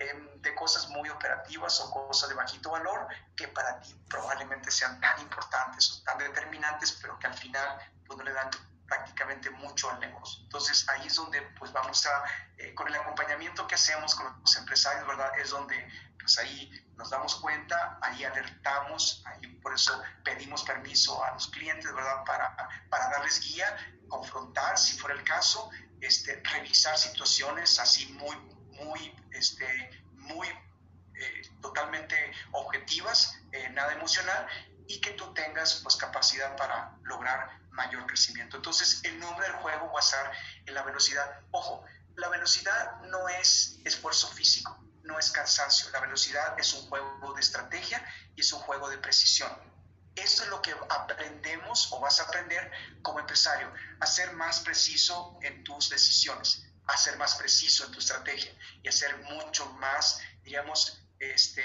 em, 0.00 0.42
de 0.42 0.54
cosas 0.56 0.88
muy 0.88 1.08
operativas 1.08 1.80
o 1.80 1.90
cosas 1.92 2.28
de 2.28 2.34
bajito 2.34 2.70
valor 2.72 3.06
que 3.36 3.46
para 3.46 3.80
ti 3.80 3.94
probablemente 4.08 4.72
sean 4.72 5.00
tan 5.00 5.20
importantes 5.20 5.88
o 5.92 6.02
tan 6.02 6.18
determinantes, 6.18 6.98
pero 7.00 7.16
que 7.20 7.28
al 7.28 7.34
final 7.34 7.78
pues, 8.04 8.18
no 8.18 8.24
le 8.24 8.32
dan 8.32 8.50
prácticamente 8.88 9.50
mucho 9.50 9.88
al 9.90 10.00
negocio. 10.00 10.42
Entonces 10.42 10.84
ahí 10.88 11.06
es 11.06 11.14
donde 11.14 11.42
pues 11.58 11.72
vamos 11.72 12.04
a, 12.06 12.24
eh, 12.58 12.74
con 12.74 12.88
el 12.88 12.94
acompañamiento 12.96 13.68
que 13.68 13.76
hacemos 13.76 14.16
con 14.16 14.40
los 14.40 14.56
empresarios, 14.56 15.06
¿verdad? 15.06 15.30
Es 15.38 15.50
donde 15.50 15.76
pues 16.26 16.38
ahí 16.38 16.68
nos 16.96 17.08
damos 17.10 17.36
cuenta, 17.36 18.00
ahí 18.02 18.24
alertamos, 18.24 19.22
ahí 19.26 19.46
por 19.62 19.72
eso 19.72 20.02
pedimos 20.24 20.64
permiso 20.64 21.22
a 21.24 21.34
los 21.34 21.46
clientes, 21.46 21.94
¿verdad? 21.94 22.24
Para, 22.24 22.68
para 22.90 23.10
darles 23.10 23.40
guía, 23.42 23.76
confrontar 24.08 24.76
si 24.76 24.98
fuera 24.98 25.14
el 25.14 25.22
caso, 25.22 25.70
este, 26.00 26.42
revisar 26.42 26.98
situaciones 26.98 27.78
así 27.78 28.06
muy, 28.14 28.34
muy, 28.72 29.14
este, 29.30 30.02
muy 30.14 30.48
eh, 30.48 31.42
totalmente 31.62 32.16
objetivas, 32.50 33.38
eh, 33.52 33.68
nada 33.68 33.92
emocional, 33.92 34.48
y 34.88 35.00
que 35.00 35.12
tú 35.12 35.32
tengas 35.32 35.80
pues 35.84 35.94
capacidad 35.94 36.56
para 36.56 36.98
lograr 37.04 37.60
mayor 37.70 38.04
crecimiento. 38.06 38.56
Entonces, 38.56 39.00
el 39.04 39.20
nombre 39.20 39.46
del 39.46 39.54
juego 39.58 39.92
va 39.92 40.00
a 40.00 40.02
estar 40.02 40.32
en 40.64 40.74
la 40.74 40.82
velocidad. 40.82 41.40
Ojo, 41.52 41.84
la 42.16 42.28
velocidad 42.30 43.00
no 43.02 43.28
es 43.28 43.78
esfuerzo 43.84 44.26
físico, 44.26 44.85
no 45.06 45.18
es 45.18 45.30
cansancio. 45.30 45.90
La 45.90 46.00
velocidad 46.00 46.58
es 46.58 46.72
un 46.74 46.88
juego 46.88 47.34
de 47.34 47.40
estrategia 47.40 48.04
y 48.34 48.40
es 48.40 48.52
un 48.52 48.60
juego 48.60 48.88
de 48.88 48.98
precisión. 48.98 49.50
Esto 50.14 50.44
es 50.44 50.48
lo 50.48 50.62
que 50.62 50.74
aprendemos 50.88 51.92
o 51.92 52.00
vas 52.00 52.20
a 52.20 52.24
aprender 52.24 52.70
como 53.02 53.20
empresario, 53.20 53.72
a 54.00 54.06
ser 54.06 54.32
más 54.32 54.60
preciso 54.60 55.38
en 55.42 55.62
tus 55.62 55.90
decisiones, 55.90 56.64
a 56.86 56.96
ser 56.96 57.18
más 57.18 57.34
preciso 57.34 57.84
en 57.84 57.92
tu 57.92 57.98
estrategia 57.98 58.50
y 58.82 58.88
a 58.88 58.92
ser 58.92 59.16
mucho 59.24 59.66
más, 59.72 60.20
diríamos, 60.42 61.02
este, 61.18 61.62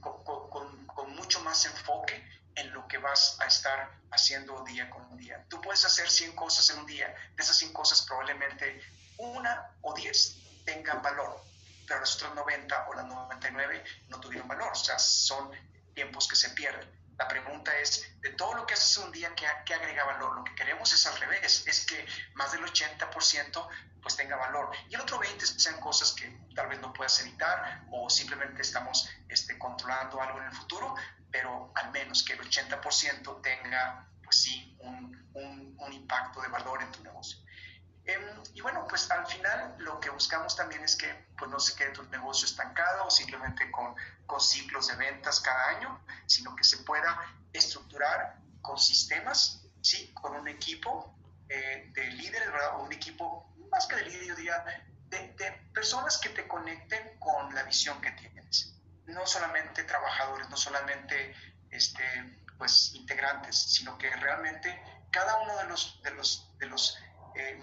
con, 0.00 0.86
con 0.86 1.14
mucho 1.14 1.40
más 1.40 1.64
enfoque 1.64 2.22
en 2.56 2.72
lo 2.72 2.86
que 2.86 2.98
vas 2.98 3.38
a 3.40 3.46
estar 3.46 3.98
haciendo 4.10 4.62
día 4.64 4.90
con 4.90 5.16
día. 5.16 5.44
Tú 5.48 5.60
puedes 5.60 5.84
hacer 5.84 6.10
100 6.10 6.32
cosas 6.32 6.68
en 6.70 6.78
un 6.80 6.86
día, 6.86 7.08
de 7.08 7.42
esas 7.42 7.56
100 7.56 7.72
cosas 7.72 8.02
probablemente 8.02 8.80
una 9.18 9.70
o 9.82 9.94
10 9.94 10.64
tengan 10.64 11.02
valor, 11.02 11.42
pero 11.86 12.00
las 12.00 12.14
otras 12.16 12.34
90 12.34 12.86
o 12.88 12.94
las 12.94 13.06
99 13.06 13.84
no 14.08 14.20
tuvieron 14.20 14.48
valor, 14.48 14.72
o 14.72 14.76
sea, 14.76 14.98
son 14.98 15.50
tiempos 15.94 16.28
que 16.28 16.36
se 16.36 16.50
pierden. 16.50 16.88
La 17.16 17.28
pregunta 17.28 17.76
es, 17.78 18.20
de 18.20 18.30
todo 18.30 18.54
lo 18.54 18.66
que 18.66 18.74
haces 18.74 18.96
un 18.98 19.12
día, 19.12 19.32
¿qué, 19.36 19.46
¿qué, 19.64 19.74
agrega 19.74 20.04
valor? 20.04 20.34
Lo 20.34 20.44
que 20.44 20.54
queremos 20.54 20.92
es 20.92 21.06
al 21.06 21.16
revés, 21.20 21.64
es 21.66 21.86
que 21.86 22.04
más 22.34 22.50
del 22.50 22.62
80% 22.62 23.68
pues 24.04 24.16
tenga 24.16 24.36
valor. 24.36 24.70
Y 24.90 24.94
el 24.94 25.00
otro 25.00 25.18
20% 25.18 25.38
sean 25.40 25.80
cosas 25.80 26.12
que 26.12 26.28
tal 26.54 26.68
vez 26.68 26.80
no 26.80 26.92
puedas 26.92 27.18
evitar 27.20 27.84
o 27.90 28.10
simplemente 28.10 28.62
estamos 28.62 29.08
este, 29.28 29.58
controlando 29.58 30.20
algo 30.20 30.38
en 30.40 30.46
el 30.46 30.52
futuro, 30.52 30.94
pero 31.30 31.72
al 31.74 31.90
menos 31.90 32.22
que 32.22 32.34
el 32.34 32.40
80% 32.40 33.40
tenga, 33.40 34.06
pues 34.22 34.36
sí, 34.36 34.76
un, 34.80 35.30
un, 35.32 35.74
un, 35.78 35.92
impacto 35.92 36.42
de 36.42 36.48
valor 36.48 36.82
en 36.82 36.92
tu 36.92 37.02
negocio. 37.02 37.38
Em, 38.06 38.22
y 38.52 38.60
bueno, 38.60 38.86
pues 38.88 39.10
al 39.10 39.26
final 39.26 39.76
lo 39.78 39.98
que 39.98 40.10
buscamos 40.10 40.54
también 40.54 40.82
es 40.82 40.96
que 40.96 41.26
pues 41.38 41.50
no 41.50 41.58
se 41.58 41.74
quede 41.74 41.90
tu 41.90 42.02
negocio 42.04 42.46
estancado 42.46 43.06
o 43.06 43.10
simplemente 43.10 43.70
con, 43.70 43.94
con 44.26 44.40
ciclos 44.40 44.88
de 44.88 44.96
ventas 44.96 45.40
cada 45.40 45.70
año, 45.70 46.04
sino 46.26 46.54
que 46.54 46.64
se 46.64 46.78
pueda 46.78 47.18
estructurar 47.52 48.38
con 48.60 48.78
sistemas, 48.78 49.64
¿sí? 49.80 50.12
con 50.14 50.34
un 50.36 50.48
equipo 50.48 51.16
eh, 51.48 51.90
de 51.94 52.06
líderes, 52.10 52.50
¿verdad? 52.52 52.76
O 52.76 52.84
un 52.84 52.92
equipo, 52.92 53.54
más 53.70 53.86
que 53.86 53.96
de 53.96 54.02
líderes, 54.02 54.28
yo 54.28 54.34
diría, 54.36 54.64
de, 55.08 55.32
de 55.34 55.52
personas 55.72 56.18
que 56.18 56.28
te 56.30 56.46
conecten 56.46 57.18
con 57.18 57.54
la 57.54 57.62
visión 57.62 58.00
que 58.00 58.10
tienes 58.12 58.34
no 59.06 59.26
solamente 59.26 59.84
trabajadores, 59.84 60.48
no 60.48 60.56
solamente 60.56 61.34
este, 61.70 62.02
pues, 62.58 62.94
integrantes, 62.94 63.56
sino 63.56 63.98
que 63.98 64.10
realmente 64.16 64.80
cada 65.10 65.40
uno 65.40 65.56
de 65.58 65.64
los, 65.64 66.02
de 66.02 66.10
los, 66.12 66.58
de 66.58 66.66
los 66.66 66.98
eh, 67.34 67.60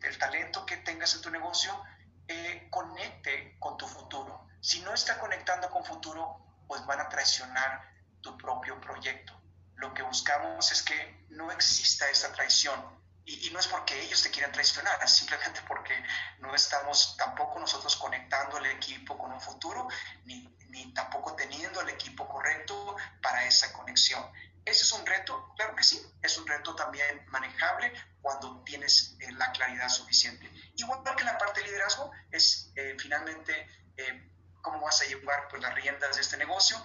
del 0.00 0.18
talento 0.18 0.64
que 0.64 0.78
tengas 0.78 1.14
en 1.14 1.22
tu 1.22 1.30
negocio 1.30 1.82
eh, 2.26 2.68
conecte 2.70 3.56
con 3.58 3.76
tu 3.76 3.86
futuro. 3.86 4.46
Si 4.60 4.80
no 4.80 4.92
está 4.92 5.18
conectando 5.18 5.70
con 5.70 5.84
futuro, 5.84 6.64
pues 6.66 6.84
van 6.86 7.00
a 7.00 7.08
traicionar 7.08 7.90
tu 8.20 8.36
propio 8.36 8.80
proyecto. 8.80 9.32
Lo 9.76 9.94
que 9.94 10.02
buscamos 10.02 10.70
es 10.72 10.82
que 10.82 11.26
no 11.30 11.50
exista 11.52 12.10
esa 12.10 12.32
traición, 12.32 12.98
y, 13.24 13.50
no 13.50 13.60
es 13.60 13.66
porque 13.66 14.00
ellos 14.00 14.22
te 14.22 14.30
quieran 14.30 14.52
traicionar, 14.52 14.98
es 15.02 15.10
simplemente 15.16 15.60
porque 15.68 15.94
no 16.40 16.54
estamos 16.54 17.16
tampoco 17.16 17.58
nosotros 17.58 17.96
conectando 17.96 18.58
el 18.58 18.66
equipo 18.66 19.16
con 19.18 19.32
un 19.32 19.40
futuro, 19.40 19.88
ni, 20.24 20.48
ni 20.68 20.92
tampoco 20.92 21.34
teniendo 21.34 21.80
el 21.80 21.90
equipo 21.90 22.26
correcto 22.28 22.96
para 23.22 23.44
esa 23.44 23.72
conexión. 23.72 24.24
¿Ese 24.64 24.82
es 24.82 24.92
un 24.92 25.06
reto? 25.06 25.52
Claro 25.56 25.74
que 25.74 25.82
sí, 25.82 25.98
es 26.22 26.36
un 26.36 26.46
reto 26.46 26.74
también 26.74 27.24
manejable 27.28 27.92
cuando 28.28 28.62
tienes 28.64 29.16
eh, 29.20 29.32
la 29.32 29.50
claridad 29.52 29.88
suficiente. 29.88 30.50
Igual 30.76 31.02
que 31.16 31.24
la 31.24 31.38
parte 31.38 31.60
de 31.60 31.66
liderazgo, 31.66 32.12
es 32.30 32.70
eh, 32.76 32.94
finalmente 32.98 33.66
eh, 33.96 34.30
cómo 34.60 34.80
vas 34.80 35.00
a 35.00 35.06
llevar 35.06 35.48
pues, 35.48 35.62
las 35.62 35.74
riendas 35.74 36.16
de 36.16 36.22
este 36.22 36.36
negocio. 36.36 36.76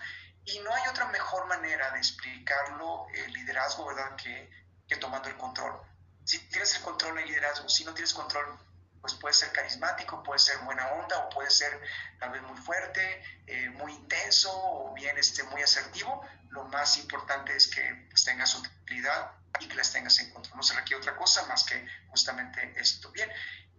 Y 0.46 0.60
no 0.60 0.74
hay 0.74 0.88
otra 0.89 1.06
mejor 1.08 1.48
manera 1.48 1.91
de 1.91 1.98
explicarlo, 2.00 3.08
el 3.14 3.34
liderazgo, 3.34 3.86
¿verdad?, 3.88 4.16
que, 4.16 4.50
que 4.88 4.96
tomando 4.98 5.30
el 5.30 5.38
control 5.38 5.80
si 6.26 6.39
tienes 6.48 6.76
el 6.76 6.82
control 6.82 7.16
del 7.16 7.28
liderazgo, 7.28 7.68
si 7.70 7.84
no 7.84 7.94
tienes 7.94 8.14
control, 8.14 8.58
pues 9.02 9.14
puede 9.16 9.34
ser 9.34 9.52
carismático, 9.52 10.24
puede 10.24 10.39
ser 10.39 10.58
buena 10.60 10.88
onda 10.94 11.18
o 11.20 11.30
puede 11.30 11.52
ser 11.52 11.82
tal 12.20 12.32
vez 12.32 12.41
muy 12.44 12.58
fuerte, 12.58 13.24
eh, 13.48 13.70
muy 13.72 13.94
intenso 13.94 14.50
o 14.54 14.94
bien 14.94 15.18
este, 15.18 15.44
muy 15.44 15.62
asertivo. 15.62 16.26
Lo 16.50 16.64
más 16.66 16.98
importante 16.98 17.56
es 17.56 17.68
que 17.68 18.08
pues, 18.10 18.24
tengas 18.24 18.56
utilidad 18.56 19.34
y 19.60 19.68
que 19.68 19.76
las 19.76 19.91
tengas 19.91 20.20
en 20.20 20.32
control. 20.32 20.58
No 20.58 20.64
se 20.64 20.74
requiere 20.76 21.01
otra 21.01 21.16
cosa 21.16 21.45
más 21.47 21.64
que 21.64 21.88
justamente 22.10 22.74
esto. 22.78 23.12
Bien, 23.12 23.30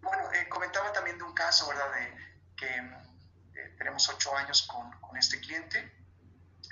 bueno, 0.00 0.32
eh, 0.32 0.48
comentaba 0.48 0.92
también 0.92 1.18
de 1.18 1.24
un 1.24 1.34
caso, 1.34 1.68
¿verdad? 1.68 1.92
De 1.92 2.14
que 2.56 2.76
eh, 3.60 3.74
tenemos 3.76 4.08
ocho 4.08 4.36
años 4.36 4.62
con, 4.62 4.90
con, 5.00 5.16
este 5.16 5.40
cliente. 5.40 5.92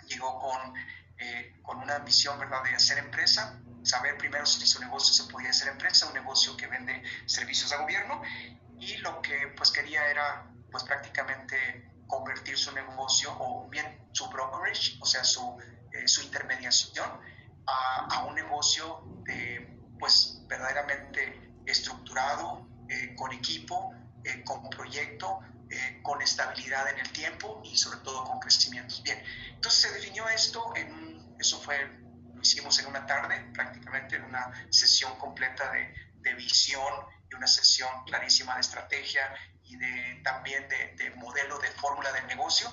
Llegó 0.06 0.40
con, 0.40 0.74
con 1.62 1.78
una 1.78 1.96
ambición, 1.96 2.38
¿verdad?, 2.38 2.64
de 2.64 2.74
hacer 2.74 2.98
empresa 2.98 3.60
saber 3.82 4.16
primero 4.16 4.46
si 4.46 4.66
su 4.66 4.80
negocio 4.80 5.12
se 5.12 5.30
podía 5.30 5.50
hacer 5.50 5.68
empresa, 5.68 6.06
un 6.06 6.14
negocio 6.14 6.56
que 6.56 6.66
vende 6.66 7.02
servicios 7.26 7.72
a 7.72 7.78
gobierno, 7.78 8.22
y 8.78 8.96
lo 8.98 9.20
que 9.22 9.48
pues 9.56 9.70
quería 9.70 10.08
era 10.08 10.46
pues 10.70 10.84
prácticamente 10.84 11.90
convertir 12.06 12.58
su 12.58 12.72
negocio 12.72 13.34
o 13.38 13.68
bien 13.68 14.08
su 14.12 14.28
brokerage, 14.28 14.98
o 15.00 15.06
sea, 15.06 15.24
su, 15.24 15.58
eh, 15.92 16.06
su 16.08 16.22
intermediación, 16.22 17.10
a, 17.66 18.06
a, 18.10 18.24
un 18.24 18.34
negocio 18.34 19.02
de, 19.24 19.78
pues 19.98 20.42
verdaderamente 20.46 21.54
estructurado, 21.66 22.68
eh, 22.88 23.14
con 23.16 23.32
equipo, 23.32 23.94
eh, 24.24 24.42
con 24.44 24.68
proyecto, 24.70 25.40
con 26.02 26.20
estabilidad 26.20 26.86
en 26.90 26.98
el 26.98 27.10
tiempo 27.12 27.62
y 27.64 27.78
sobre 27.78 28.00
todo 28.00 28.24
con 28.24 28.38
crecimientos. 28.40 29.02
Bien, 29.02 29.22
entonces 29.54 29.80
se 29.80 29.92
definió 29.94 30.28
esto 30.28 30.70
en 30.76 31.34
eso 31.38 31.58
fue 31.60 31.76
hicimos 32.42 32.78
en 32.80 32.86
una 32.86 33.06
tarde, 33.06 33.50
prácticamente 33.54 34.16
en 34.16 34.24
una 34.24 34.52
sesión 34.70 35.16
completa 35.18 35.70
de, 35.70 35.94
de 36.16 36.34
visión 36.34 36.92
y 37.30 37.34
una 37.34 37.46
sesión 37.46 37.88
clarísima 38.04 38.54
de 38.54 38.60
estrategia 38.60 39.22
y 39.64 39.76
de, 39.76 40.20
también 40.24 40.68
de, 40.68 40.94
de 40.96 41.10
modelo 41.16 41.58
de 41.58 41.68
fórmula 41.68 42.12
de 42.12 42.22
negocio. 42.22 42.72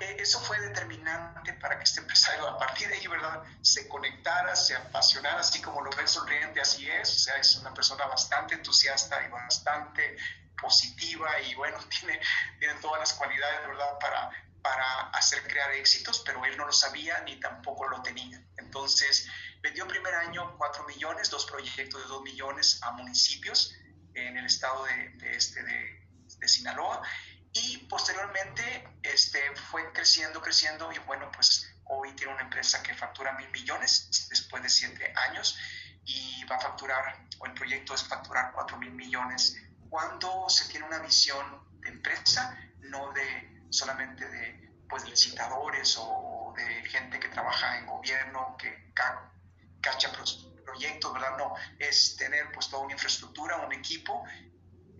Eso 0.00 0.40
fue 0.40 0.58
determinante 0.60 1.52
para 1.54 1.78
que 1.78 1.84
este 1.84 2.00
empresario 2.00 2.48
a 2.48 2.58
partir 2.58 2.88
de 2.88 2.94
ahí, 2.94 3.06
¿verdad?, 3.06 3.42
se 3.60 3.88
conectara, 3.88 4.56
se 4.56 4.74
apasionara, 4.74 5.40
así 5.40 5.60
como 5.60 5.82
lo 5.82 5.90
ven 5.90 6.08
sonriente, 6.08 6.60
así 6.60 6.88
es, 6.88 7.08
o 7.10 7.18
sea, 7.18 7.36
es 7.36 7.56
una 7.56 7.72
persona 7.74 8.06
bastante 8.06 8.54
entusiasta 8.54 9.24
y 9.26 9.30
bastante 9.30 10.16
positiva 10.60 11.40
y 11.40 11.54
bueno, 11.54 11.78
tiene, 11.88 12.20
tiene 12.58 12.74
todas 12.80 13.00
las 13.00 13.12
cualidades, 13.14 13.66
¿verdad?, 13.66 13.98
para, 14.00 14.30
para 14.62 15.08
hacer 15.10 15.42
crear 15.46 15.70
éxitos, 15.72 16.22
pero 16.24 16.44
él 16.44 16.56
no 16.56 16.66
lo 16.66 16.72
sabía 16.72 17.20
ni 17.20 17.38
tampoco 17.38 17.88
lo 17.88 18.02
tenía. 18.02 18.42
Entonces, 18.56 19.28
vendió 19.60 19.86
primer 19.86 20.14
año 20.14 20.56
4 20.58 20.84
millones, 20.84 21.30
dos 21.30 21.46
proyectos 21.46 22.02
de 22.02 22.08
2 22.08 22.22
millones 22.22 22.82
a 22.82 22.92
municipios 22.92 23.74
en 24.14 24.36
el 24.36 24.46
estado 24.46 24.84
de 24.84 25.36
este, 25.36 25.62
de, 25.62 26.06
de 26.38 26.48
Sinaloa 26.48 27.02
y 27.52 27.78
posteriormente 27.88 28.96
este, 29.02 29.40
fue 29.70 29.92
creciendo, 29.92 30.40
creciendo 30.40 30.90
y 30.92 30.98
bueno, 31.00 31.30
pues 31.32 31.74
hoy 31.84 32.12
tiene 32.14 32.32
una 32.32 32.42
empresa 32.42 32.82
que 32.82 32.94
factura 32.94 33.32
mil 33.32 33.50
millones 33.50 34.08
después 34.30 34.62
de 34.62 34.70
siete 34.70 35.12
años 35.28 35.58
y 36.04 36.44
va 36.44 36.56
a 36.56 36.60
facturar, 36.60 37.26
o 37.38 37.46
el 37.46 37.54
proyecto 37.54 37.94
es 37.94 38.04
facturar 38.04 38.52
cuatro 38.52 38.78
mil 38.78 38.92
millones 38.92 39.56
cuando 39.88 40.48
se 40.48 40.68
tiene 40.68 40.86
una 40.86 41.00
visión 41.00 41.68
de 41.80 41.90
empresa, 41.90 42.58
no 42.80 43.12
de 43.12 43.66
solamente 43.70 44.26
de 44.26 44.72
pues, 44.88 45.08
licitadores 45.08 45.96
o 45.98 46.54
de 46.56 46.64
gente 46.88 47.20
que 47.20 47.28
trabaja 47.28 47.78
en 47.78 47.86
gobierno, 47.86 48.56
que 48.58 48.92
cacha 49.80 50.10
proyectos, 50.64 51.12
¿verdad? 51.12 51.36
No, 51.36 51.54
es 51.78 52.16
tener 52.16 52.50
pues 52.52 52.68
toda 52.68 52.84
una 52.84 52.94
infraestructura, 52.94 53.56
un 53.58 53.72
equipo 53.72 54.24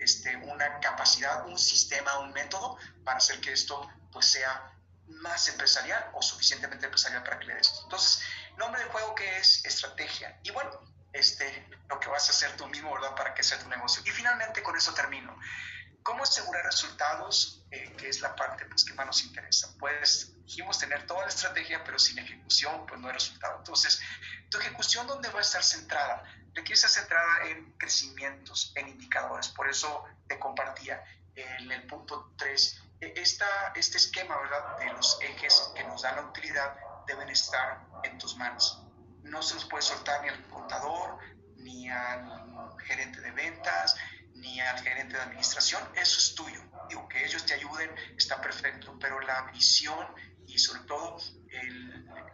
este, 0.02 0.36
una 0.36 0.80
capacidad, 0.80 1.46
un 1.46 1.58
sistema, 1.58 2.18
un 2.18 2.32
método 2.32 2.76
para 3.04 3.18
hacer 3.18 3.40
que 3.40 3.52
esto 3.52 3.88
pues, 4.10 4.26
sea 4.26 4.72
más 5.06 5.48
empresarial 5.48 6.10
o 6.14 6.22
suficientemente 6.22 6.86
empresarial 6.86 7.22
para 7.22 7.38
que 7.38 7.46
le 7.46 7.54
des. 7.54 7.80
Entonces, 7.84 8.22
nombre 8.56 8.82
de 8.82 8.90
juego 8.90 9.14
que 9.14 9.38
es 9.38 9.64
estrategia. 9.64 10.38
Y 10.42 10.50
bueno, 10.50 10.70
este, 11.12 11.68
lo 11.88 12.00
que 12.00 12.08
vas 12.08 12.28
a 12.28 12.32
hacer 12.32 12.56
tú 12.56 12.66
mismo, 12.68 12.92
¿verdad? 12.94 13.14
Para 13.14 13.34
que 13.34 13.42
sea 13.42 13.58
tu 13.58 13.68
negocio. 13.68 14.02
Y 14.04 14.10
finalmente 14.10 14.62
con 14.62 14.76
eso 14.76 14.92
termino. 14.94 15.38
¿Cómo 16.02 16.24
asegurar 16.24 16.64
resultados? 16.64 17.64
Eh, 17.70 17.94
que 17.96 18.08
es 18.08 18.20
la 18.20 18.34
parte 18.34 18.66
pues, 18.66 18.84
que 18.84 18.92
más 18.94 19.06
nos 19.06 19.22
interesa. 19.22 19.74
Pues 19.78 20.32
dijimos 20.44 20.78
tener 20.78 21.06
toda 21.06 21.22
la 21.22 21.28
estrategia, 21.28 21.84
pero 21.84 21.98
sin 21.98 22.18
ejecución, 22.18 22.86
pues 22.86 23.00
no 23.00 23.08
hay 23.08 23.14
resultado. 23.14 23.58
Entonces, 23.58 24.00
¿tu 24.50 24.58
ejecución 24.58 25.06
dónde 25.06 25.28
va 25.30 25.38
a 25.38 25.42
estar 25.42 25.62
centrada? 25.62 26.22
Requiere 26.54 26.74
estar 26.74 26.90
centrada 26.90 27.46
en 27.48 27.72
crecimientos, 27.78 28.72
en 28.76 28.88
indicadores. 28.88 29.48
Por 29.48 29.68
eso 29.68 30.04
te 30.26 30.38
compartía 30.38 31.02
en 31.34 31.70
el 31.72 31.86
punto 31.86 32.32
3, 32.36 32.82
e, 33.00 33.14
esta, 33.16 33.72
este 33.74 33.96
esquema 33.96 34.36
¿verdad? 34.38 34.78
de 34.78 34.92
los 34.92 35.18
ejes 35.20 35.72
que 35.74 35.84
nos 35.84 36.02
dan 36.02 36.16
la 36.16 36.22
utilidad 36.22 36.76
deben 37.06 37.28
estar 37.28 37.80
en 38.04 38.18
tus 38.18 38.36
manos. 38.36 38.82
No 39.22 39.42
se 39.42 39.54
los 39.54 39.64
puede 39.64 39.82
soltar 39.82 40.22
ni 40.22 40.28
al 40.28 40.42
contador, 40.48 41.18
ni 41.56 41.88
al 41.88 42.76
gerente 42.86 43.20
de 43.20 43.30
ventas, 43.30 43.96
ni 44.34 44.60
al 44.60 44.78
gerente 44.80 45.16
de 45.16 45.22
administración, 45.22 45.82
eso 45.94 46.18
es 46.18 46.34
tuyo. 46.34 46.60
Digo, 46.88 47.08
que 47.08 47.24
ellos 47.24 47.44
te 47.46 47.54
ayuden, 47.54 47.90
está 48.16 48.40
perfecto, 48.40 48.96
pero 49.00 49.20
la 49.20 49.42
visión 49.52 50.06
y 50.46 50.58
sobre 50.58 50.82
todo 50.82 51.18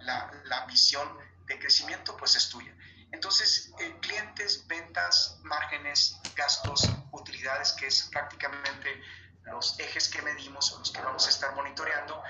la, 0.00 0.30
la, 0.44 0.66
visión 0.66 1.08
de 1.46 1.58
crecimiento, 1.58 2.16
pues 2.16 2.36
es 2.36 2.48
tuya. 2.48 2.74
Entonces, 3.12 3.72
eh, 3.78 3.96
clientes, 4.00 4.66
ventas, 4.66 5.38
márgenes, 5.42 6.20
gastos, 6.36 6.88
utilidades, 7.12 7.72
que 7.72 7.86
es 7.86 8.02
prácticamente 8.12 9.02
los 9.44 9.78
ejes 9.80 10.09
que 10.09 10.22
medimos 10.22 10.72
o 10.72 10.78
los 10.78 10.90
que 10.90 11.00
vamos 11.00 11.26
a 11.26 11.30
estar 11.30 11.54
monitoreando, 11.54 12.22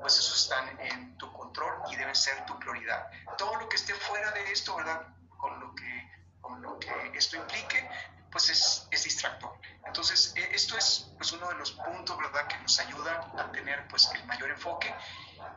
pues 0.00 0.18
esos 0.18 0.42
están 0.42 0.80
en 0.80 1.16
tu 1.18 1.30
control 1.32 1.82
y 1.90 1.96
deben 1.96 2.14
ser 2.14 2.44
tu 2.46 2.58
prioridad. 2.58 3.08
Todo 3.36 3.56
lo 3.56 3.68
que 3.68 3.76
esté 3.76 3.94
fuera 3.94 4.30
de 4.32 4.50
esto, 4.50 4.74
¿verdad? 4.76 5.06
Con 5.36 5.60
lo 5.60 5.74
que, 5.74 6.10
con 6.40 6.62
lo 6.62 6.78
que 6.78 7.12
esto 7.14 7.36
implique, 7.36 7.88
pues 8.30 8.48
es, 8.48 8.88
es 8.90 9.04
distractor. 9.04 9.52
Entonces, 9.84 10.32
e, 10.36 10.54
esto 10.54 10.76
es 10.76 11.12
pues, 11.18 11.32
uno 11.32 11.48
de 11.48 11.54
los 11.54 11.72
puntos, 11.72 12.16
¿verdad?, 12.16 12.46
que 12.48 12.58
nos 12.58 12.78
ayuda 12.80 13.30
a 13.38 13.52
tener 13.52 13.86
pues 13.88 14.10
el 14.14 14.24
mayor 14.24 14.50
enfoque. 14.50 14.92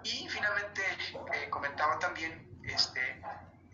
Y 0.04 0.28
finalmente, 0.30 0.82
eh, 1.34 1.50
comentaba 1.50 1.98
también, 1.98 2.60
este, 2.66 3.22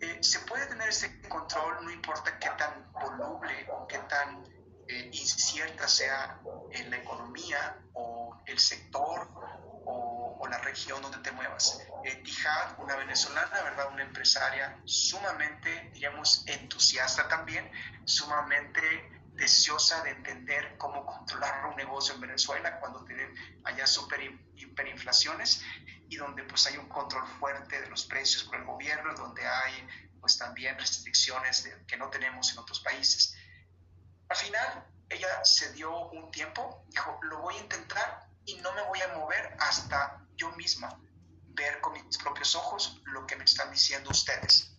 eh, 0.02 0.18
se 0.20 0.40
puede 0.40 0.66
tener 0.66 0.88
este 0.88 1.20
control, 1.28 1.84
no 1.84 1.90
importa 1.92 2.36
qué 2.40 2.50
tan 2.58 2.92
voluble 2.92 3.68
o 3.70 3.86
qué 3.86 3.98
tan 3.98 4.44
eh, 4.88 5.10
incierta 5.12 5.86
sea 5.86 6.40
en 6.72 6.90
la 6.90 6.96
economía 6.96 7.78
o 7.92 8.36
el 8.46 8.58
sector 8.58 9.28
o, 9.84 10.38
o, 10.40 10.48
la 10.48 10.58
región 10.58 11.00
donde 11.02 11.18
te 11.18 11.30
muevas. 11.30 11.86
Eh, 12.02 12.16
Tijad, 12.16 12.80
una 12.80 12.96
venezolana, 12.96 13.62
¿verdad? 13.62 13.92
Una 13.92 14.02
empresaria 14.02 14.76
sumamente, 14.84 15.90
diríamos, 15.92 16.44
entusiasta 16.48 17.28
también, 17.28 17.70
sumamente 18.04 19.21
deseosa 19.32 20.02
de 20.02 20.10
entender 20.10 20.76
cómo 20.78 21.04
controlar 21.06 21.66
un 21.66 21.76
negocio 21.76 22.14
en 22.14 22.20
Venezuela 22.20 22.78
cuando 22.80 23.04
tienen 23.04 23.34
allá 23.64 23.86
super 23.86 24.20
hiperinflaciones 24.56 25.62
y 26.08 26.16
donde 26.16 26.44
pues 26.44 26.66
hay 26.66 26.76
un 26.76 26.88
control 26.88 27.26
fuerte 27.38 27.80
de 27.80 27.88
los 27.88 28.04
precios 28.04 28.44
por 28.44 28.56
el 28.56 28.64
gobierno, 28.64 29.14
donde 29.14 29.46
hay 29.46 29.88
pues 30.20 30.38
también 30.38 30.78
restricciones 30.78 31.68
que 31.86 31.96
no 31.96 32.10
tenemos 32.10 32.52
en 32.52 32.58
otros 32.58 32.80
países. 32.80 33.34
Al 34.28 34.36
final, 34.36 34.86
ella 35.08 35.44
se 35.44 35.72
dio 35.72 36.08
un 36.10 36.30
tiempo, 36.30 36.84
dijo, 36.88 37.18
lo 37.22 37.40
voy 37.40 37.56
a 37.56 37.60
intentar 37.60 38.28
y 38.44 38.56
no 38.56 38.72
me 38.72 38.82
voy 38.82 39.00
a 39.00 39.14
mover 39.14 39.56
hasta 39.58 40.24
yo 40.36 40.50
misma 40.52 40.98
ver 41.54 41.80
con 41.80 41.92
mis 41.92 42.18
propios 42.18 42.54
ojos 42.54 43.00
lo 43.04 43.26
que 43.26 43.36
me 43.36 43.44
están 43.44 43.70
diciendo 43.70 44.10
ustedes. 44.10 44.71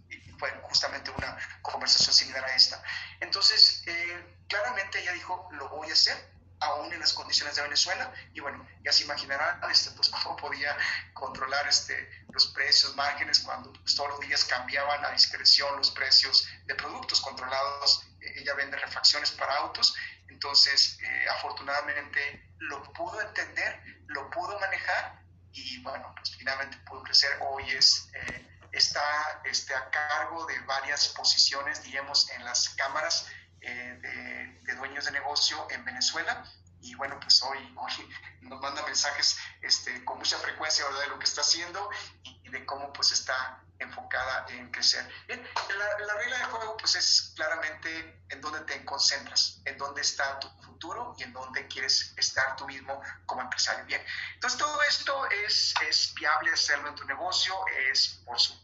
Fue 0.43 0.51
justamente 0.63 1.09
una 1.11 1.37
conversación 1.61 2.13
similar 2.13 2.43
a 2.43 2.53
esta. 2.53 2.83
Entonces, 3.21 3.81
eh, 3.87 4.35
claramente 4.49 4.99
ella 4.99 5.13
dijo, 5.13 5.47
lo 5.53 5.69
voy 5.69 5.89
a 5.89 5.93
hacer, 5.93 6.17
aún 6.59 6.91
en 6.91 6.99
las 6.99 7.13
condiciones 7.13 7.55
de 7.55 7.61
Venezuela. 7.61 8.11
Y 8.33 8.41
bueno, 8.41 8.67
ya 8.83 8.91
se 8.91 9.05
imaginarán 9.05 9.61
este, 9.71 9.91
pues, 9.91 10.09
cómo 10.23 10.35
podía 10.35 10.75
controlar 11.13 11.65
este, 11.69 12.25
los 12.33 12.47
precios, 12.47 12.93
márgenes, 12.97 13.39
cuando 13.39 13.71
pues, 13.71 13.95
todos 13.95 14.09
los 14.09 14.19
días 14.19 14.43
cambiaban 14.43 15.05
a 15.05 15.11
discreción 15.11 15.77
los 15.77 15.91
precios 15.91 16.45
de 16.65 16.75
productos 16.75 17.21
controlados. 17.21 18.05
Eh, 18.19 18.41
ella 18.41 18.53
vende 18.55 18.75
refacciones 18.75 19.31
para 19.31 19.55
autos. 19.59 19.95
Entonces, 20.27 20.99
eh, 21.01 21.25
afortunadamente 21.37 22.49
lo 22.57 22.83
pudo 22.91 23.21
entender, 23.21 23.81
lo 24.07 24.29
pudo 24.29 24.59
manejar 24.59 25.23
y 25.53 25.81
bueno, 25.83 26.13
pues 26.17 26.35
finalmente 26.35 26.75
pudo 26.79 27.01
crecer. 27.03 27.31
Hoy 27.39 27.69
es, 27.69 28.09
eh, 28.13 28.52
está 28.73 29.41
este, 29.45 29.73
a 29.73 29.89
cargo 29.89 30.45
de 30.47 30.59
varias 30.61 31.07
posiciones, 31.09 31.83
digamos, 31.83 32.29
en 32.31 32.43
las 32.43 32.69
cámaras 32.69 33.27
eh, 33.61 34.59
de, 34.63 34.75
dueños 34.75 35.05
de 35.05 35.11
negocio 35.11 35.67
en 35.69 35.85
Venezuela. 35.85 36.43
Y 36.81 36.95
bueno, 36.95 37.17
pues 37.21 37.41
hoy, 37.43 37.73
hoy 37.77 38.09
nos 38.41 38.59
manda 38.59 38.83
mensajes 38.83 39.37
este, 39.61 40.03
con 40.03 40.17
mucha 40.17 40.37
frecuencia 40.39 40.85
¿verdad? 40.85 41.01
de 41.01 41.07
lo 41.07 41.19
que 41.19 41.25
está 41.25 41.41
haciendo 41.41 41.89
y, 42.23 42.43
de 42.53 42.65
cómo 42.67 42.93
pues 42.93 43.11
está 43.11 43.63
enfocada 43.79 44.45
en 44.49 44.69
crecer. 44.69 45.11
Bien, 45.27 45.43
la, 45.75 46.05
la, 46.05 46.13
regla 46.13 46.37
de 46.37 46.43
juego 46.45 46.77
pues 46.77 46.93
es 46.93 47.33
claramente 47.35 48.23
en 48.29 48.41
dónde 48.41 48.59
te 48.61 48.85
concentras, 48.85 49.59
en 49.65 49.75
dónde 49.79 50.01
está 50.01 50.39
tu 50.39 50.47
futuro 50.61 51.15
y 51.17 51.23
en 51.23 51.33
dónde 51.33 51.67
quieres 51.67 52.13
estar 52.15 52.55
tú 52.55 52.67
mismo 52.67 53.01
como 53.25 53.41
empresario. 53.41 53.85
Bien, 53.85 54.05
entonces 54.35 54.59
todo 54.59 54.83
esto 54.83 55.25
es, 55.31 55.73
es 55.89 56.13
viable 56.13 56.51
hacerlo 56.51 56.89
en 56.89 56.95
tu 56.95 57.05
negocio, 57.05 57.55
es 57.89 58.21
por 58.23 58.39
supuesto 58.39 58.62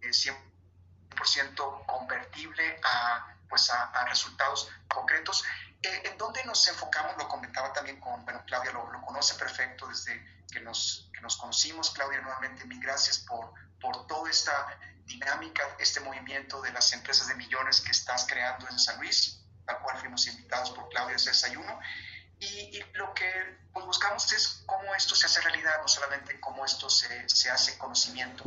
es 0.00 0.26
100% 0.26 1.86
convertible 1.86 2.80
a, 2.84 3.36
pues 3.48 3.70
a, 3.70 4.04
resultados 4.06 4.70
concretos. 4.88 5.44
Eh, 5.82 6.02
¿En 6.04 6.18
dónde 6.18 6.44
nos 6.44 6.66
enfocamos? 6.68 7.16
Lo 7.16 7.28
comentaba 7.28 7.72
también 7.72 8.00
con, 8.00 8.24
bueno, 8.24 8.42
Claudia 8.46 8.72
lo, 8.72 8.90
lo 8.90 9.00
conoce 9.02 9.34
perfecto 9.34 9.86
desde 9.86 10.44
que 10.52 10.60
nos, 10.60 11.10
que 11.12 11.20
nos 11.20 11.36
conocimos. 11.36 11.90
Claudia, 11.90 12.20
nuevamente 12.20 12.64
mil 12.64 12.80
gracias 12.80 13.18
por, 13.18 13.52
por 13.80 14.06
toda 14.06 14.30
esta 14.30 14.78
dinámica, 15.04 15.62
este 15.78 16.00
movimiento 16.00 16.60
de 16.60 16.72
las 16.72 16.92
empresas 16.92 17.28
de 17.28 17.34
millones 17.34 17.80
que 17.80 17.90
estás 17.90 18.26
creando 18.26 18.68
en 18.68 18.78
San 18.78 18.98
Luis, 18.98 19.44
al 19.66 19.78
cual 19.80 19.98
fuimos 19.98 20.26
invitados 20.26 20.70
por 20.70 20.88
Claudia 20.88 21.14
a 21.14 21.16
ese 21.16 21.30
desayuno. 21.30 21.80
Y, 22.38 22.46
y, 22.46 22.84
lo 22.94 23.14
que 23.14 23.58
pues, 23.72 23.86
buscamos 23.86 24.32
es 24.32 24.62
cómo 24.66 24.94
esto 24.94 25.14
se 25.14 25.26
hace 25.26 25.40
realidad, 25.42 25.80
no 25.80 25.88
solamente 25.88 26.40
cómo 26.40 26.64
esto 26.64 26.90
se, 26.90 27.28
se 27.28 27.50
hace 27.50 27.78
conocimiento. 27.78 28.44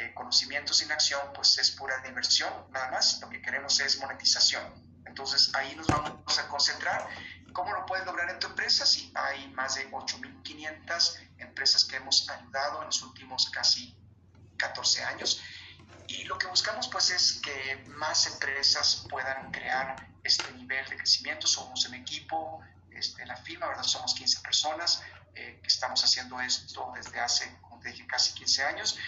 Eh, 0.00 0.14
conocimiento 0.14 0.72
sin 0.72 0.90
acción, 0.90 1.20
pues 1.34 1.58
es 1.58 1.72
pura 1.72 1.98
diversión, 1.98 2.50
nada 2.70 2.90
más. 2.90 3.20
Lo 3.20 3.28
que 3.28 3.42
queremos 3.42 3.78
es 3.80 3.98
monetización. 3.98 4.64
Entonces 5.04 5.54
ahí 5.54 5.76
nos 5.76 5.88
vamos 5.88 6.38
a 6.38 6.48
concentrar. 6.48 7.06
¿Cómo 7.52 7.74
lo 7.74 7.84
puedes 7.84 8.06
lograr 8.06 8.30
en 8.30 8.38
tu 8.38 8.46
empresa? 8.46 8.86
Si 8.86 9.12
hay 9.14 9.48
más 9.48 9.74
de 9.74 9.90
8.500 9.90 11.18
empresas 11.36 11.84
que 11.84 11.96
hemos 11.96 12.26
ayudado 12.30 12.80
en 12.80 12.86
los 12.86 13.02
últimos 13.02 13.50
casi 13.50 13.94
14 14.56 15.04
años. 15.04 15.42
Y 16.06 16.24
lo 16.24 16.38
que 16.38 16.46
buscamos 16.46 16.88
pues 16.88 17.10
es 17.10 17.34
que 17.42 17.84
más 17.88 18.26
empresas 18.26 19.04
puedan 19.10 19.52
crear 19.52 20.08
este 20.24 20.50
nivel 20.52 20.88
de 20.88 20.96
crecimiento. 20.96 21.46
Somos 21.46 21.84
un 21.86 21.94
equipo, 21.94 22.62
este, 22.90 23.26
la 23.26 23.36
firma, 23.36 23.68
¿verdad? 23.68 23.82
Somos 23.82 24.14
15 24.14 24.40
personas, 24.40 25.02
que 25.34 25.60
estamos 25.62 26.02
haciendo 26.04 26.40
esto 26.40 26.92
desde 26.94 27.18
hace, 27.20 27.56
como 27.60 27.78
te 27.80 27.90
dije, 27.90 28.06
casi 28.06 28.34
15 28.34 28.64
años 28.64 28.98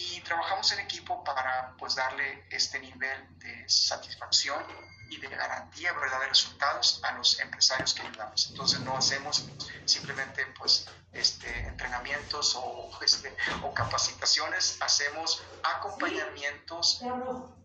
y 0.00 0.20
trabajamos 0.22 0.72
en 0.72 0.80
equipo 0.80 1.22
para 1.22 1.74
pues 1.78 1.94
darle 1.94 2.46
este 2.50 2.80
nivel 2.80 3.38
de 3.38 3.68
satisfacción 3.68 4.64
y 5.10 5.18
de 5.18 5.28
garantía 5.28 5.92
¿verdad? 5.92 6.20
de 6.20 6.28
resultados 6.28 7.00
a 7.02 7.12
los 7.12 7.38
empresarios 7.40 7.92
que 7.92 8.02
ayudamos. 8.02 8.48
Entonces 8.48 8.80
no 8.80 8.96
hacemos 8.96 9.44
simplemente 9.84 10.46
pues 10.58 10.86
este, 11.12 11.50
entrenamientos 11.66 12.54
o, 12.56 12.90
este, 13.02 13.36
o 13.62 13.74
capacitaciones, 13.74 14.78
hacemos 14.80 15.42
acompañamientos 15.62 17.02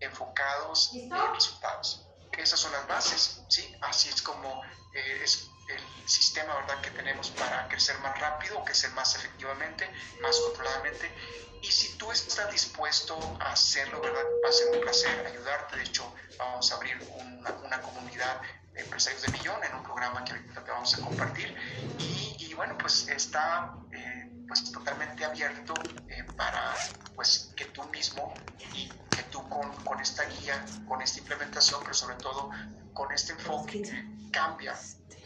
enfocados 0.02 0.92
en 0.94 1.12
resultados. 1.34 2.06
Esas 2.34 2.60
son 2.60 2.74
las 2.74 2.86
bases, 2.86 3.44
¿sí? 3.48 3.78
Así 3.82 4.10
es 4.10 4.22
como 4.22 4.62
eh, 4.94 5.22
es 5.24 5.48
el 5.68 6.10
sistema 6.10 6.56
¿verdad? 6.56 6.82
que 6.82 6.92
tenemos 6.92 7.30
para 7.32 7.68
crecer 7.68 7.98
más 8.00 8.20
rápido, 8.20 8.64
crecer 8.64 8.92
más 8.92 9.16
efectivamente, 9.16 9.90
más 10.22 10.38
controladamente. 10.40 11.12
Y 11.62 11.72
si 11.72 11.98
tú 11.98 12.12
estás 12.12 12.52
dispuesto 12.52 13.18
a 13.40 13.54
hacerlo, 13.54 14.00
¿verdad? 14.02 14.24
va 14.44 14.50
a 14.50 14.52
ser 14.52 14.76
un 14.76 14.82
placer 14.82 15.26
ayudarte. 15.26 15.78
De 15.78 15.84
hecho, 15.84 16.14
vamos 16.38 16.72
a 16.72 16.76
abrir 16.76 16.98
una, 17.18 17.52
una 17.64 17.82
comunidad 17.82 18.42
de 18.74 18.82
empresarios 18.82 19.24
de 19.24 19.32
millón 19.32 19.64
en 19.64 19.74
un 19.74 19.84
programa 19.84 20.24
que 20.24 20.34
ahorita 20.34 20.64
te 20.64 20.72
vamos 20.72 20.94
a 20.94 21.02
compartir. 21.02 21.56
Y, 21.98 22.36
y 22.40 22.54
bueno, 22.54 22.78
pues 22.78 23.08
está 23.08 23.74
eh, 23.92 24.30
pues 24.48 24.72
totalmente 24.72 25.26
abierto 25.26 25.74
eh, 26.10 26.24
para 26.38 26.76
pues 27.16 27.52
que 27.56 27.66
tú 27.66 27.84
mismo 27.86 28.34
y 28.74 28.88
que 29.10 29.24
tú 29.32 29.48
con, 29.50 29.74
con 29.84 30.00
esta 30.00 30.24
guía, 30.26 30.64
con 30.88 31.02
esta 31.02 31.20
implementación, 31.20 31.82
pero 31.82 31.94
sobre 31.94 32.18
todo 32.18 32.52
con 32.94 33.12
este 33.12 33.34
enfoque, 33.34 33.82
cambia 34.32 34.76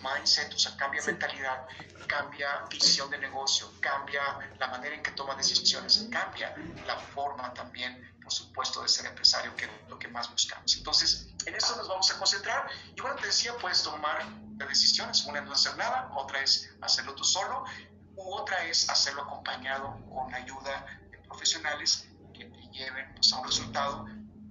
mindset, 0.01 0.53
o 0.53 0.59
sea, 0.59 0.75
cambia 0.77 1.01
mentalidad, 1.03 1.67
cambia 2.07 2.65
visión 2.69 3.09
de 3.09 3.17
negocio, 3.17 3.71
cambia 3.79 4.21
la 4.57 4.67
manera 4.67 4.95
en 4.95 5.03
que 5.03 5.11
toma 5.11 5.35
decisiones, 5.35 6.07
cambia 6.11 6.55
la 6.85 6.97
forma 6.97 7.53
también, 7.53 8.17
por 8.21 8.31
supuesto, 8.31 8.81
de 8.81 8.89
ser 8.89 9.05
empresario, 9.05 9.55
que 9.55 9.65
es 9.65 9.71
lo 9.87 9.97
que 9.97 10.07
más 10.07 10.31
buscamos. 10.31 10.75
Entonces, 10.77 11.27
en 11.45 11.55
eso 11.55 11.75
nos 11.75 11.87
vamos 11.87 12.11
a 12.11 12.17
concentrar. 12.17 12.69
Y 12.95 13.01
bueno, 13.01 13.15
te 13.17 13.27
decía, 13.27 13.55
puedes 13.57 13.83
tomar 13.83 14.25
decisiones. 14.67 15.23
Una 15.25 15.39
es 15.39 15.45
no 15.45 15.53
hacer 15.53 15.77
nada, 15.77 16.09
otra 16.15 16.41
es 16.41 16.69
hacerlo 16.81 17.15
tú 17.15 17.23
solo, 17.23 17.65
u 18.15 18.33
otra 18.33 18.63
es 18.65 18.89
hacerlo 18.89 19.23
acompañado 19.23 19.97
con 20.09 20.31
la 20.31 20.37
ayuda 20.37 20.85
de 21.11 21.17
profesionales 21.19 22.07
que 22.33 22.45
te 22.45 22.67
lleven 22.71 23.13
pues, 23.15 23.31
a 23.33 23.37
un 23.39 23.45
resultado 23.45 24.05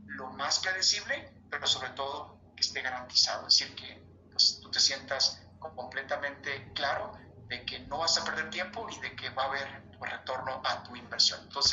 lo 0.07 0.30
más 0.30 0.59
predecible, 0.59 1.32
pero 1.51 1.66
sobre 1.66 1.90
todo 1.90 2.38
que 2.57 2.62
esté 2.62 2.82
garantizado. 2.82 3.46
Es 3.46 3.59
decir, 3.59 3.74
que 3.76 4.08
pues, 4.39 4.61
tú 4.62 4.70
te 4.70 4.78
sientas 4.78 5.43
completamente 5.59 6.72
claro 6.72 7.12
de 7.49 7.64
que 7.64 7.80
no 7.80 7.99
vas 7.99 8.16
a 8.18 8.24
perder 8.24 8.49
tiempo 8.51 8.86
y 8.89 9.01
de 9.01 9.16
que 9.16 9.30
va 9.30 9.43
a 9.43 9.47
haber 9.47 9.66
un 9.99 10.07
retorno 10.07 10.62
a 10.64 10.84
tu 10.84 10.95
inversión. 10.95 11.41
Entonces, 11.43 11.66